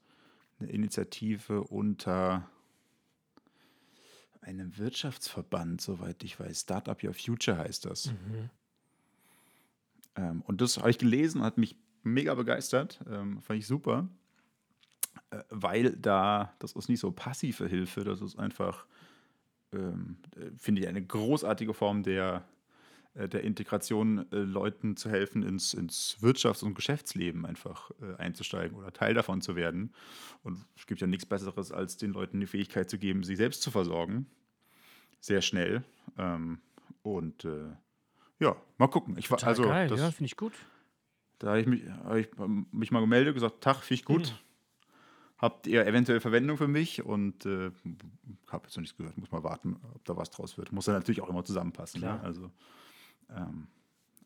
eine 0.59 0.71
Initiative 0.71 1.63
unter 1.63 2.49
einem 4.41 4.77
Wirtschaftsverband, 4.79 5.81
soweit 5.81 6.23
ich 6.25 6.39
weiß. 6.39 6.61
Startup 6.61 7.03
Your 7.03 7.15
Future 7.15 7.59
heißt 7.59 7.85
das. 7.85 8.07
Mhm. 8.07 8.51
Ähm, 10.17 10.43
und 10.43 10.61
das 10.61 10.79
habe 10.79 10.91
ich 10.91 10.99
gelesen, 10.99 11.43
hat 11.43 11.59
mich 11.59 11.77
mega 12.03 12.35
begeistert, 12.35 13.01
ähm, 13.09 13.41
fand 13.43 13.61
ich 13.61 13.67
super, 13.67 14.09
äh, 15.31 15.43
weil 15.51 15.97
da, 15.97 16.55
das 16.59 16.73
ist 16.73 16.89
nicht 16.89 17.01
so 17.01 17.13
passive 17.13 17.69
Hilfe, 17.69 18.05
das 18.05 18.21
ist 18.21 18.39
einfach, 18.39 18.87
ähm, 19.73 20.17
äh, 20.37 20.51
finde 20.57 20.83
ich, 20.83 20.89
eine 20.89 21.05
großartige 21.05 21.75
Form 21.75 22.03
der 22.03 22.45
der 23.27 23.43
Integration 23.43 24.31
äh, 24.31 24.37
Leuten 24.37 24.97
zu 24.97 25.11
helfen, 25.11 25.43
ins, 25.43 25.75
ins 25.75 26.17
Wirtschafts- 26.21 26.63
und 26.63 26.75
Geschäftsleben 26.75 27.47
einfach 27.47 27.91
äh, 28.01 28.15
einzusteigen 28.17 28.77
oder 28.77 28.93
Teil 28.93 29.15
davon 29.15 29.41
zu 29.41 29.57
werden. 29.57 29.93
Und 30.45 30.65
es 30.77 30.87
gibt 30.87 31.01
ja 31.01 31.07
nichts 31.07 31.27
Besseres, 31.27 31.73
als 31.73 31.97
den 31.97 32.13
Leuten 32.13 32.39
die 32.39 32.47
Fähigkeit 32.47 32.89
zu 32.89 32.99
geben, 32.99 33.25
sich 33.25 33.39
selbst 33.39 33.63
zu 33.63 33.71
versorgen. 33.71 34.27
Sehr 35.21 35.43
schnell. 35.43 35.83
Ähm, 36.17 36.61
und 37.03 37.45
äh, 37.45 37.71
ja, 38.39 38.57
mal 38.77 38.87
gucken. 38.89 39.17
Ich 39.19 39.31
war, 39.31 39.43
also, 39.43 39.65
geil, 39.65 39.89
das, 39.89 39.99
ja, 39.99 40.11
finde 40.11 40.27
ich 40.27 40.37
gut. 40.37 40.53
Da 41.39 41.49
habe 41.49 41.61
ich, 41.61 41.67
mich, 41.67 41.83
hab 42.05 42.17
ich 42.17 42.29
mich 42.73 42.91
mal 42.91 43.01
gemeldet, 43.01 43.35
gesagt, 43.35 43.61
Tag, 43.61 43.79
finde 43.79 43.95
ich 44.01 44.05
gut. 44.05 44.33
Mhm. 44.33 44.49
Habt 45.39 45.69
ihr 45.69 45.87
eventuell 45.87 46.19
Verwendung 46.21 46.57
für 46.57 46.67
mich? 46.67 47.05
Und 47.05 47.47
äh, 47.47 47.71
habe 48.49 48.67
jetzt 48.67 48.77
noch 48.77 48.83
nichts 48.83 48.97
gehört, 48.97 49.17
muss 49.17 49.31
mal 49.31 49.45
warten, 49.45 49.77
ob 49.95 50.05
da 50.05 50.17
was 50.17 50.31
draus 50.31 50.59
wird. 50.59 50.73
Muss 50.73 50.87
dann 50.87 50.97
natürlich 50.97 51.21
auch 51.21 51.29
immer 51.29 51.45
zusammenpassen. 51.45 52.03
Ja? 52.03 52.17
Ne? 52.17 52.23
Also 52.23 52.51
ähm, 53.35 53.69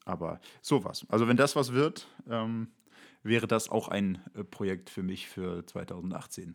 aber 0.05 0.41
sowas. 0.61 1.07
Also 1.09 1.29
wenn 1.29 1.37
das 1.37 1.57
was 1.57 1.73
wird, 1.73 2.09
ähm, 2.29 2.69
wäre 3.23 3.47
das 3.47 3.69
auch 3.69 3.89
ein 3.89 4.21
äh, 4.35 4.45
Projekt 4.45 4.91
für 4.91 5.03
mich 5.03 5.29
für 5.29 5.65
2018, 5.67 6.55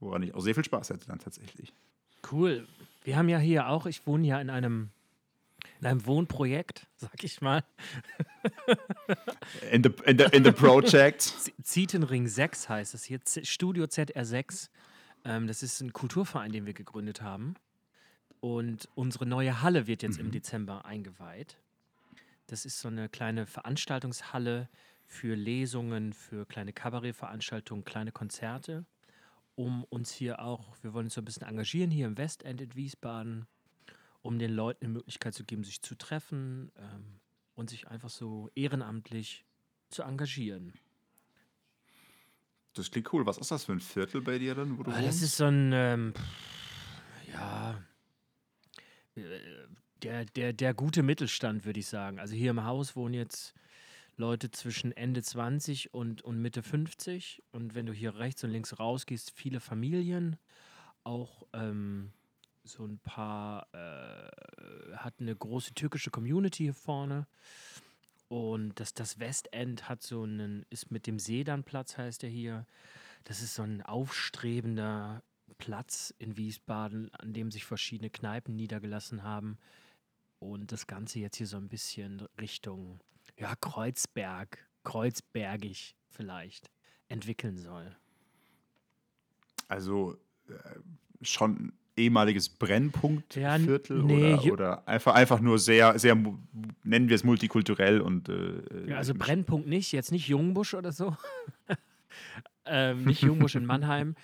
woran 0.00 0.22
ich 0.22 0.34
auch 0.34 0.40
sehr 0.40 0.54
viel 0.54 0.64
Spaß 0.64 0.90
hätte 0.90 1.06
dann 1.06 1.18
tatsächlich. 1.18 1.72
Cool. 2.30 2.66
Wir 3.04 3.16
haben 3.16 3.28
ja 3.28 3.38
hier 3.38 3.68
auch, 3.68 3.86
ich 3.86 4.06
wohne 4.06 4.26
ja 4.26 4.40
in 4.40 4.50
einem, 4.50 4.90
in 5.80 5.86
einem 5.86 6.04
Wohnprojekt, 6.06 6.86
sag 6.96 7.22
ich 7.22 7.40
mal. 7.40 7.64
In 9.70 9.82
the, 9.82 9.90
in 10.06 10.18
the, 10.18 10.24
in 10.32 10.44
the 10.44 10.52
project. 10.52 11.32
Zietenring 11.62 12.26
6 12.26 12.68
heißt 12.68 12.94
es 12.94 13.04
hier, 13.04 13.20
Studio 13.42 13.84
ZR6. 13.84 14.68
Ähm, 15.24 15.46
das 15.46 15.62
ist 15.62 15.80
ein 15.80 15.92
Kulturverein, 15.92 16.52
den 16.52 16.66
wir 16.66 16.74
gegründet 16.74 17.22
haben. 17.22 17.54
Und 18.40 18.88
unsere 18.94 19.26
neue 19.26 19.62
Halle 19.62 19.86
wird 19.86 20.02
jetzt 20.02 20.18
mhm. 20.18 20.26
im 20.26 20.30
Dezember 20.32 20.84
eingeweiht. 20.84 21.56
Das 22.48 22.64
ist 22.64 22.80
so 22.80 22.88
eine 22.88 23.08
kleine 23.10 23.46
Veranstaltungshalle 23.46 24.68
für 25.06 25.34
Lesungen, 25.36 26.12
für 26.14 26.46
kleine 26.46 26.72
Kabarettveranstaltungen, 26.72 27.84
kleine 27.84 28.10
Konzerte, 28.10 28.86
um 29.54 29.84
uns 29.84 30.10
hier 30.10 30.40
auch, 30.40 30.74
wir 30.82 30.94
wollen 30.94 31.06
uns 31.06 31.14
so 31.14 31.20
ein 31.20 31.26
bisschen 31.26 31.46
engagieren 31.46 31.90
hier 31.90 32.06
im 32.06 32.16
Westend 32.16 32.60
in 32.62 32.74
Wiesbaden, 32.74 33.46
um 34.22 34.38
den 34.38 34.52
Leuten 34.52 34.86
eine 34.86 34.94
Möglichkeit 34.94 35.34
zu 35.34 35.44
geben, 35.44 35.62
sich 35.62 35.82
zu 35.82 35.94
treffen 35.94 36.72
ähm, 36.76 37.20
und 37.54 37.68
sich 37.70 37.86
einfach 37.88 38.08
so 38.10 38.50
ehrenamtlich 38.54 39.44
zu 39.90 40.02
engagieren. 40.02 40.72
Das 42.74 42.90
klingt 42.90 43.12
cool. 43.12 43.26
Was 43.26 43.38
ist 43.38 43.50
das 43.50 43.64
für 43.64 43.72
ein 43.72 43.80
Viertel 43.80 44.22
bei 44.22 44.38
dir 44.38 44.54
dann, 44.54 44.78
wo 44.78 44.82
du 44.84 44.90
Ah, 44.90 45.02
das 45.02 45.04
wohnst? 45.04 45.22
ist 45.22 45.36
so 45.36 45.44
ein, 45.44 45.72
ähm, 45.74 46.14
ja, 47.32 47.82
äh, 49.16 49.66
der, 50.02 50.24
der, 50.24 50.52
der 50.52 50.74
gute 50.74 51.02
Mittelstand, 51.02 51.64
würde 51.64 51.80
ich 51.80 51.86
sagen. 51.86 52.18
Also 52.18 52.34
hier 52.34 52.50
im 52.50 52.64
Haus 52.64 52.96
wohnen 52.96 53.14
jetzt 53.14 53.54
Leute 54.16 54.50
zwischen 54.50 54.92
Ende 54.96 55.22
20 55.22 55.94
und, 55.94 56.22
und 56.22 56.40
Mitte 56.42 56.62
50. 56.62 57.42
Und 57.52 57.74
wenn 57.74 57.86
du 57.86 57.92
hier 57.92 58.16
rechts 58.16 58.42
und 58.44 58.50
links 58.50 58.78
rausgehst, 58.78 59.30
viele 59.30 59.60
Familien. 59.60 60.36
Auch 61.04 61.46
ähm, 61.52 62.12
so 62.64 62.84
ein 62.84 62.98
paar, 62.98 63.68
äh, 63.72 64.96
hat 64.96 65.14
eine 65.20 65.34
große 65.34 65.74
türkische 65.74 66.10
Community 66.10 66.64
hier 66.64 66.74
vorne. 66.74 67.26
Und 68.28 68.78
das, 68.78 68.92
das 68.92 69.18
Westend 69.18 69.88
hat 69.88 70.02
so 70.02 70.24
einen, 70.24 70.66
ist 70.68 70.90
mit 70.90 71.06
dem 71.06 71.18
Sedanplatz, 71.18 71.96
heißt 71.96 72.24
er 72.24 72.30
hier. 72.30 72.66
Das 73.24 73.40
ist 73.40 73.54
so 73.54 73.62
ein 73.62 73.82
aufstrebender 73.82 75.22
Platz 75.56 76.14
in 76.18 76.36
Wiesbaden, 76.36 77.12
an 77.14 77.32
dem 77.32 77.50
sich 77.50 77.64
verschiedene 77.64 78.10
Kneipen 78.10 78.54
niedergelassen 78.54 79.22
haben. 79.22 79.58
Und 80.38 80.70
das 80.72 80.86
Ganze 80.86 81.18
jetzt 81.18 81.36
hier 81.36 81.46
so 81.46 81.56
ein 81.56 81.68
bisschen 81.68 82.26
Richtung, 82.40 83.00
ja, 83.36 83.54
Kreuzberg, 83.56 84.58
kreuzbergig 84.84 85.96
vielleicht 86.10 86.70
entwickeln 87.08 87.58
soll. 87.58 87.96
Also 89.68 90.16
äh, 90.48 90.54
schon 91.22 91.72
ehemaliges 91.96 92.48
Brennpunktviertel 92.48 93.98
Ja, 93.98 94.04
nee, 94.04 94.34
oder, 94.34 94.52
oder 94.52 94.88
einfach, 94.88 95.14
einfach 95.14 95.40
nur 95.40 95.58
sehr, 95.58 95.98
sehr, 95.98 96.16
nennen 96.84 97.08
wir 97.08 97.16
es 97.16 97.24
multikulturell 97.24 98.00
und 98.00 98.28
äh, 98.28 98.62
Ja, 98.86 98.98
also 98.98 99.12
äh, 99.12 99.18
Brennpunkt 99.18 99.68
nicht, 99.68 99.92
jetzt 99.92 100.12
nicht 100.12 100.28
Jungbusch 100.28 100.74
oder 100.74 100.92
so. 100.92 101.16
ähm, 102.64 103.04
nicht 103.04 103.22
Jungbusch 103.22 103.56
in 103.56 103.66
Mannheim. 103.66 104.14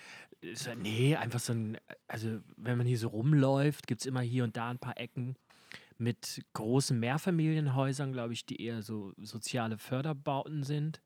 Nee, 0.81 1.15
einfach 1.15 1.39
so 1.39 1.53
ein, 1.53 1.77
also 2.07 2.39
wenn 2.55 2.77
man 2.77 2.87
hier 2.87 2.99
so 2.99 3.09
rumläuft, 3.09 3.87
gibt 3.87 4.01
es 4.01 4.07
immer 4.07 4.21
hier 4.21 4.43
und 4.43 4.55
da 4.55 4.69
ein 4.69 4.79
paar 4.79 4.97
Ecken 4.97 5.35
mit 5.97 6.43
großen 6.53 6.99
Mehrfamilienhäusern, 6.99 8.11
glaube 8.11 8.33
ich, 8.33 8.45
die 8.45 8.61
eher 8.61 8.81
so 8.81 9.13
soziale 9.17 9.77
Förderbauten 9.77 10.63
sind. 10.63 11.01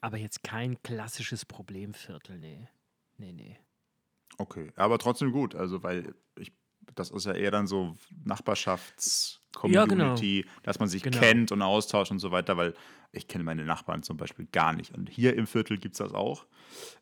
Aber 0.00 0.16
jetzt 0.16 0.42
kein 0.42 0.82
klassisches 0.82 1.44
Problemviertel, 1.44 2.38
nee. 2.38 2.68
Nee, 3.18 3.32
nee. 3.32 3.58
Okay, 4.38 4.72
aber 4.76 4.98
trotzdem 4.98 5.32
gut, 5.32 5.54
also 5.54 5.82
weil 5.82 6.14
ich, 6.38 6.52
das 6.94 7.10
ist 7.10 7.26
ja 7.26 7.32
eher 7.32 7.50
dann 7.50 7.66
so 7.66 7.94
Ja, 9.66 9.84
genau. 9.84 10.14
Nachbarschafts-Community, 10.14 10.46
dass 10.62 10.78
man 10.78 10.88
sich 10.88 11.02
Genau. 11.02 11.18
kennt 11.18 11.52
und 11.52 11.60
austauscht 11.62 12.10
und 12.10 12.18
so 12.18 12.30
weiter, 12.30 12.56
weil 12.56 12.74
ich 13.12 13.28
kenne 13.28 13.44
meine 13.44 13.64
Nachbarn 13.64 14.02
zum 14.02 14.16
Beispiel 14.16 14.46
gar 14.46 14.72
nicht. 14.72 14.94
Und 14.94 15.08
hier 15.10 15.36
im 15.36 15.46
Viertel 15.46 15.78
gibt 15.78 15.94
es 15.94 15.98
das 15.98 16.12
auch. 16.14 16.46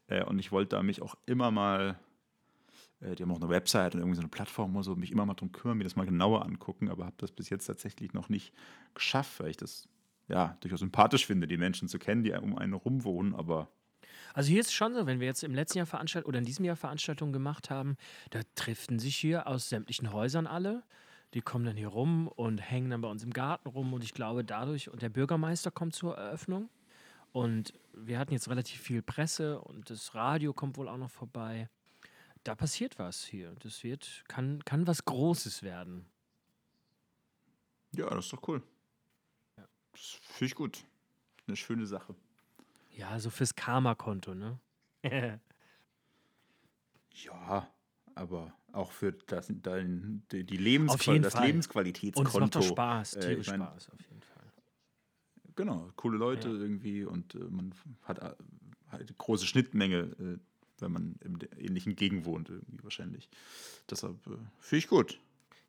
Äh, 0.08 0.24
und 0.24 0.38
ich 0.38 0.50
wollte 0.52 0.70
da 0.76 0.82
mich 0.82 1.02
auch 1.02 1.14
immer 1.26 1.50
mal, 1.50 1.98
die 3.00 3.22
haben 3.22 3.30
auch 3.30 3.40
eine 3.40 3.48
Website 3.48 3.94
und 3.94 4.00
irgendwie 4.00 4.16
so 4.16 4.22
eine 4.22 4.28
Plattform 4.28 4.74
oder 4.74 4.84
so, 4.84 4.96
mich 4.96 5.12
immer 5.12 5.24
mal 5.26 5.34
drum 5.34 5.52
kümmern, 5.52 5.78
mir 5.78 5.84
das 5.84 5.96
mal 5.96 6.06
genauer 6.06 6.44
angucken, 6.44 6.88
aber 6.88 7.06
habe 7.06 7.16
das 7.18 7.32
bis 7.32 7.48
jetzt 7.48 7.66
tatsächlich 7.66 8.12
noch 8.12 8.28
nicht 8.28 8.52
geschafft, 8.94 9.40
weil 9.40 9.50
ich 9.50 9.56
das 9.56 9.88
ja 10.28 10.56
durchaus 10.60 10.80
sympathisch 10.80 11.26
finde, 11.26 11.46
die 11.46 11.56
Menschen 11.56 11.88
zu 11.88 11.98
kennen, 11.98 12.22
die 12.22 12.32
um 12.32 12.58
einen 12.58 12.74
rum 12.74 13.04
wohnen, 13.04 13.34
aber 13.34 13.68
Also 14.34 14.50
hier 14.50 14.60
ist 14.60 14.68
es 14.68 14.72
schon 14.72 14.94
so, 14.94 15.06
wenn 15.06 15.20
wir 15.20 15.26
jetzt 15.26 15.44
im 15.44 15.54
letzten 15.54 15.78
Jahr 15.78 15.86
Veranstaltungen 15.86 16.28
oder 16.28 16.38
in 16.38 16.44
diesem 16.44 16.64
Jahr 16.64 16.76
Veranstaltungen 16.76 17.32
gemacht 17.32 17.70
haben, 17.70 17.96
da 18.30 18.40
treffen 18.54 18.98
sich 18.98 19.16
hier 19.16 19.46
aus 19.46 19.68
sämtlichen 19.68 20.12
Häusern 20.12 20.46
alle. 20.46 20.82
Die 21.34 21.40
kommen 21.40 21.64
dann 21.64 21.76
hier 21.76 21.88
rum 21.88 22.26
und 22.28 22.58
hängen 22.58 22.90
dann 22.90 23.00
bei 23.02 23.08
uns 23.08 23.22
im 23.22 23.32
Garten 23.32 23.68
rum 23.68 23.92
und 23.92 24.02
ich 24.02 24.14
glaube 24.14 24.44
dadurch, 24.44 24.90
und 24.90 25.02
der 25.02 25.10
Bürgermeister 25.10 25.70
kommt 25.70 25.94
zur 25.94 26.16
Eröffnung. 26.16 26.70
Und 27.32 27.74
wir 27.94 28.18
hatten 28.18 28.32
jetzt 28.32 28.48
relativ 28.48 28.80
viel 28.80 29.02
Presse 29.02 29.60
und 29.60 29.90
das 29.90 30.14
Radio 30.14 30.52
kommt 30.52 30.78
wohl 30.78 30.88
auch 30.88 30.96
noch 30.96 31.10
vorbei. 31.10 31.68
Da 32.48 32.54
passiert 32.54 32.98
was 32.98 33.24
hier. 33.26 33.54
Das 33.58 33.84
wird, 33.84 34.24
kann, 34.26 34.64
kann 34.64 34.86
was 34.86 35.04
Großes 35.04 35.62
werden. 35.62 36.06
ja, 37.92 38.08
das 38.08 38.24
ist 38.24 38.32
doch 38.32 38.48
cool. 38.48 38.62
Das 39.92 40.18
finde 40.22 40.44
ich 40.46 40.54
gut. 40.54 40.82
Eine 41.46 41.56
schöne 41.56 41.84
Sache. 41.86 42.14
Ja, 42.96 43.20
so 43.20 43.28
fürs 43.28 43.54
Karma-Konto, 43.54 44.34
ne? 44.34 44.58
Ja, 47.12 47.68
aber 48.14 48.54
auch 48.72 48.92
für 48.92 49.12
das, 49.12 49.48
dein, 49.50 50.22
die, 50.32 50.44
die 50.44 50.56
Lebensqual 50.56 51.20
das 51.20 51.34
Fall. 51.34 51.46
Lebensqualitätskonto. 51.48 52.30
Und 52.30 52.34
es 52.34 52.40
macht 52.40 52.54
doch 52.54 52.62
Spaß, 52.62 53.14
Äh, 53.16 53.20
tierisch 53.20 53.46
ich 53.48 53.52
mein- 53.52 53.60
Spaß 53.66 53.90
auf 53.90 54.00
jeden 54.08 54.22
Fall. 54.22 54.52
Genau, 55.56 55.90
coole 55.96 56.16
Leute 56.16 56.48
Ja. 56.48 56.54
irgendwie 56.54 57.04
und 57.04 57.34
äh, 57.34 57.38
man 57.40 57.74
hat 58.04 58.20
äh, 58.20 58.34
halt 58.90 59.18
große 59.18 59.46
Schnittmenge, 59.46 59.98
äh, 60.20 60.38
wenn 60.80 60.92
man 60.92 61.16
im 61.20 61.38
ähnlichen 61.58 61.96
Gegend 61.96 62.24
wohnt, 62.24 62.48
irgendwie 62.50 62.82
wahrscheinlich. 62.82 63.28
Deshalb 63.90 64.16
äh, 64.26 64.30
finde 64.60 64.78
ich 64.78 64.88
gut. 64.88 65.18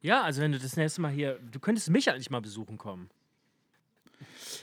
Ja, 0.01 0.23
also 0.23 0.41
wenn 0.41 0.51
du 0.51 0.59
das 0.59 0.77
nächste 0.77 1.01
Mal 1.01 1.11
hier, 1.11 1.39
du 1.39 1.59
könntest 1.59 1.89
mich 1.89 2.09
eigentlich 2.09 2.29
mal 2.29 2.41
besuchen 2.41 2.77
kommen. 2.77 3.09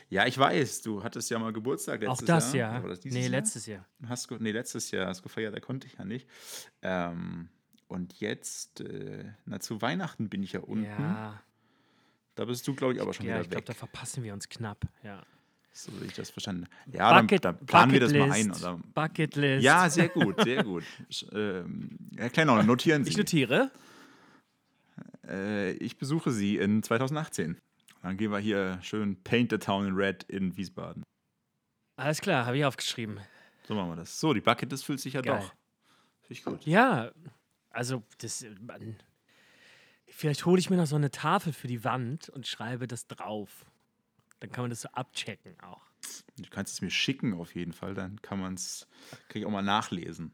Ja, 0.09 0.27
ich 0.27 0.37
weiß, 0.39 0.83
du 0.83 1.03
hattest 1.03 1.31
ja 1.31 1.39
mal 1.39 1.53
Geburtstag 1.53 2.01
letztes 2.01 2.23
Auch 2.23 2.27
das 2.27 2.53
Jahr. 2.53 2.81
Jahr. 2.81 2.89
Das 2.89 3.05
nee, 3.05 3.21
Jahr? 3.23 3.31
letztes 3.31 3.67
Jahr. 3.67 3.87
Hast 4.07 4.31
nee, 4.31 4.53
letztes 4.53 4.91
Jahr 4.91 5.07
hast 5.07 5.21
du 5.21 5.23
gefeiert, 5.25 5.55
da 5.55 5.61
konnte 5.61 5.87
ich 5.87 5.95
ja 5.95 6.05
nicht. 6.05 6.29
Ähm, 6.83 7.49
und 7.89 8.19
jetzt, 8.21 8.81
äh, 8.81 9.25
na, 9.47 9.61
zu 9.61 9.81
Weihnachten 9.81 10.29
bin 10.29 10.43
ich 10.43 10.53
ja 10.53 10.61
unten. 10.61 10.85
Ja, 10.85 11.43
Da 12.35 12.45
bist 12.45 12.67
du, 12.69 12.75
glaube 12.75 12.95
ich, 12.95 13.01
aber 13.01 13.15
schon 13.15 13.27
ja 13.27 13.35
wieder 13.35 13.43
ich 13.43 13.49
glaube, 13.51 13.61
weg. 13.61 13.67
da 13.67 13.75
verpassen 13.75 14.23
wir 14.23 14.33
uns 14.35 14.49
knapp. 14.49 14.85
Ja. 15.03 15.25
So 15.79 15.93
wie 16.01 16.07
ich 16.07 16.15
das 16.15 16.31
verstanden 16.31 16.67
Ja, 16.87 17.13
dann, 17.13 17.27
Bucket- 17.27 17.45
dann 17.45 17.59
planen 17.67 17.93
wir 17.93 18.01
das 18.01 18.13
mal 18.15 18.33
ein. 18.33 18.49
Bucketlist. 18.49 18.65
Oder? 18.65 18.81
Bucketlist. 18.95 19.63
Ja, 19.63 19.91
sehr 19.91 20.09
gut, 20.09 20.41
sehr 20.43 20.65
gut. 20.65 20.85
Ähm, 21.33 21.99
Herr 22.17 22.31
Kleinauer, 22.31 22.63
notieren 22.63 23.05
Sie. 23.05 23.11
Ich 23.11 23.17
notiere. 23.19 23.71
äh, 25.29 25.73
ich 25.73 25.99
besuche 25.99 26.31
Sie 26.31 26.57
in 26.57 26.83
2018. 26.83 27.59
Dann 28.03 28.17
gehen 28.17 28.31
wir 28.31 28.39
hier 28.39 28.79
schön 28.83 29.23
Paint 29.23 29.51
the 29.51 29.59
Town 29.59 29.87
in 29.87 29.95
Red 29.95 30.23
in 30.25 30.57
Wiesbaden. 30.57 31.03
Alles 31.97 32.21
klar, 32.21 32.47
habe 32.47 32.57
ich 32.57 32.65
aufgeschrieben. 32.65 33.21
So 33.69 33.75
machen 33.75 33.91
wir 33.91 33.97
das. 33.97 34.19
So, 34.21 34.33
die 34.33 34.41
Bucketlist 34.41 34.85
füllt 34.85 35.01
sich 35.01 35.15
ja 35.15 35.21
Geil. 35.21 35.41
doch. 35.41 35.49
Finde 36.23 36.33
ich 36.33 36.45
gut. 36.45 36.65
Ja, 36.67 37.11
also 37.71 38.03
das. 38.19 38.47
Mann. 38.61 38.97
Vielleicht 40.09 40.47
hole 40.47 40.59
ich 40.59 40.71
mir 40.71 40.77
noch 40.77 40.87
so 40.87 40.97
eine 40.97 41.11
Tafel 41.11 41.53
für 41.53 41.67
die 41.67 41.85
Wand 41.85 42.29
und 42.31 42.47
schreibe 42.47 42.87
das 42.87 43.07
drauf. 43.09 43.67
Dann 44.41 44.51
kann 44.53 44.65
man 44.65 44.71
das 44.71 44.83
so 44.83 44.89
abchecken 44.91 45.59
auch. 45.61 45.83
Du 46.37 46.49
kannst 46.51 46.75
es 46.75 46.83
mir 46.83 46.91
schicken 46.91 47.35
auf 47.35 47.55
jeden 47.55 47.73
Fall, 47.73 47.95
dann 47.95 48.21
kann 48.23 48.39
man 48.41 48.55
es, 48.55 48.87
kann 49.29 49.41
ich 49.41 49.47
auch 49.47 49.51
mal 49.51 49.63
nachlesen. 49.63 50.33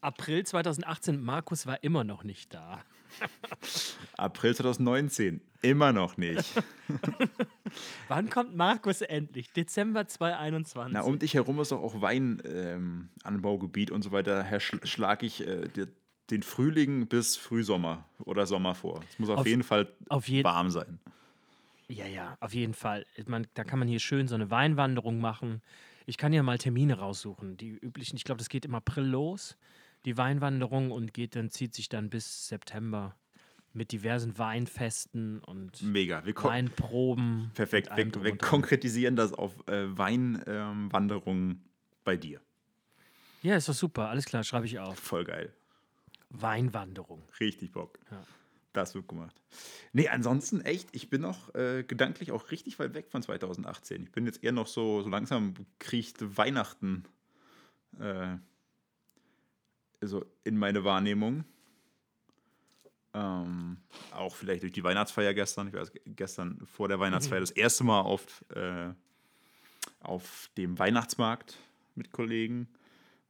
April 0.00 0.46
2018, 0.46 1.20
Markus 1.20 1.66
war 1.66 1.82
immer 1.82 2.04
noch 2.04 2.22
nicht 2.22 2.54
da. 2.54 2.84
April 4.16 4.54
2019, 4.54 5.40
immer 5.62 5.92
noch 5.92 6.16
nicht. 6.16 6.62
Wann 8.08 8.30
kommt 8.30 8.54
Markus 8.54 9.00
endlich? 9.02 9.52
Dezember 9.52 10.06
2021. 10.06 10.92
Na, 10.92 11.00
um 11.00 11.18
dich 11.18 11.34
herum 11.34 11.58
ist 11.58 11.72
doch 11.72 11.82
auch 11.82 12.00
Weinanbaugebiet 12.00 13.90
und 13.90 14.02
so 14.02 14.12
weiter. 14.12 14.44
Her 14.44 14.60
schl 14.60 14.86
schlage 14.86 15.26
ich 15.26 15.44
äh, 15.46 15.68
den 16.30 16.42
Frühling 16.44 17.08
bis 17.08 17.36
Frühsommer 17.36 18.04
oder 18.20 18.46
Sommer 18.46 18.76
vor. 18.76 19.00
Es 19.10 19.18
muss 19.18 19.30
auf, 19.30 19.38
Auf- 19.40 19.46
jeden 19.46 19.64
Fall 19.64 19.92
auf 20.08 20.28
jeden 20.28 20.44
warm 20.44 20.70
sein. 20.70 21.00
Ja, 21.88 22.06
ja, 22.06 22.36
auf 22.40 22.52
jeden 22.52 22.74
Fall. 22.74 23.06
Man, 23.26 23.46
da 23.54 23.64
kann 23.64 23.78
man 23.78 23.88
hier 23.88 23.98
schön 23.98 24.28
so 24.28 24.34
eine 24.34 24.50
Weinwanderung 24.50 25.20
machen. 25.20 25.62
Ich 26.06 26.18
kann 26.18 26.32
ja 26.32 26.42
mal 26.42 26.58
Termine 26.58 26.98
raussuchen. 26.98 27.56
Die 27.56 27.70
üblichen, 27.70 28.16
ich 28.16 28.24
glaube, 28.24 28.38
das 28.38 28.48
geht 28.48 28.64
im 28.64 28.74
April 28.74 29.04
los, 29.04 29.56
die 30.04 30.16
Weinwanderung, 30.16 30.90
und 30.90 31.14
geht 31.14 31.34
dann, 31.34 31.50
zieht 31.50 31.74
sich 31.74 31.88
dann 31.88 32.10
bis 32.10 32.48
September 32.48 33.16
mit 33.72 33.92
diversen 33.92 34.36
Weinfesten 34.38 35.40
und 35.40 35.82
Mega. 35.82 36.24
Wir, 36.24 36.34
Weinproben. 36.36 37.50
perfekt. 37.54 37.90
Wir, 37.94 38.24
wir 38.24 38.36
konkretisieren 38.36 39.16
das 39.16 39.32
auf 39.32 39.66
äh, 39.68 39.96
Weinwanderungen 39.96 41.64
bei 42.04 42.16
dir. 42.16 42.40
Ja, 43.42 43.56
ist 43.56 43.68
doch 43.68 43.74
super. 43.74 44.08
Alles 44.08 44.24
klar, 44.24 44.42
schreibe 44.44 44.66
ich 44.66 44.78
auf. 44.78 44.98
Voll 44.98 45.24
geil. 45.24 45.54
Weinwanderung. 46.30 47.22
Richtig 47.40 47.72
Bock. 47.72 47.98
Ja. 48.10 48.24
Das 48.78 48.94
wird 48.94 49.08
gemacht. 49.08 49.34
Nee, 49.92 50.08
ansonsten 50.08 50.60
echt, 50.60 50.90
ich 50.92 51.10
bin 51.10 51.20
noch 51.20 51.52
äh, 51.56 51.82
gedanklich 51.82 52.30
auch 52.30 52.52
richtig 52.52 52.78
weit 52.78 52.94
weg 52.94 53.10
von 53.10 53.22
2018. 53.22 54.04
Ich 54.04 54.12
bin 54.12 54.24
jetzt 54.24 54.44
eher 54.44 54.52
noch 54.52 54.68
so, 54.68 55.02
so 55.02 55.08
langsam 55.08 55.54
kriecht 55.80 56.36
Weihnachten 56.38 57.02
äh, 57.98 58.36
so 60.00 60.24
in 60.44 60.56
meine 60.56 60.84
Wahrnehmung. 60.84 61.44
Ähm, 63.14 63.78
auch 64.12 64.36
vielleicht 64.36 64.62
durch 64.62 64.72
die 64.72 64.84
Weihnachtsfeier 64.84 65.34
gestern. 65.34 65.66
Ich 65.66 65.74
war 65.74 65.88
gestern 66.06 66.64
vor 66.64 66.86
der 66.86 67.00
Weihnachtsfeier 67.00 67.40
das 67.40 67.50
erste 67.50 67.82
Mal 67.82 68.02
auf, 68.02 68.44
äh, 68.54 68.90
auf 69.98 70.50
dem 70.56 70.78
Weihnachtsmarkt 70.78 71.58
mit 71.96 72.12
Kollegen 72.12 72.68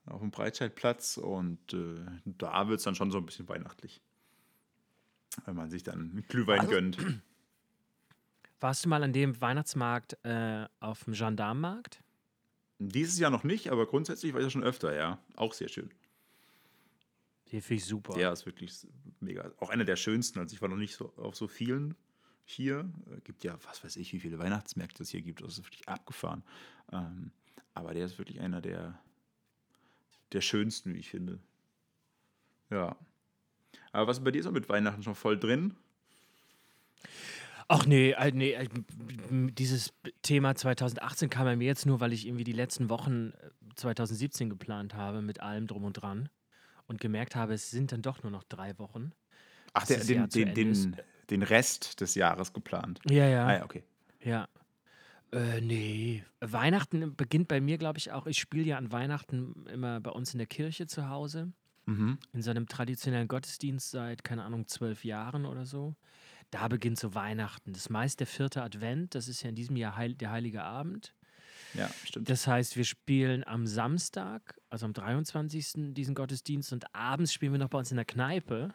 auf 0.05 0.21
dem 0.21 0.31
Breitscheidplatz 0.31 1.17
und 1.17 1.73
äh, 1.73 2.05
da 2.27 2.69
wird 2.69 2.81
es 2.81 2.85
dann 2.85 2.95
schon 2.95 3.11
so 3.11 3.17
ein 3.17 3.25
bisschen 3.25 3.49
weihnachtlich. 3.49 4.03
Wenn 5.45 5.57
man 5.57 5.71
sich 5.71 5.83
dann 5.83 6.01
einen 6.01 6.25
Glühwein 6.29 6.61
Also- 6.61 6.71
gönnt. 6.73 6.99
Warst 8.61 8.85
du 8.85 8.89
mal 8.89 9.03
an 9.05 9.13
dem 9.13 9.41
Weihnachtsmarkt 9.41 10.19
äh, 10.25 10.67
auf 10.81 11.05
dem 11.05 11.13
Gendarmenmarkt? 11.15 12.03
Dieses 12.81 13.19
Jahr 13.19 13.31
noch 13.31 13.45
nicht, 13.45 13.71
aber 13.71 13.87
grundsätzlich 13.87 14.33
war 14.33 14.41
ich 14.41 14.47
ja 14.47 14.51
schon 14.51 14.65
öfter, 14.65 14.95
ja. 14.95 15.19
Auch 15.37 15.53
sehr 15.53 15.69
schön. 15.69 15.91
Die 17.51 17.61
finde 17.61 17.75
ich 17.75 17.85
super. 17.85 18.15
Der 18.15 18.33
ist 18.33 18.47
wirklich 18.47 18.87
mega. 19.21 19.51
Auch 19.59 19.71
einer 19.71 19.85
der 19.85 19.97
schönsten. 19.97 20.39
Also 20.39 20.55
ich 20.55 20.61
war 20.63 20.69
noch 20.69 20.77
nicht 20.77 20.95
so 20.97 21.13
auf 21.17 21.35
so 21.37 21.49
vielen 21.49 21.95
hier. 22.45 22.91
Äh, 23.11 23.21
gibt 23.21 23.45
ja, 23.45 23.57
was 23.65 23.83
weiß 23.85 23.97
ich, 23.97 24.13
wie 24.13 24.21
viele 24.21 24.39
Weihnachtsmärkte 24.39 25.03
es 25.03 25.11
hier 25.11 25.23
gibt. 25.23 25.41
Das 25.41 25.53
ist 25.59 25.65
wirklich 25.65 25.89
abgefahren. 25.89 26.43
Ähm, 26.93 27.31
aber 27.75 27.95
der 27.95 28.07
ist 28.07 28.19
wirklich 28.19 28.41
einer 28.41 28.61
der, 28.61 28.99
der 30.33 30.41
schönsten, 30.41 30.95
wie 30.95 30.99
ich 30.99 31.09
finde. 31.11 31.39
Ja. 32.71 32.97
Aber 33.99 34.07
was 34.07 34.19
ist 34.19 34.25
bei 34.25 34.31
dir 34.31 34.43
so 34.43 34.53
mit 34.53 34.69
Weihnachten 34.69 35.03
schon 35.03 35.17
voll 35.17 35.39
drin? 35.39 35.75
Ach 37.67 37.85
nee, 37.85 38.13
äh, 38.13 38.31
nee, 38.33 38.53
äh, 38.53 38.69
dieses 39.31 39.93
Thema 40.23 40.55
2018 40.55 41.29
kam 41.29 41.45
bei 41.45 41.57
mir 41.57 41.67
jetzt 41.67 41.85
nur, 41.85 42.01
weil 42.01 42.13
ich 42.13 42.27
irgendwie 42.27 42.45
die 42.45 42.53
letzten 42.53 42.89
Wochen 42.91 43.33
2017 43.75 44.51
geplant 44.51 44.95
habe 44.95 45.21
mit 45.21 45.41
allem 45.41 45.67
drum 45.67 45.85
und 45.85 45.95
dran 45.95 46.29
und 46.87 47.01
gemerkt 47.01 47.35
habe, 47.35 47.55
es 47.55 47.71
sind 47.71 47.91
dann 47.91 48.01
doch 48.01 48.23
nur 48.23 48.31
noch 48.31 48.45
drei 48.45 48.79
Wochen. 48.79 49.13
Ach, 49.73 49.85
der, 49.85 49.99
den, 50.05 50.29
den, 50.29 50.55
den, 50.55 50.97
den, 51.29 51.43
Rest 51.43 52.01
des 52.01 52.15
Jahres 52.15 52.53
geplant. 52.53 53.01
Ja, 53.11 53.27
ja. 53.27 53.47
Ah, 53.47 53.53
ja, 53.57 53.65
okay. 53.65 53.83
Ja. 54.23 54.49
Äh, 55.33 55.61
nee. 55.61 56.25
Weihnachten 56.41 57.17
beginnt 57.17 57.49
bei 57.49 57.61
mir, 57.61 57.79
glaube 57.79 57.99
ich, 57.99 58.13
auch. 58.13 58.27
Ich 58.29 58.39
spiele 58.39 58.65
ja 58.65 58.79
an 58.79 58.93
Weihnachten 58.93 59.67
immer 59.67 60.01
bei 60.01 60.11
uns 60.11 60.33
in 60.33 60.39
der 60.39 60.47
Kirche 60.47 60.87
zu 60.87 61.09
Hause. 61.09 61.53
Mhm. 61.89 62.19
In 62.35 62.43
so 62.43 62.51
einem 62.51 62.69
traditionellen 62.69 63.29
Gottesdienst 63.29 63.91
seit, 63.91 64.23
keine 64.23 64.45
Ahnung, 64.45 64.69
zwölf 64.69 65.05
Jahren 65.05 65.47
oder 65.47 65.65
so. 65.65 65.97
Da 66.51 66.69
beginnt 66.69 66.99
so 66.99 67.15
Weihnachten. 67.15 67.73
Das 67.73 67.83
ist 67.83 67.91
meist 67.91 68.21
der 68.21 68.27
vierte 68.27 68.63
Advent. 68.63 69.15
Das 69.15 69.27
ist 69.27 69.43
ja 69.43 69.49
in 69.49 69.55
diesem 69.55 69.75
Jahr 69.77 69.97
Heil 69.97 70.15
der 70.15 70.31
Heilige 70.31 70.63
Abend. 70.63 71.15
Ja, 71.73 71.89
stimmt. 72.05 72.29
Das 72.29 72.47
heißt, 72.47 72.77
wir 72.77 72.85
spielen 72.85 73.43
am 73.47 73.67
Samstag, 73.67 74.61
also 74.69 74.85
am 74.85 74.93
23. 74.93 75.95
diesen 75.95 76.15
Gottesdienst 76.15 76.75
und 76.75 76.95
abends 76.95 77.33
spielen 77.33 77.53
wir 77.53 77.59
noch 77.59 77.71
bei 77.71 77.79
uns 77.79 77.91
in 77.91 77.97
der 77.97 78.05
Kneipe. 78.05 78.75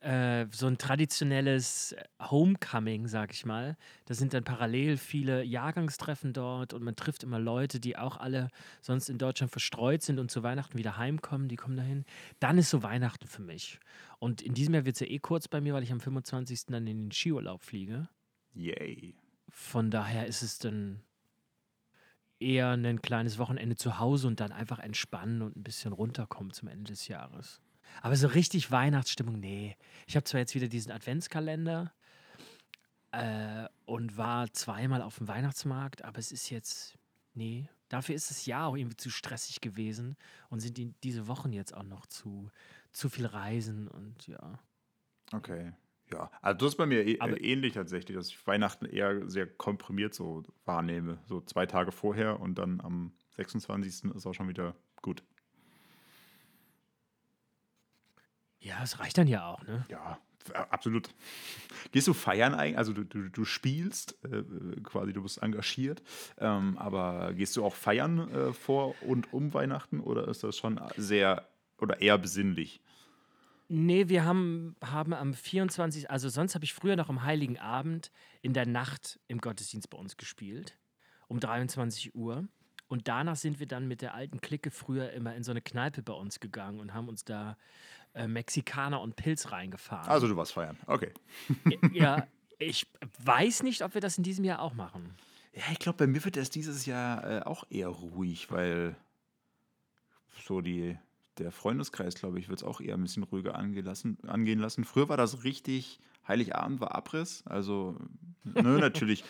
Äh, 0.00 0.46
so 0.50 0.66
ein 0.66 0.78
traditionelles 0.78 1.94
Homecoming, 2.20 3.06
sag 3.08 3.32
ich 3.32 3.44
mal. 3.44 3.76
Da 4.06 4.14
sind 4.14 4.34
dann 4.34 4.44
parallel 4.44 4.96
viele 4.96 5.42
Jahrgangstreffen 5.42 6.32
dort 6.32 6.74
und 6.74 6.82
man 6.82 6.96
trifft 6.96 7.22
immer 7.22 7.38
Leute, 7.38 7.80
die 7.80 7.96
auch 7.96 8.16
alle 8.16 8.48
sonst 8.80 9.08
in 9.08 9.18
Deutschland 9.18 9.50
verstreut 9.50 10.02
sind 10.02 10.18
und 10.18 10.30
zu 10.30 10.42
Weihnachten 10.42 10.78
wieder 10.78 10.96
heimkommen, 10.96 11.48
die 11.48 11.56
kommen 11.56 11.76
dahin. 11.76 12.04
Dann 12.40 12.58
ist 12.58 12.70
so 12.70 12.82
Weihnachten 12.82 13.26
für 13.26 13.42
mich. 13.42 13.78
Und 14.18 14.42
in 14.42 14.54
diesem 14.54 14.74
Jahr 14.74 14.84
wird 14.84 14.96
es 14.96 15.00
ja 15.00 15.06
eh 15.06 15.18
kurz 15.18 15.48
bei 15.48 15.60
mir, 15.60 15.74
weil 15.74 15.82
ich 15.82 15.92
am 15.92 16.00
25. 16.00 16.66
dann 16.66 16.86
in 16.86 17.04
den 17.04 17.12
Skiurlaub 17.12 17.62
fliege. 17.62 18.08
Yay. 18.54 19.14
Von 19.48 19.90
daher 19.90 20.26
ist 20.26 20.42
es 20.42 20.58
dann 20.58 21.00
eher 22.40 22.70
ein 22.70 23.02
kleines 23.02 23.38
Wochenende 23.38 23.76
zu 23.76 23.98
Hause 23.98 24.28
und 24.28 24.40
dann 24.40 24.52
einfach 24.52 24.78
entspannen 24.78 25.42
und 25.42 25.56
ein 25.56 25.62
bisschen 25.62 25.92
runterkommen 25.92 26.52
zum 26.52 26.68
Ende 26.68 26.92
des 26.92 27.08
Jahres. 27.08 27.60
Aber 28.02 28.16
so 28.16 28.28
richtig 28.28 28.70
Weihnachtsstimmung, 28.70 29.38
nee. 29.38 29.76
Ich 30.06 30.16
habe 30.16 30.24
zwar 30.24 30.40
jetzt 30.40 30.54
wieder 30.54 30.68
diesen 30.68 30.92
Adventskalender 30.92 31.92
äh, 33.12 33.66
und 33.86 34.16
war 34.16 34.52
zweimal 34.52 35.02
auf 35.02 35.18
dem 35.18 35.28
Weihnachtsmarkt, 35.28 36.04
aber 36.04 36.18
es 36.18 36.32
ist 36.32 36.50
jetzt, 36.50 36.98
nee, 37.34 37.68
dafür 37.88 38.14
ist 38.14 38.30
das 38.30 38.46
Jahr 38.46 38.68
auch 38.68 38.76
irgendwie 38.76 38.96
zu 38.96 39.10
stressig 39.10 39.60
gewesen 39.60 40.16
und 40.50 40.60
sind 40.60 40.76
die, 40.76 40.92
diese 41.02 41.26
Wochen 41.26 41.52
jetzt 41.52 41.74
auch 41.74 41.82
noch 41.82 42.06
zu, 42.06 42.50
zu 42.92 43.08
viel 43.08 43.26
Reisen 43.26 43.88
und 43.88 44.26
ja. 44.26 44.58
Okay. 45.32 45.72
Ja, 46.10 46.30
also 46.40 46.58
das 46.58 46.68
ist 46.70 46.76
bei 46.76 46.86
mir 46.86 47.06
e 47.06 47.18
Aber 47.20 47.40
ähnlich 47.40 47.74
tatsächlich, 47.74 48.16
dass 48.16 48.28
ich 48.28 48.46
Weihnachten 48.46 48.86
eher 48.86 49.28
sehr 49.28 49.46
komprimiert 49.46 50.14
so 50.14 50.42
wahrnehme. 50.64 51.18
So 51.26 51.40
zwei 51.42 51.66
Tage 51.66 51.92
vorher 51.92 52.40
und 52.40 52.56
dann 52.56 52.80
am 52.80 53.12
26. 53.36 54.14
ist 54.14 54.26
auch 54.26 54.32
schon 54.32 54.48
wieder 54.48 54.74
gut. 55.02 55.22
Ja, 58.60 58.82
es 58.82 58.98
reicht 58.98 59.18
dann 59.18 59.28
ja 59.28 59.46
auch, 59.46 59.62
ne? 59.62 59.84
Ja, 59.88 60.18
absolut. 60.52 61.10
Gehst 61.92 62.08
du 62.08 62.14
feiern 62.14 62.54
eigentlich? 62.54 62.78
Also 62.78 62.92
du, 62.92 63.04
du, 63.04 63.28
du 63.28 63.44
spielst, 63.44 64.18
äh, 64.24 64.42
quasi, 64.82 65.12
du 65.12 65.22
bist 65.22 65.42
engagiert, 65.42 66.02
ähm, 66.38 66.76
aber 66.78 67.32
gehst 67.34 67.56
du 67.56 67.64
auch 67.64 67.74
feiern 67.74 68.30
äh, 68.30 68.52
vor 68.52 68.94
und 69.02 69.32
um 69.32 69.54
Weihnachten 69.54 70.00
oder 70.00 70.28
ist 70.28 70.42
das 70.44 70.56
schon 70.56 70.80
sehr 70.96 71.48
oder 71.78 72.00
eher 72.00 72.18
besinnlich? 72.18 72.80
Nee, 73.70 74.08
wir 74.08 74.24
haben, 74.24 74.76
haben 74.82 75.12
am 75.12 75.34
24., 75.34 76.10
also 76.10 76.30
sonst 76.30 76.54
habe 76.54 76.64
ich 76.64 76.72
früher 76.72 76.96
noch 76.96 77.10
am 77.10 77.22
Heiligen 77.22 77.58
Abend 77.58 78.10
in 78.40 78.54
der 78.54 78.66
Nacht 78.66 79.20
im 79.28 79.40
Gottesdienst 79.40 79.90
bei 79.90 79.98
uns 79.98 80.16
gespielt, 80.16 80.78
um 81.28 81.38
23 81.38 82.14
Uhr. 82.14 82.48
Und 82.88 83.08
danach 83.08 83.36
sind 83.36 83.60
wir 83.60 83.66
dann 83.66 83.86
mit 83.86 84.00
der 84.00 84.14
alten 84.14 84.40
Clique 84.40 84.70
früher 84.70 85.10
immer 85.12 85.34
in 85.34 85.42
so 85.42 85.50
eine 85.50 85.60
Kneipe 85.60 86.02
bei 86.02 86.14
uns 86.14 86.40
gegangen 86.40 86.80
und 86.80 86.94
haben 86.94 87.08
uns 87.08 87.26
da 87.26 87.58
äh, 88.14 88.26
Mexikaner 88.26 89.00
und 89.00 89.16
Pilz 89.16 89.50
reingefahren. 89.52 90.08
Also 90.08 90.28
du 90.28 90.36
warst 90.36 90.52
feiern, 90.52 90.78
okay. 90.86 91.12
ja, 91.92 92.26
ich 92.58 92.86
weiß 93.24 93.62
nicht, 93.62 93.82
ob 93.82 93.94
wir 93.94 94.00
das 94.00 94.18
in 94.18 94.24
diesem 94.24 94.44
Jahr 94.44 94.60
auch 94.60 94.74
machen. 94.74 95.14
Ja, 95.54 95.64
ich 95.72 95.78
glaube, 95.78 95.98
bei 95.98 96.06
mir 96.06 96.24
wird 96.24 96.36
das 96.36 96.50
dieses 96.50 96.86
Jahr 96.86 97.38
äh, 97.38 97.42
auch 97.42 97.64
eher 97.70 97.88
ruhig, 97.88 98.50
weil 98.50 98.96
so 100.46 100.60
die 100.60 100.96
der 101.38 101.52
Freundeskreis, 101.52 102.14
glaube 102.14 102.38
ich, 102.38 102.48
wird 102.48 102.60
es 102.60 102.64
auch 102.64 102.80
eher 102.80 102.94
ein 102.94 103.02
bisschen 103.02 103.22
ruhiger 103.22 103.54
angelassen, 103.54 104.18
angehen 104.26 104.58
lassen. 104.58 104.84
Früher 104.84 105.08
war 105.08 105.16
das 105.16 105.44
richtig, 105.44 106.00
Heiligabend 106.26 106.80
war 106.80 106.94
Abriss. 106.94 107.42
Also, 107.46 107.96
ne, 108.44 108.62
natürlich, 108.78 109.24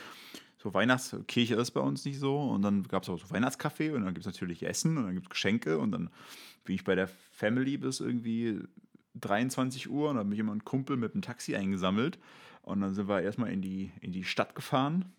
so 0.58 0.74
Weihnachtskirche 0.74 1.54
ist 1.54 1.70
bei 1.70 1.80
uns 1.80 2.04
nicht 2.04 2.18
so. 2.18 2.38
Und 2.38 2.62
dann 2.62 2.82
gab 2.82 3.04
es 3.04 3.08
auch 3.08 3.18
so 3.18 3.30
Weihnachtskaffee 3.30 3.90
und 3.90 4.04
dann 4.04 4.12
gibt 4.12 4.26
es 4.26 4.32
natürlich 4.32 4.64
Essen 4.64 4.98
und 4.98 5.04
dann 5.04 5.14
gibt 5.14 5.26
es 5.26 5.30
Geschenke. 5.30 5.78
Und 5.78 5.92
dann 5.92 6.10
bin 6.64 6.74
ich 6.74 6.84
bei 6.84 6.94
der 6.94 7.08
Family 7.08 7.78
bis 7.78 8.00
irgendwie 8.00 8.60
23 9.14 9.88
Uhr 9.88 10.10
und 10.10 10.18
habe 10.18 10.28
mich 10.28 10.38
immer 10.38 10.54
ein 10.54 10.64
Kumpel 10.64 10.96
mit 10.96 11.14
einem 11.14 11.22
Taxi 11.22 11.54
eingesammelt. 11.54 12.18
Und 12.62 12.80
dann 12.80 12.92
sind 12.92 13.08
wir 13.08 13.22
erstmal 13.22 13.52
in 13.52 13.62
die, 13.62 13.92
in 14.00 14.12
die 14.12 14.24
Stadt 14.24 14.54
gefahren 14.54 15.12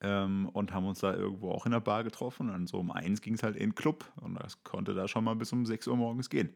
ähm, 0.00 0.48
und 0.48 0.72
haben 0.72 0.86
uns 0.86 1.00
da 1.00 1.12
irgendwo 1.12 1.50
auch 1.50 1.66
in 1.66 1.72
der 1.72 1.80
Bar 1.80 2.04
getroffen. 2.04 2.46
Und 2.46 2.52
dann 2.52 2.66
so 2.68 2.78
um 2.78 2.92
eins 2.92 3.20
ging 3.20 3.34
es 3.34 3.42
halt 3.42 3.56
in 3.56 3.70
den 3.70 3.74
Club 3.74 4.10
und 4.20 4.34
das 4.34 4.62
konnte 4.62 4.94
da 4.94 5.08
schon 5.08 5.24
mal 5.24 5.34
bis 5.34 5.52
um 5.52 5.66
6 5.66 5.88
Uhr 5.88 5.96
morgens 5.96 6.30
gehen. 6.30 6.54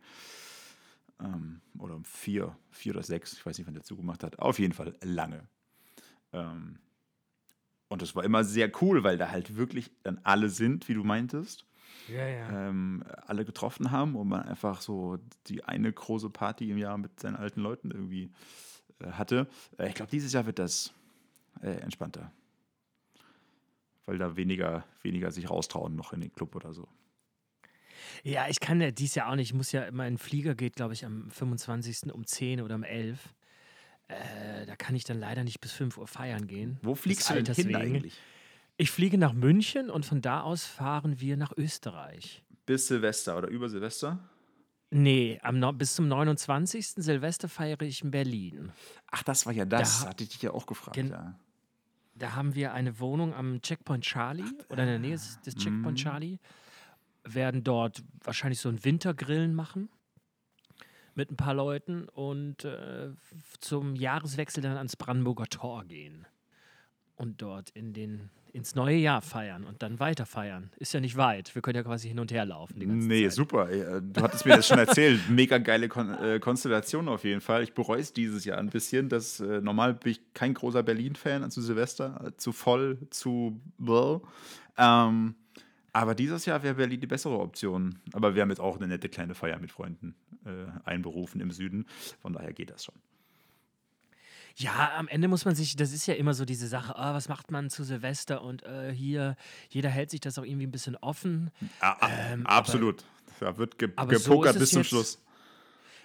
Ähm, 1.20 1.61
oder 1.79 1.97
um 1.97 2.05
vier, 2.05 2.57
vier 2.70 2.95
oder 2.95 3.03
sechs, 3.03 3.35
ich 3.35 3.45
weiß 3.45 3.59
nicht, 3.59 3.66
wann 3.66 3.75
der 3.75 3.85
zugemacht 3.85 4.22
hat. 4.22 4.39
Auf 4.39 4.59
jeden 4.59 4.72
Fall 4.72 4.97
lange. 5.03 5.47
Ähm, 6.33 6.79
und 7.89 8.03
das 8.03 8.14
war 8.16 8.24
immer 8.24 8.45
sehr 8.45 8.70
cool, 8.80 9.05
weil 9.05 9.18
da 9.18 9.30
halt 9.30 9.57
wirklich 9.57 9.91
dann 10.03 10.20
alle 10.22 10.49
sind, 10.49 10.89
wie 10.89 10.95
du 10.95 11.05
meintest. 11.05 11.66
Ja, 12.09 12.26
ja. 12.26 12.68
Ähm, 12.68 13.05
alle 13.26 13.45
getroffen 13.45 13.91
haben 13.91 14.14
und 14.16 14.28
man 14.28 14.43
einfach 14.43 14.80
so 14.80 15.18
die 15.47 15.64
eine 15.64 15.91
große 15.91 16.28
Party 16.28 16.70
im 16.70 16.76
Jahr 16.76 16.99
mit 16.99 17.18
seinen 17.20 17.37
alten 17.37 17.61
Leuten 17.61 17.91
irgendwie 17.91 18.30
äh, 19.01 19.12
hatte. 19.12 19.47
Äh, 19.78 19.89
ich 19.89 19.95
glaube, 19.95 20.11
dieses 20.11 20.32
Jahr 20.32 20.45
wird 20.45 20.59
das 20.59 20.93
äh, 21.62 21.70
entspannter 21.76 22.30
weil 24.07 24.18
da 24.18 24.37
weniger, 24.37 24.85
weniger 25.03 25.30
sich 25.30 25.51
raustrauen 25.51 25.95
noch 25.95 26.12
in 26.12 26.20
den 26.20 26.32
Club 26.32 26.55
oder 26.55 26.72
so. 26.72 26.89
Ja, 28.22 28.49
ich 28.49 28.61
kann 28.61 28.80
ja 28.80 28.91
dies 28.91 29.14
Jahr 29.14 29.30
auch 29.30 29.37
nicht. 29.37 29.51
Ich 29.51 29.55
muss 29.55 29.72
ja, 29.72 29.91
mein 29.91 30.18
Flieger 30.18 30.55
geht, 30.55 30.76
glaube 30.76 30.95
ich, 30.95 31.05
am 31.05 31.30
25. 31.30 32.12
um 32.12 32.26
10 32.26 32.61
oder 32.61 32.74
um 32.74 32.82
11. 32.82 33.35
Äh, 34.09 34.67
da 34.67 34.77
kann 34.77 34.95
ich 34.95 35.05
dann 35.05 35.19
leider 35.19 35.45
nicht 35.45 35.61
bis 35.61 35.73
5 35.73 35.97
Uhr 35.97 36.07
feiern 36.07 36.47
gehen. 36.47 36.79
Wo 36.83 36.95
fliegst 36.95 37.31
du 37.31 37.43
denn 37.43 37.55
hin 37.55 37.75
eigentlich? 37.75 38.15
Ich 38.77 38.91
fliege 38.91 39.19
nach 39.19 39.33
München 39.33 39.89
und 39.89 40.05
von 40.05 40.21
da 40.21 40.43
aus 40.43 40.67
fahren 40.67 41.21
wir 41.21 41.37
nach 41.37 41.53
Österreich. 41.57 42.43
Bis 42.67 42.89
Silvester 42.89 43.39
oder 43.39 43.49
über 43.49 43.69
Silvester? 43.69 44.19
Nee, 44.91 45.39
am, 45.43 45.79
bis 45.79 45.95
zum 45.95 46.09
29. 46.09 46.87
Silvester 46.89 47.49
feiere 47.49 47.83
ich 47.83 48.03
in 48.03 48.11
Berlin. 48.11 48.73
Ach, 49.11 49.23
das 49.23 49.47
war 49.47 49.53
ja 49.53 49.65
das. 49.65 50.03
Da, 50.03 50.09
hatte 50.11 50.25
ich 50.25 50.31
dich 50.31 50.43
ja 50.43 50.51
auch 50.51 50.67
gefragt. 50.67 50.97
Ja. 50.97 51.39
Da 52.15 52.35
haben 52.35 52.55
wir 52.55 52.75
eine 52.75 53.01
Wohnung 53.01 53.35
am 53.35 53.61
Checkpoint 53.61 54.05
Charlie 54.05 54.45
oder 54.69 54.83
in 54.83 54.89
der 54.89 54.99
Nähe 54.99 55.13
des, 55.13 55.41
des 55.41 55.57
Checkpoint 55.57 55.99
mhm. 55.99 56.03
Charlie. 56.03 56.39
Werden 57.25 57.65
dort 57.65 58.05
wahrscheinlich 58.23 58.61
so 58.61 58.69
ein 58.69 58.85
Wintergrillen 58.85 59.55
machen 59.55 59.89
mit 61.17 61.31
ein 61.31 61.37
paar 61.37 61.55
Leuten 61.55 62.09
und 62.09 62.65
äh, 62.65 63.11
zum 63.61 63.95
Jahreswechsel 63.97 64.62
dann 64.62 64.77
ans 64.77 64.97
Brandenburger 64.97 65.47
Tor 65.47 65.85
gehen 65.85 66.27
und 67.17 67.43
dort 67.43 67.71
in 67.71 67.93
den 67.93 68.31
ins 68.55 68.77
neue 68.77 68.97
Jahr 68.97 69.21
feiern 69.21 69.65
und 69.65 69.83
dann 69.83 69.99
weiter 69.99 70.27
feiern. 70.27 70.71
Ist 70.77 70.95
ja 70.95 71.01
nicht 71.01 71.17
weit. 71.17 71.53
Wir 71.57 71.61
können 71.61 71.75
ja 71.75 71.83
quasi 71.83 72.07
hin 72.07 72.21
und 72.21 72.31
her 72.31 72.45
laufen. 72.45 72.79
Die 72.79 72.87
ganze 72.87 73.09
nee, 73.09 73.25
Zeit. 73.25 73.33
super. 73.33 73.67
Du 73.67 74.23
hattest 74.23 74.47
mir 74.47 74.57
das 74.57 74.69
schon 74.69 74.79
erzählt. 74.79 75.21
Mega 75.29 75.59
geile 75.59 75.89
Kon 75.89 76.15
äh, 76.15 76.39
Konstellation 76.39 77.09
auf 77.09 77.25
jeden 77.25 77.41
Fall. 77.41 77.65
Ich 77.65 77.75
bereue 77.75 78.01
es 78.01 78.12
dieses 78.12 78.45
Jahr 78.45 78.59
ein 78.59 78.71
bisschen. 78.71 79.09
Das, 79.09 79.41
äh, 79.41 79.61
normal 79.61 79.95
bin 79.95 80.12
ich 80.12 80.21
kein 80.35 80.55
großer 80.55 80.85
Berlin-Fan 80.85 81.51
zu 81.51 81.62
Silvester. 81.62 82.29
Äh, 82.29 82.37
zu 82.37 82.53
voll, 82.53 82.99
zu. 83.11 83.61
Ähm, 84.79 85.35
aber 85.93 86.15
dieses 86.15 86.47
Jahr 86.47 86.62
wäre 86.62 86.75
Berlin 86.75 87.01
die 87.01 87.09
bessere 87.09 87.41
Option. 87.41 87.99
Aber 88.12 88.37
wir 88.37 88.43
haben 88.43 88.51
jetzt 88.51 88.61
auch 88.61 88.77
eine 88.77 88.87
nette 88.87 89.09
kleine 89.09 89.35
Feier 89.35 89.59
mit 89.59 89.73
Freunden 89.73 90.15
einberufen 90.85 91.41
im 91.41 91.51
Süden. 91.51 91.87
Von 92.21 92.33
daher 92.33 92.53
geht 92.53 92.71
das 92.71 92.85
schon. 92.85 92.95
Ja, 94.57 94.93
am 94.97 95.09
Ende 95.09 95.27
muss 95.27 95.45
man 95.45 95.57
sich, 95.57 95.75
das 95.75 95.93
ist 95.93 96.07
ja 96.07 96.15
immer 96.15 96.33
so 96.33 96.45
diese 96.45 96.69
Sache, 96.69 96.95
ah, 96.97 97.13
was 97.13 97.29
macht 97.29 97.51
man 97.51 97.71
zu 97.71 97.83
Silvester 97.83 98.41
und 98.43 98.63
äh, 98.63 98.93
hier, 98.95 99.37
jeder 99.69 99.89
hält 99.91 100.11
sich 100.11 100.21
das 100.21 100.39
auch 100.39 100.45
irgendwie 100.45 100.67
ein 100.67 100.71
bisschen 100.71 100.97
offen. 100.97 101.51
Ah, 101.81 101.97
Ähm, 102.33 102.47
absolut. 102.47 103.05
da 103.41 103.57
wird 103.57 103.79
ge 103.79 103.91
aber 103.97 104.17
so 104.17 104.31
gepokert 104.31 104.55
es 104.55 104.61
bis 104.61 104.71
zum 104.71 104.79
jetzt- 104.83 104.89
Schluss. 104.91 105.19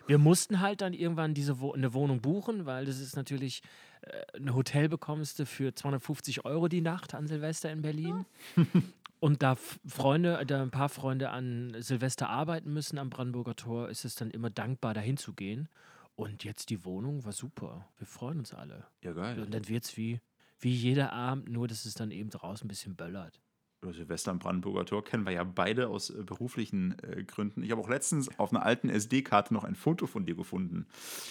Wir 0.07 0.17
mussten 0.17 0.59
halt 0.61 0.81
dann 0.81 0.93
irgendwann 0.93 1.35
diese 1.35 1.59
Wo 1.59 1.73
eine 1.73 1.93
Wohnung 1.93 2.19
buchen, 2.21 2.65
weil 2.65 2.85
das 2.85 2.99
ist 2.99 3.15
natürlich, 3.15 3.61
äh, 4.01 4.37
ein 4.39 4.55
Hotel 4.55 4.89
bekommst 4.89 5.37
du 5.37 5.45
für 5.45 5.75
250 5.75 6.45
Euro 6.45 6.67
die 6.67 6.81
Nacht 6.81 7.13
an 7.13 7.27
Silvester 7.27 7.71
in 7.71 7.83
Berlin. 7.83 8.25
Und 9.19 9.43
da 9.43 9.55
Freunde, 9.55 10.43
da 10.45 10.61
ein 10.61 10.71
paar 10.71 10.89
Freunde 10.89 11.29
an 11.29 11.75
Silvester 11.79 12.29
arbeiten 12.29 12.71
müssen 12.71 12.97
am 12.97 13.09
Brandenburger 13.09 13.55
Tor, 13.55 13.89
ist 13.89 14.05
es 14.05 14.15
dann 14.15 14.31
immer 14.31 14.49
dankbar, 14.49 14.93
dahin 14.93 15.17
zu 15.17 15.33
gehen. 15.33 15.67
Und 16.15 16.43
jetzt 16.43 16.69
die 16.69 16.85
Wohnung 16.85 17.25
war 17.25 17.31
super. 17.31 17.87
Wir 17.97 18.07
freuen 18.07 18.39
uns 18.39 18.53
alle. 18.53 18.85
Ja, 19.01 19.13
geil. 19.13 19.41
Und 19.41 19.53
dann 19.53 19.67
wird 19.67 19.85
es 19.85 19.97
wie, 19.97 20.19
wie 20.59 20.73
jeder 20.73 21.13
Abend, 21.13 21.49
nur 21.49 21.67
dass 21.67 21.85
es 21.85 21.93
dann 21.93 22.11
eben 22.11 22.29
draußen 22.29 22.65
ein 22.65 22.69
bisschen 22.69 22.95
böllert. 22.95 23.41
Silvester 23.81 24.31
am 24.31 24.39
Brandenburger 24.39 24.85
Tor 24.85 25.05
kennen 25.05 25.25
wir 25.25 25.31
ja 25.31 25.45
beide 25.45 25.87
aus 25.87 26.09
äh, 26.09 26.23
beruflichen 26.23 26.97
äh, 26.99 27.23
Gründen. 27.23 27.63
Ich 27.63 27.71
habe 27.71 27.81
auch 27.81 27.87
letztens 27.87 28.29
auf 28.37 28.51
einer 28.51 28.65
alten 28.65 28.89
SD-Karte 28.89 29.53
noch 29.53 29.63
ein 29.63 29.75
Foto 29.75 30.05
von 30.07 30.25
dir 30.25 30.35
gefunden. 30.35 30.87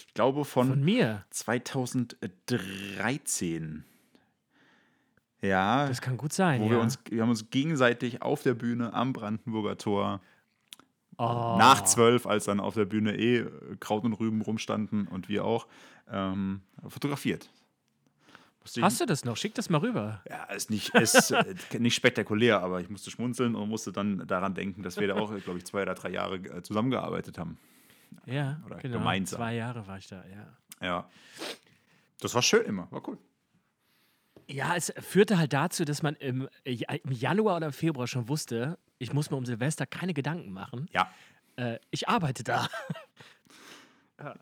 Ich 0.06 0.14
glaube 0.14 0.46
von, 0.46 0.68
Von 0.68 0.82
mir. 0.82 1.26
2013. 1.30 3.84
Ja, 5.40 5.86
Das 5.86 6.00
kann 6.00 6.16
gut 6.16 6.32
sein. 6.32 6.60
wo 6.60 6.64
ja. 6.66 6.70
wir 6.72 6.80
uns, 6.80 6.98
wir 7.08 7.22
haben 7.22 7.30
uns 7.30 7.50
gegenseitig 7.50 8.22
auf 8.22 8.42
der 8.42 8.54
Bühne 8.54 8.92
am 8.92 9.12
Brandenburger 9.12 9.76
Tor 9.78 10.20
oh. 11.16 11.56
nach 11.58 11.84
zwölf, 11.84 12.26
als 12.26 12.44
dann 12.46 12.60
auf 12.60 12.74
der 12.74 12.86
Bühne 12.86 13.16
eh 13.16 13.38
äh, 13.38 13.50
Kraut 13.78 14.04
und 14.04 14.14
Rüben 14.14 14.40
rumstanden 14.40 15.06
und 15.06 15.28
wir 15.28 15.44
auch, 15.44 15.66
ähm, 16.10 16.62
fotografiert. 16.88 17.50
Musste 18.62 18.80
ich- 18.80 18.84
Hast 18.84 19.00
du 19.00 19.06
das 19.06 19.24
noch? 19.24 19.36
Schick 19.36 19.54
das 19.54 19.70
mal 19.70 19.78
rüber. 19.78 20.22
Ja, 20.28 20.44
ist 20.44 20.70
nicht, 20.70 20.94
ist 20.94 21.30
äh, 21.30 21.54
nicht 21.78 21.94
spektakulär, 21.94 22.60
aber 22.60 22.80
ich 22.80 22.90
musste 22.90 23.10
schmunzeln 23.10 23.54
und 23.54 23.68
musste 23.68 23.92
dann 23.92 24.26
daran 24.26 24.54
denken, 24.54 24.82
dass 24.82 24.98
wir 24.98 25.06
da 25.06 25.14
auch, 25.14 25.32
glaube 25.44 25.58
ich, 25.58 25.66
zwei 25.66 25.82
oder 25.82 25.94
drei 25.94 26.10
Jahre 26.10 26.36
äh, 26.36 26.62
zusammengearbeitet 26.62 27.38
haben. 27.38 27.58
Ja, 28.26 28.60
Oder 28.66 28.76
genau. 28.76 28.98
gemeinsam. 28.98 29.38
Zwei 29.38 29.54
Jahre 29.54 29.86
war 29.86 29.98
ich 29.98 30.08
da, 30.08 30.24
ja. 30.26 30.86
Ja. 30.86 31.10
Das 32.20 32.34
war 32.34 32.42
schön 32.42 32.64
immer, 32.64 32.90
war 32.90 33.06
cool. 33.08 33.18
Ja, 34.48 34.74
es 34.76 34.92
führte 34.98 35.38
halt 35.38 35.52
dazu, 35.52 35.84
dass 35.84 36.02
man 36.02 36.14
im, 36.16 36.48
äh, 36.64 36.78
im 37.04 37.12
Januar 37.12 37.56
oder 37.56 37.66
im 37.66 37.72
Februar 37.72 38.06
schon 38.06 38.28
wusste, 38.28 38.78
ich 38.98 39.12
muss 39.12 39.30
mir 39.30 39.36
um 39.36 39.44
Silvester 39.44 39.86
keine 39.86 40.14
Gedanken 40.14 40.52
machen. 40.52 40.88
Ja. 40.92 41.10
Äh, 41.56 41.78
ich 41.90 42.08
arbeite 42.08 42.44
da. 42.44 42.68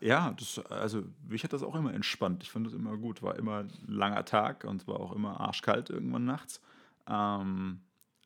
Ja, 0.00 0.34
das, 0.38 0.58
also 0.70 1.04
mich 1.28 1.44
hat 1.44 1.52
das 1.52 1.62
auch 1.62 1.74
immer 1.74 1.92
entspannt. 1.92 2.42
Ich 2.42 2.50
fand 2.50 2.66
das 2.66 2.72
immer 2.72 2.96
gut. 2.96 3.22
War 3.22 3.36
immer 3.36 3.58
ein 3.58 3.70
langer 3.86 4.24
Tag 4.24 4.64
und 4.64 4.80
es 4.80 4.88
war 4.88 4.98
auch 4.98 5.12
immer 5.12 5.38
arschkalt 5.38 5.90
irgendwann 5.90 6.24
nachts. 6.24 6.62
Ähm, 7.06 7.80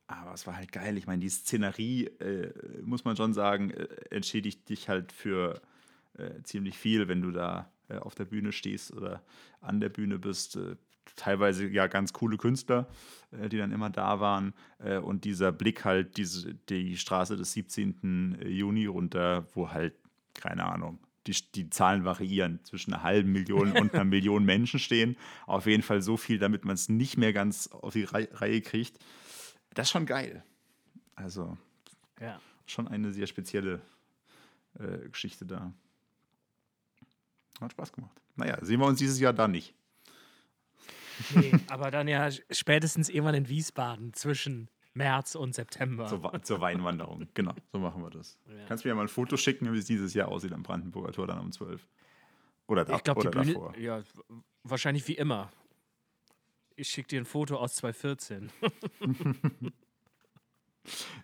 aber 0.07 0.33
es 0.33 0.47
war 0.47 0.57
halt 0.57 0.71
geil. 0.71 0.97
Ich 0.97 1.09
meine, 1.09 1.21
die 1.21 1.29
Szenerie, 1.29 2.05
äh, 2.05 2.53
muss 2.83 3.05
man 3.05 3.17
schon 3.17 3.35
sagen, 3.35 3.71
äh, 3.71 3.89
entschädigt 4.11 4.69
dich 4.69 4.89
halt 4.89 5.11
für 5.11 5.61
äh, 6.19 6.43
ziemlich 6.45 6.79
viel, 6.79 7.09
wenn 7.09 7.21
du 7.21 7.33
da 7.33 7.69
äh, 7.89 7.97
auf 7.97 8.15
der 8.15 8.27
Bühne 8.27 8.53
stehst 8.53 8.93
oder 8.93 9.23
an 9.61 9.81
der 9.81 9.89
Bühne 9.89 10.21
bist. 10.21 10.57
Äh, 11.17 11.21
teilweise 11.21 11.67
ja 11.69 11.87
ganz 11.87 12.13
coole 12.13 12.37
Künstler, 12.37 12.89
äh, 13.33 13.49
die 13.49 13.59
dann 13.59 13.73
immer 13.73 13.91
da 13.91 14.21
waren. 14.21 14.55
Äh, 14.79 14.99
und 14.99 15.25
dieser 15.25 15.53
Blick 15.53 15.85
halt, 15.85 16.17
diese, 16.17 16.55
die 16.55 16.97
Straße 16.97 17.37
des 17.37 17.53
17. 17.53 18.39
Juni 18.47 18.87
runter, 18.87 19.47
wo 19.55 19.71
halt, 19.71 19.95
keine 20.35 20.65
Ahnung, 20.67 20.99
die, 21.27 21.37
die 21.55 21.69
Zahlen 21.71 22.05
variieren, 22.05 22.61
zwischen 22.65 22.95
einer 22.95 23.03
halben 23.03 23.33
Million 23.33 23.73
und 23.77 23.95
einer 23.95 24.05
Million 24.05 24.45
Menschen 24.45 24.81
stehen. 24.81 25.17
Auf 25.47 25.67
jeden 25.67 25.83
Fall 25.83 26.01
so 26.03 26.17
viel, 26.17 26.39
damit 26.39 26.65
man 26.65 26.75
es 26.75 26.89
nicht 26.89 27.17
mehr 27.19 27.33
ganz 27.33 27.67
auf 27.69 27.93
die 27.93 28.05
Rei- 28.05 28.29
Reihe 28.33 28.61
kriegt. 28.63 28.99
Das 29.75 29.87
ist 29.89 29.93
schon 29.93 30.07
geil. 30.07 30.43
Also 31.15 31.57
Ja. 32.21 32.41
schon 32.67 32.89
eine 32.89 33.13
sehr 33.13 33.27
spezielle 33.27 33.83
äh, 34.79 35.09
Geschichte 35.11 35.45
da. 35.45 35.73
Hat 37.61 37.73
Spaß 37.73 37.93
gemacht. 37.93 38.19
Naja, 38.37 38.57
sehen 38.65 38.81
wir 38.81 38.87
uns 38.87 38.99
dieses 38.99 39.21
Jahr 39.21 39.35
da 39.35 39.47
nicht. 39.47 39.75
Nee, 41.35 41.53
aber 41.69 41.91
dann 41.91 42.09
ja 42.09 42.29
spätestens 42.51 43.09
irgendwann 43.09 43.35
in 43.35 43.49
Wiesbaden 43.49 44.13
zwischen 44.13 44.69
März 44.95 45.35
und 45.35 45.55
September. 45.55 46.07
Zur, 46.07 46.43
zur 46.43 46.61
Weinwanderung. 46.61 47.29
Genau, 47.35 47.55
so 47.73 47.79
machen 47.79 48.03
wir 48.03 48.11
das. 48.11 48.39
Ja. 48.49 48.55
Kannst 48.67 48.85
du 48.85 48.89
mir 48.89 48.93
ja 48.93 48.97
mal 48.97 49.03
ein 49.03 49.09
Foto 49.09 49.37
schicken, 49.37 49.73
wie 49.73 49.79
es 49.79 49.87
dieses 49.87 50.15
Jahr 50.15 50.29
aussieht 50.29 50.53
am 50.53 50.63
Brandenburger 50.63 51.13
Tor 51.13 51.27
dann 51.27 51.39
um 51.39 51.53
12. 51.53 51.87
Oder, 52.67 52.85
da, 52.85 52.97
ich 52.97 53.03
glaube, 53.03 53.23
die 53.23 53.29
oder 53.29 53.41
Bühne, 53.41 53.55
davor. 53.55 53.77
ja, 53.79 54.03
wahrscheinlich 54.63 55.07
wie 55.09 55.15
immer. 55.15 55.51
Ich 56.77 56.89
schicke 56.89 57.09
dir 57.09 57.21
ein 57.21 57.27
Foto 57.27 57.57
aus 57.57 57.77
2014. 57.77 58.51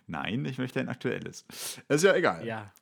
Nein, 0.06 0.44
ich 0.44 0.58
möchte 0.58 0.80
ein 0.80 0.88
aktuelles. 0.88 1.44
Ist 1.88 2.04
ja 2.04 2.14
egal. 2.14 2.46
Ja, 2.46 2.72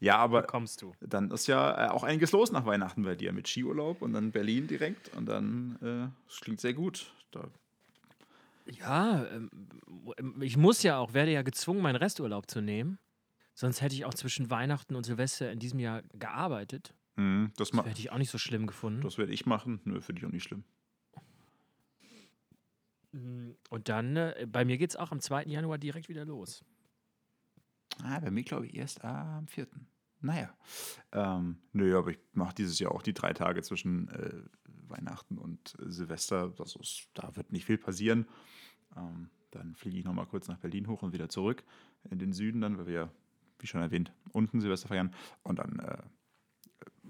Ja, 0.00 0.16
aber 0.16 0.42
bekommst 0.42 0.82
du. 0.82 0.92
dann 1.00 1.30
ist 1.30 1.46
ja 1.46 1.86
äh, 1.86 1.90
auch 1.90 2.02
einiges 2.02 2.32
los 2.32 2.50
nach 2.52 2.66
Weihnachten 2.66 3.02
bei 3.02 3.14
dir 3.14 3.32
mit 3.32 3.48
Skiurlaub 3.48 4.02
und 4.02 4.12
dann 4.12 4.32
Berlin 4.32 4.66
direkt 4.66 5.14
und 5.16 5.26
dann, 5.26 5.76
äh, 5.82 6.08
das 6.28 6.40
klingt 6.40 6.60
sehr 6.60 6.74
gut. 6.74 7.12
Da, 7.30 7.48
Ja, 8.66 9.26
ähm, 9.26 9.50
ich 10.40 10.56
muss 10.56 10.82
ja 10.82 10.98
auch, 10.98 11.12
werde 11.14 11.32
ja 11.32 11.42
gezwungen, 11.42 11.82
meinen 11.82 11.96
Resturlaub 11.96 12.50
zu 12.50 12.60
nehmen. 12.60 12.98
Sonst 13.54 13.82
hätte 13.82 13.94
ich 13.94 14.04
auch 14.04 14.14
zwischen 14.14 14.50
Weihnachten 14.50 14.94
und 14.96 15.04
Silvester 15.04 15.50
in 15.52 15.58
diesem 15.58 15.78
Jahr 15.78 16.02
gearbeitet. 16.14 16.94
Mhm, 17.16 17.52
das 17.56 17.70
Das 17.70 17.84
hätte 17.84 18.00
ich 18.00 18.10
auch 18.10 18.18
nicht 18.18 18.30
so 18.30 18.38
schlimm 18.38 18.66
gefunden. 18.66 19.02
das 19.02 19.18
werde 19.18 19.32
ich 19.32 19.44
machen. 19.46 19.80
Nö, 19.84 20.00
finde 20.00 20.20
ich 20.20 20.26
auch 20.26 20.32
nicht 20.32 20.44
schlimm. 20.44 20.64
Mm, 23.12 23.52
Und 23.70 23.88
dann, 23.88 24.16
äh, 24.16 24.46
bei 24.50 24.64
mir 24.64 24.78
geht 24.78 24.90
es 24.90 24.96
auch 24.96 25.12
am 25.12 25.20
2. 25.20 25.44
Januar 25.44 25.78
direkt 25.78 26.08
wieder 26.08 26.24
los. 26.24 26.64
Ah, 28.02 28.20
bei 28.20 28.30
mir 28.30 28.42
glaube 28.42 28.66
ich 28.66 28.74
erst 28.74 29.04
am 29.04 29.46
4. 29.48 29.66
Naja. 30.20 30.54
Ähm, 31.12 31.58
nö, 31.72 31.98
aber 31.98 32.12
ich 32.12 32.18
mache 32.32 32.54
dieses 32.54 32.78
Jahr 32.78 32.92
auch 32.92 33.02
die 33.02 33.12
drei 33.12 33.32
Tage 33.32 33.62
zwischen 33.62 34.08
äh, 34.08 34.42
Weihnachten 34.88 35.36
und 35.36 35.74
äh, 35.80 35.90
Silvester. 35.90 36.50
Das 36.56 36.76
ist, 36.76 37.08
da 37.14 37.34
wird 37.36 37.52
nicht 37.52 37.64
viel 37.66 37.78
passieren. 37.78 38.26
Ähm, 38.96 39.30
dann 39.50 39.74
fliege 39.74 39.98
ich 39.98 40.04
nochmal 40.04 40.26
kurz 40.26 40.48
nach 40.48 40.58
Berlin 40.58 40.86
hoch 40.86 41.02
und 41.02 41.12
wieder 41.12 41.28
zurück 41.28 41.64
in 42.10 42.18
den 42.18 42.32
Süden 42.32 42.60
dann, 42.60 42.78
weil 42.78 42.86
wir, 42.86 43.12
wie 43.58 43.66
schon 43.66 43.82
erwähnt, 43.82 44.12
unten 44.32 44.60
Silvester 44.60 44.88
feiern. 44.88 45.14
Und 45.42 45.58
dann, 45.58 45.78
äh, 45.80 46.02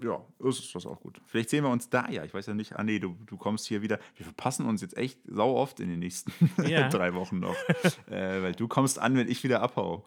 ja, 0.01 0.21
ist 0.39 0.73
das 0.75 0.85
auch 0.85 0.99
gut. 0.99 1.21
Vielleicht 1.25 1.49
sehen 1.49 1.63
wir 1.63 1.69
uns 1.69 1.89
da 1.89 2.09
ja. 2.09 2.23
Ich 2.23 2.33
weiß 2.33 2.47
ja 2.47 2.53
nicht, 2.53 2.73
ah 2.73 2.83
nee, 2.83 2.99
du, 2.99 3.15
du 3.25 3.37
kommst 3.37 3.67
hier 3.67 3.81
wieder. 3.81 3.99
Wir 4.15 4.25
verpassen 4.25 4.65
uns 4.65 4.81
jetzt 4.81 4.97
echt 4.97 5.19
sau 5.25 5.55
oft 5.55 5.79
in 5.79 5.89
den 5.89 5.99
nächsten 5.99 6.31
Ja. 6.67 6.89
drei 6.89 7.13
Wochen 7.13 7.39
noch. 7.39 7.55
äh, 8.09 8.41
weil 8.41 8.53
du 8.53 8.67
kommst 8.67 8.99
an, 8.99 9.15
wenn 9.15 9.29
ich 9.29 9.43
wieder 9.43 9.61
abhau. 9.61 10.05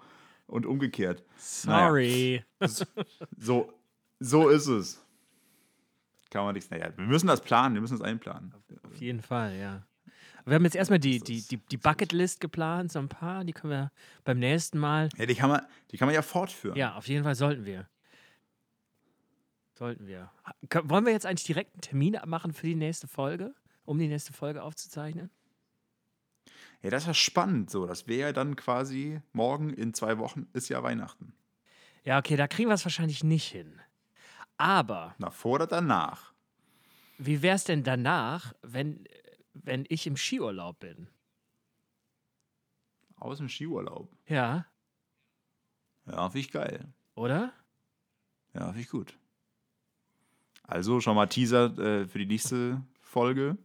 Und 0.48 0.64
umgekehrt. 0.64 1.24
Sorry. 1.38 2.44
So, 3.36 3.72
so 4.20 4.48
ist 4.48 4.68
es. 4.68 5.04
Kann 6.30 6.44
man 6.44 6.54
nichts. 6.54 6.70
Naja, 6.70 6.90
wir 6.96 7.04
müssen 7.04 7.26
das 7.26 7.40
planen, 7.40 7.74
wir 7.74 7.80
müssen 7.80 7.98
das 7.98 8.06
einplanen. 8.06 8.54
Auf 8.84 8.94
jeden 9.00 9.22
Fall, 9.22 9.56
ja. 9.56 9.84
Wir 10.44 10.54
haben 10.54 10.64
jetzt 10.64 10.76
erstmal 10.76 11.00
die, 11.00 11.18
die, 11.18 11.42
die, 11.42 11.56
die 11.56 11.76
Bucketlist 11.76 12.38
geplant, 12.40 12.92
so 12.92 13.00
ein 13.00 13.08
paar, 13.08 13.42
die 13.44 13.52
können 13.52 13.72
wir 13.72 13.90
beim 14.22 14.38
nächsten 14.38 14.78
Mal. 14.78 15.08
Ja, 15.16 15.26
die 15.26 15.34
kann 15.34 15.50
man, 15.50 15.62
die 15.90 15.96
kann 15.98 16.06
man 16.06 16.14
ja 16.14 16.22
fortführen. 16.22 16.76
Ja, 16.76 16.94
auf 16.94 17.08
jeden 17.08 17.24
Fall 17.24 17.34
sollten 17.34 17.64
wir. 17.64 17.88
Sollten 19.78 20.06
wir. 20.06 20.30
Wollen 20.84 21.04
wir 21.04 21.12
jetzt 21.12 21.26
eigentlich 21.26 21.44
direkt 21.46 21.74
einen 21.74 21.80
Termin 21.82 22.16
abmachen 22.16 22.52
für 22.54 22.66
die 22.66 22.74
nächste 22.74 23.06
Folge, 23.08 23.54
um 23.84 23.98
die 23.98 24.08
nächste 24.08 24.32
Folge 24.32 24.62
aufzuzeichnen? 24.62 25.30
ja 26.82 26.90
das 26.90 27.02
ist 27.02 27.06
ja 27.08 27.14
spannend. 27.14 27.70
So, 27.70 27.86
das 27.86 28.06
wäre 28.06 28.28
ja 28.28 28.32
dann 28.32 28.56
quasi 28.56 29.20
morgen 29.32 29.70
in 29.70 29.92
zwei 29.92 30.18
Wochen 30.18 30.46
ist 30.52 30.68
ja 30.68 30.82
Weihnachten. 30.82 31.34
Ja, 32.04 32.18
okay, 32.18 32.36
da 32.36 32.46
kriegen 32.48 32.68
wir 32.70 32.74
es 32.74 32.84
wahrscheinlich 32.84 33.22
nicht 33.24 33.48
hin. 33.48 33.80
Aber 34.56 35.14
Na, 35.18 35.30
vor 35.30 35.54
oder 35.56 35.66
danach? 35.66 36.32
wie 37.18 37.42
wäre 37.42 37.56
es 37.56 37.64
denn 37.64 37.82
danach, 37.82 38.54
wenn, 38.62 39.04
wenn 39.52 39.84
ich 39.88 40.06
im 40.06 40.16
Skiurlaub 40.16 40.78
bin? 40.80 41.08
Aus 43.16 43.38
dem 43.38 43.48
Skiurlaub. 43.48 44.10
Ja, 44.26 44.66
Ja, 46.06 46.28
finde 46.30 46.38
ich 46.40 46.50
geil. 46.52 46.92
oder? 47.14 47.52
Ja, 48.54 48.66
finde 48.66 48.80
ich 48.80 48.88
gut. 48.90 49.18
Also 50.66 51.00
schon 51.00 51.14
mal 51.14 51.26
Teaser 51.26 51.76
äh, 51.78 52.06
für 52.06 52.18
die 52.18 52.26
nächste 52.26 52.82
Folge. 53.00 53.56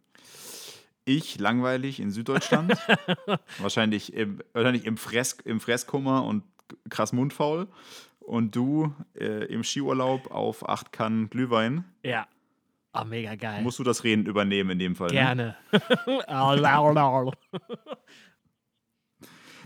Ich 1.05 1.39
langweilig 1.39 1.99
in 1.99 2.11
Süddeutschland. 2.11 2.73
wahrscheinlich 3.57 4.13
im, 4.13 4.41
wahrscheinlich 4.53 4.85
im, 4.85 4.97
Fress, 4.97 5.37
im 5.43 5.59
Fresskummer 5.59 6.23
und 6.23 6.43
krass 6.89 7.11
mundfaul. 7.11 7.67
Und 8.19 8.55
du 8.55 8.93
äh, 9.19 9.45
im 9.45 9.63
Skiurlaub 9.63 10.31
auf 10.31 10.67
8 10.67 10.91
Kannen 10.91 11.29
Glühwein. 11.29 11.85
Ja. 12.03 12.27
Ah, 12.93 13.05
mega 13.05 13.35
geil. 13.35 13.63
Musst 13.63 13.79
du 13.79 13.83
das 13.83 14.03
Reden 14.03 14.25
übernehmen 14.25 14.71
in 14.71 14.79
dem 14.79 14.95
Fall. 14.95 15.07
Ne? 15.07 15.13
Gerne. 15.13 15.55
Lau. 16.27 17.33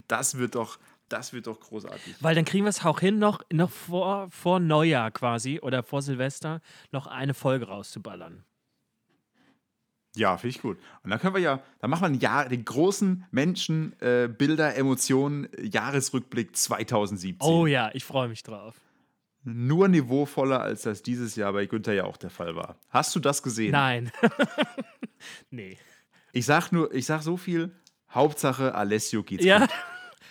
Das 0.07 0.37
wird 0.37 0.55
doch, 0.55 0.77
das 1.09 1.33
wird 1.33 1.47
doch 1.47 1.59
großartig. 1.59 2.15
Weil 2.21 2.35
dann 2.35 2.45
kriegen 2.45 2.65
wir 2.65 2.69
es 2.69 2.83
auch 2.85 2.99
hin, 2.99 3.19
noch, 3.19 3.41
noch 3.51 3.69
vor, 3.69 4.29
vor 4.31 4.59
Neujahr 4.59 5.11
quasi 5.11 5.59
oder 5.61 5.83
vor 5.83 6.01
Silvester 6.01 6.61
noch 6.91 7.07
eine 7.07 7.33
Folge 7.33 7.67
rauszuballern. 7.67 8.43
Ja, 10.15 10.37
finde 10.37 10.55
ich 10.55 10.61
gut. 10.61 10.77
Und 11.03 11.09
dann 11.09 11.19
können 11.19 11.35
wir 11.35 11.41
ja, 11.41 11.61
dann 11.79 11.89
machen 11.89 12.01
wir 12.03 12.07
ein 12.07 12.19
Jahr, 12.19 12.47
den 12.47 12.63
großen 12.63 13.25
Menschen, 13.31 13.99
äh, 14.01 14.29
Bilder, 14.29 14.75
Emotionen, 14.75 15.49
Jahresrückblick 15.61 16.55
2017. 16.55 17.37
Oh 17.47 17.65
ja, 17.65 17.89
ich 17.93 18.05
freue 18.05 18.29
mich 18.29 18.41
drauf. 18.41 18.79
Nur 19.43 19.89
niveauvoller, 19.89 20.61
als 20.61 20.83
das 20.83 21.03
dieses 21.03 21.35
Jahr 21.35 21.53
bei 21.53 21.65
Günther 21.65 21.93
ja 21.93 22.05
auch 22.05 22.17
der 22.17 22.29
Fall 22.31 22.55
war. 22.55 22.77
Hast 22.89 23.13
du 23.15 23.19
das 23.19 23.43
gesehen? 23.43 23.71
Nein. 23.71 24.11
nee. 25.51 25.77
Ich 26.31 26.45
sag 26.45 26.71
nur, 26.71 26.93
ich 26.93 27.05
sag 27.05 27.21
so 27.21 27.37
viel, 27.37 27.71
Hauptsache 28.09 28.73
Alessio 28.73 29.21
geht's 29.21 29.43
Ja. 29.45 29.59
gut. 29.59 29.69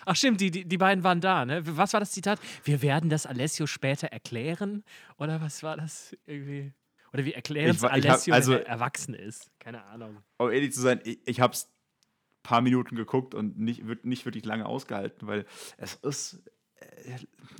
Ach 0.07 0.17
stimmt, 0.17 0.41
die, 0.41 0.51
die, 0.51 0.65
die 0.65 0.79
beiden 0.79 1.05
waren 1.05 1.21
da, 1.21 1.45
ne? 1.45 1.63
Was 1.77 1.93
war 1.93 2.01
das 2.01 2.13
Zitat? 2.13 2.41
Wir 2.65 2.83
werden 2.83 3.11
das 3.11 3.27
Alessio 3.27 3.67
später 3.67 4.09
erklären? 4.09 4.85
Oder 5.19 5.41
was 5.41 5.63
war 5.63 5.77
das 5.77 6.17
irgendwie? 6.27 6.73
Oder 7.13 7.25
wir 7.25 7.37
erklären 7.37 7.71
es 7.71 7.77
ich 7.79 7.83
hab- 7.85 7.93
Alessio, 7.93 8.35
also- 8.35 8.53
wenn 8.53 8.61
er 8.63 8.67
erwachsen 8.69 9.15
ist. 9.15 9.51
Keine 9.61 9.85
Ahnung. 9.85 10.19
Um 10.39 10.51
ehrlich 10.51 10.73
zu 10.73 10.81
sein, 10.81 11.01
ich, 11.05 11.19
ich 11.27 11.41
hab's 11.41 11.67
ein 11.67 12.43
paar 12.43 12.61
Minuten 12.61 12.97
geguckt 12.97 13.35
und 13.35 13.59
nicht, 13.59 13.87
wir- 13.87 13.99
nicht 14.03 14.25
wirklich 14.25 14.45
lange 14.45 14.67
ausgehalten, 14.67 15.27
weil 15.29 15.47
es 15.77 15.95
ist, 15.95 16.43
äh, 16.81 17.17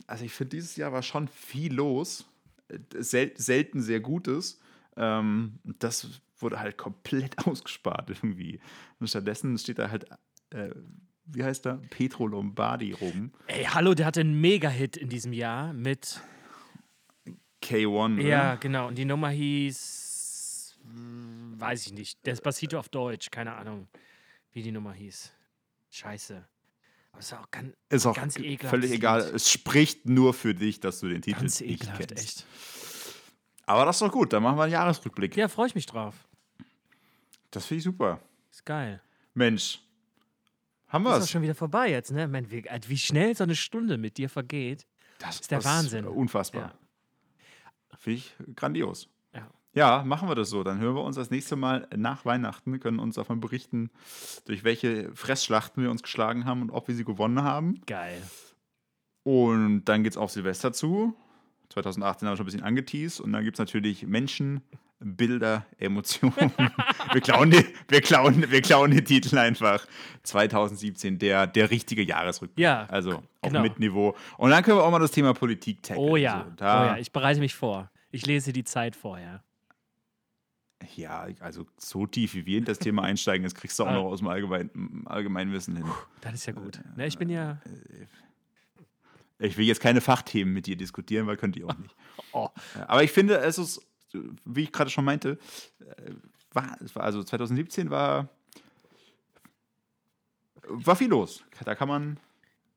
also 0.07 0.25
ich 0.25 0.33
finde, 0.33 0.57
dieses 0.57 0.77
Jahr 0.77 0.93
war 0.93 1.03
schon 1.03 1.29
viel 1.29 1.73
los, 1.73 2.27
äh, 2.69 2.79
sel 2.99 3.33
selten 3.37 3.81
sehr 3.81 4.01
Gutes. 4.01 4.59
Ähm, 4.97 5.59
das 5.65 6.21
wurde 6.39 6.59
halt 6.59 6.77
komplett 6.77 7.39
ausgespart 7.47 8.11
irgendwie. 8.11 8.61
Und 8.99 9.09
stattdessen 9.09 9.57
steht 9.59 9.79
da 9.79 9.89
halt, 9.91 10.07
äh, 10.51 10.71
wie 11.27 11.43
heißt 11.45 11.67
er? 11.67 11.81
Petro 11.91 12.27
Lombardi 12.27 12.93
rum. 12.93 13.33
Ey, 13.47 13.65
hallo, 13.65 13.95
der 13.95 14.07
hatte 14.07 14.21
einen 14.21 14.41
Mega-Hit 14.41 14.97
in 14.97 15.09
diesem 15.09 15.33
Jahr 15.33 15.73
mit. 15.73 16.21
K1. 17.63 18.15
oder? 18.19 18.23
Ja, 18.23 18.55
genau. 18.57 18.89
Und 18.89 18.97
die 18.99 19.05
Nummer 19.05 19.31
hieß. 19.31 20.77
hm, 20.83 21.55
Weiß 21.59 21.87
ich 21.87 21.93
nicht. 21.93 22.25
Despacito 22.27 22.79
auf 22.79 22.89
Deutsch. 22.89 23.31
Keine 23.31 23.55
Ahnung, 23.55 23.89
wie 24.53 24.63
die 24.63 24.73
Nummer 24.73 24.93
hieß. 24.93 25.33
Scheiße. 25.91 26.45
Aber 27.13 27.21
es 27.21 27.27
ist 27.27 27.33
auch 27.35 27.51
ganz, 27.51 27.75
Ist 27.89 28.07
auch 28.07 28.17
ganz 28.17 28.37
ekelhaft. 28.39 28.71
völlig 28.71 28.91
egal. 28.91 29.21
Es 29.21 29.51
spricht 29.51 30.07
nur 30.09 30.35
für 30.35 30.55
dich, 30.55 30.81
dass 30.81 31.01
du 31.01 31.09
den 31.09 31.23
Titel 31.23 31.41
Ganz 31.41 31.61
nicht 31.61 31.71
ekelhaft, 31.83 32.09
kennst. 32.09 32.23
echt. 32.25 32.47
Aber 33.67 33.85
das 33.87 33.97
ist 33.97 34.03
doch 34.03 34.13
gut, 34.13 34.33
dann 34.33 34.43
machen 34.43 34.59
wir 34.59 34.65
einen 34.65 34.73
Jahresrückblick. 34.73 35.37
Ja, 35.37 35.49
freue 35.49 35.69
ich 35.69 35.75
mich 35.75 35.87
drauf. 35.87 36.15
Das 37.51 37.65
finde 37.67 37.79
ich 37.79 37.85
super. 37.85 38.21
Ist 38.51 38.67
geil. 38.67 39.01
Mensch, 39.33 39.81
haben 40.95 41.05
Ist 41.07 41.13
wir 41.13 41.17
es? 41.19 41.31
schon 41.31 41.43
wieder 41.43 41.55
vorbei 41.55 41.91
jetzt, 41.91 42.13
ne? 42.13 42.29
Mann, 42.29 42.51
wie, 42.51 42.59
äh, 42.61 42.81
wie 42.87 42.97
schnell 42.97 43.37
so 43.37 43.45
eine 43.45 43.57
Stunde 43.57 43.99
mit 43.99 44.17
dir 44.17 44.31
vergeht. 44.31 44.87
Das 45.19 45.41
ist 45.41 45.51
der 45.51 45.65
Wahnsinn. 45.65 46.07
Unfassbar. 46.07 46.75
Finde 47.99 48.19
ich 48.19 48.35
grandios. 48.55 49.09
Ja. 49.35 49.49
Ja, 49.73 50.05
machen 50.05 50.29
wir 50.29 50.35
das 50.35 50.51
so. 50.51 50.63
Dann 50.63 50.79
hören 50.79 50.95
wir 50.95 51.03
uns 51.03 51.17
das 51.17 51.31
nächste 51.31 51.57
Mal 51.57 51.89
nach 51.97 52.25
Weihnachten, 52.25 52.79
können 52.79 53.01
uns 53.01 53.17
davon 53.17 53.41
berichten, 53.41 53.91
durch 54.45 54.63
welche 54.63 55.13
Fressschlachten 55.15 55.83
wir 55.83 55.91
uns 55.91 56.03
geschlagen 56.03 56.45
haben 56.45 56.63
und 56.63 56.71
ob 56.71 56.87
wir 56.87 56.95
sie 56.95 57.05
gewonnen 57.05 57.43
haben. 57.43 57.81
Geil. 57.87 58.23
Und 59.25 59.85
dann 59.87 60.05
geht 60.05 60.13
es 60.13 60.17
auf 60.17 60.31
Silvester 60.31 60.73
zu. 60.73 61.15
2018 61.71 62.29
haben 62.29 62.33
wir 62.33 62.37
schon 62.37 62.45
ein 62.45 62.47
bisschen 62.47 62.63
angeteased. 62.63 63.21
Und 63.21 63.33
dann 63.33 63.43
gibt 63.43 63.57
es 63.57 63.59
natürlich 63.59 64.07
Menschen, 64.07 64.63
Bilder, 65.05 65.67
Emotionen. 65.79 66.35
wir, 67.13 67.21
klauen 67.21 67.51
die, 67.51 67.65
wir, 67.89 68.01
klauen, 68.01 68.51
wir 68.51 68.63
klauen 68.63 68.91
den 68.91 69.05
Titel 69.05 69.37
einfach. 69.39 69.87
2017, 70.23 71.19
der, 71.19 71.47
der 71.47 71.71
richtige 71.71 72.03
Jahresrückblick. 72.03 72.63
Ja, 72.63 72.87
Also 72.87 73.17
auch 73.41 73.49
genau. 73.49 73.63
mit 73.63 73.79
Niveau. 73.79 74.17
Und 74.39 74.51
dann 74.51 74.63
können 74.65 74.79
wir 74.79 74.85
auch 74.85 74.91
mal 74.91 74.99
das 74.99 75.11
Thema 75.11 75.35
Politik 75.35 75.83
tackeln. 75.83 76.09
Oh 76.09 76.17
ja. 76.17 76.45
So, 76.49 76.53
da, 76.57 76.83
oh 76.83 76.87
ja, 76.87 76.97
ich 76.99 77.13
bereite 77.13 77.41
mich 77.41 77.55
vor. 77.55 77.91
Ich 78.11 78.27
lese 78.27 78.53
die 78.53 78.65
Zeit 78.65 78.97
vorher. 78.97 79.43
ja, 80.97 81.27
also 81.41 81.67
so 81.79 82.07
tief 82.07 82.35
wie 82.35 82.47
wir 82.47 82.59
in 82.59 82.65
das 82.65 82.79
Thema 82.79 83.03
einsteigen, 83.03 83.43
das 83.45 83.55
kriegst 83.55 83.79
du 83.79 83.85
auch 83.85 83.89
Ah. 83.89 83.95
noch 83.95 84.05
aus 84.05 84.19
dem 84.21 84.29
Allgemein, 84.29 84.71
Allgemeinwissen 85.07 85.77
hin. 85.77 85.87
Das 86.21 86.35
ist 86.35 86.47
ja 86.47 86.53
gut. 86.53 86.81
Ne, 86.97 87.07
ich 87.07 87.19
bin 87.19 87.29
ja. 87.31 87.59
Ich 89.39 89.57
will 89.57 89.67
jetzt 89.67 89.81
keine 89.81 90.01
Fachthemen 90.01 90.55
mit 90.55 90.67
dir 90.67 90.77
diskutieren, 90.77 91.27
weil 91.27 91.37
könnt 91.37 91.57
ihr 91.57 91.67
auch 91.67 91.77
nicht. 91.77 91.95
Oh. 92.33 92.49
Aber 92.89 93.03
ich 93.05 93.13
finde, 93.13 93.37
es 93.39 93.59
ist, 93.59 93.81
wie 94.45 94.63
ich 94.63 94.73
gerade 94.73 94.91
schon 94.91 95.05
meinte, 95.05 95.39
äh, 95.81 96.13
war, 96.53 96.77
es 96.83 96.97
also 96.97 97.23
2017 97.23 97.91
war, 97.91 98.29
war 100.69 100.97
viel 100.97 101.09
los. 101.09 101.45
Da 101.65 101.75
kann 101.75 101.89
man 101.89 102.19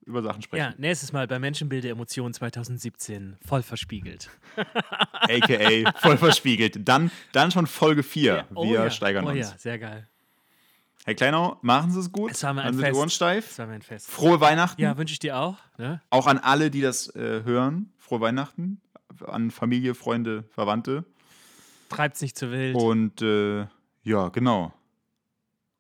über 0.06 0.24
Sachen 0.24 0.40
Ja, 0.40 0.44
sprechen. 0.44 0.74
nächstes 0.78 1.12
Mal 1.12 1.28
bei 1.28 1.38
Menschenbilder 1.38 1.90
Emotionen 1.90 2.34
2017 2.34 3.38
voll 3.46 3.62
verspiegelt. 3.62 4.30
AKA 5.12 5.92
voll 6.00 6.18
verspiegelt. 6.18 6.88
Dann, 6.88 7.12
dann 7.34 7.52
schon 7.52 7.68
Folge 7.68 8.04
4. 8.04 8.48
oh 8.56 8.66
Wir 8.66 8.84
ja. 8.86 8.90
steigern 8.90 9.26
oh 9.26 9.30
uns. 9.30 9.40
ja, 9.40 9.58
sehr 9.58 9.78
geil. 9.80 10.08
Herr 11.06 11.16
Kleinau, 11.16 11.58
machen 11.62 11.92
Sie 11.92 12.00
es 12.00 12.12
gut. 12.12 12.32
Es 12.32 12.44
war 12.44 12.54
mir 12.54 12.64
ein 12.64 12.74
Fest. 12.74 12.98
Ohren 12.98 13.10
steif. 13.10 13.48
Das 13.48 13.60
war 13.60 13.68
mein 13.68 13.82
Fest. 13.82 14.10
Frohe 14.10 14.42
Weihnachten. 14.42 14.82
Ja, 14.82 14.98
wünsche 14.98 15.14
ich 15.14 15.20
dir 15.20 15.38
auch. 15.38 15.58
Ne? 15.78 16.02
Auch 16.10 16.28
an 16.28 16.38
alle, 16.38 16.70
die 16.70 16.82
das 16.82 17.16
äh, 17.16 17.44
hören. 17.44 17.94
Frohe 17.98 18.20
Weihnachten. 18.20 18.82
An 19.26 19.50
Familie, 19.52 19.96
Freunde, 19.96 20.44
Verwandte. 20.50 21.06
Treibt's 21.90 22.22
nicht 22.22 22.38
zu 22.38 22.52
wild. 22.52 22.76
Und 22.76 23.22
äh, 23.22 23.66
ja, 24.04 24.30
genau. 24.30 24.74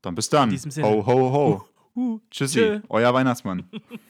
Dann 0.02 0.16
bis 0.16 0.30
dann. 0.30 0.46
In 0.46 0.52
diesem 0.52 0.72
Sinne. 0.72 0.88
Ho, 0.88 1.06
ho, 1.06 1.32
ho. 1.32 1.66
Uh, 1.98 2.20
Tschüssi, 2.30 2.60
tschö. 2.60 2.80
euer 2.90 3.12
Weihnachtsmann. 3.12 3.64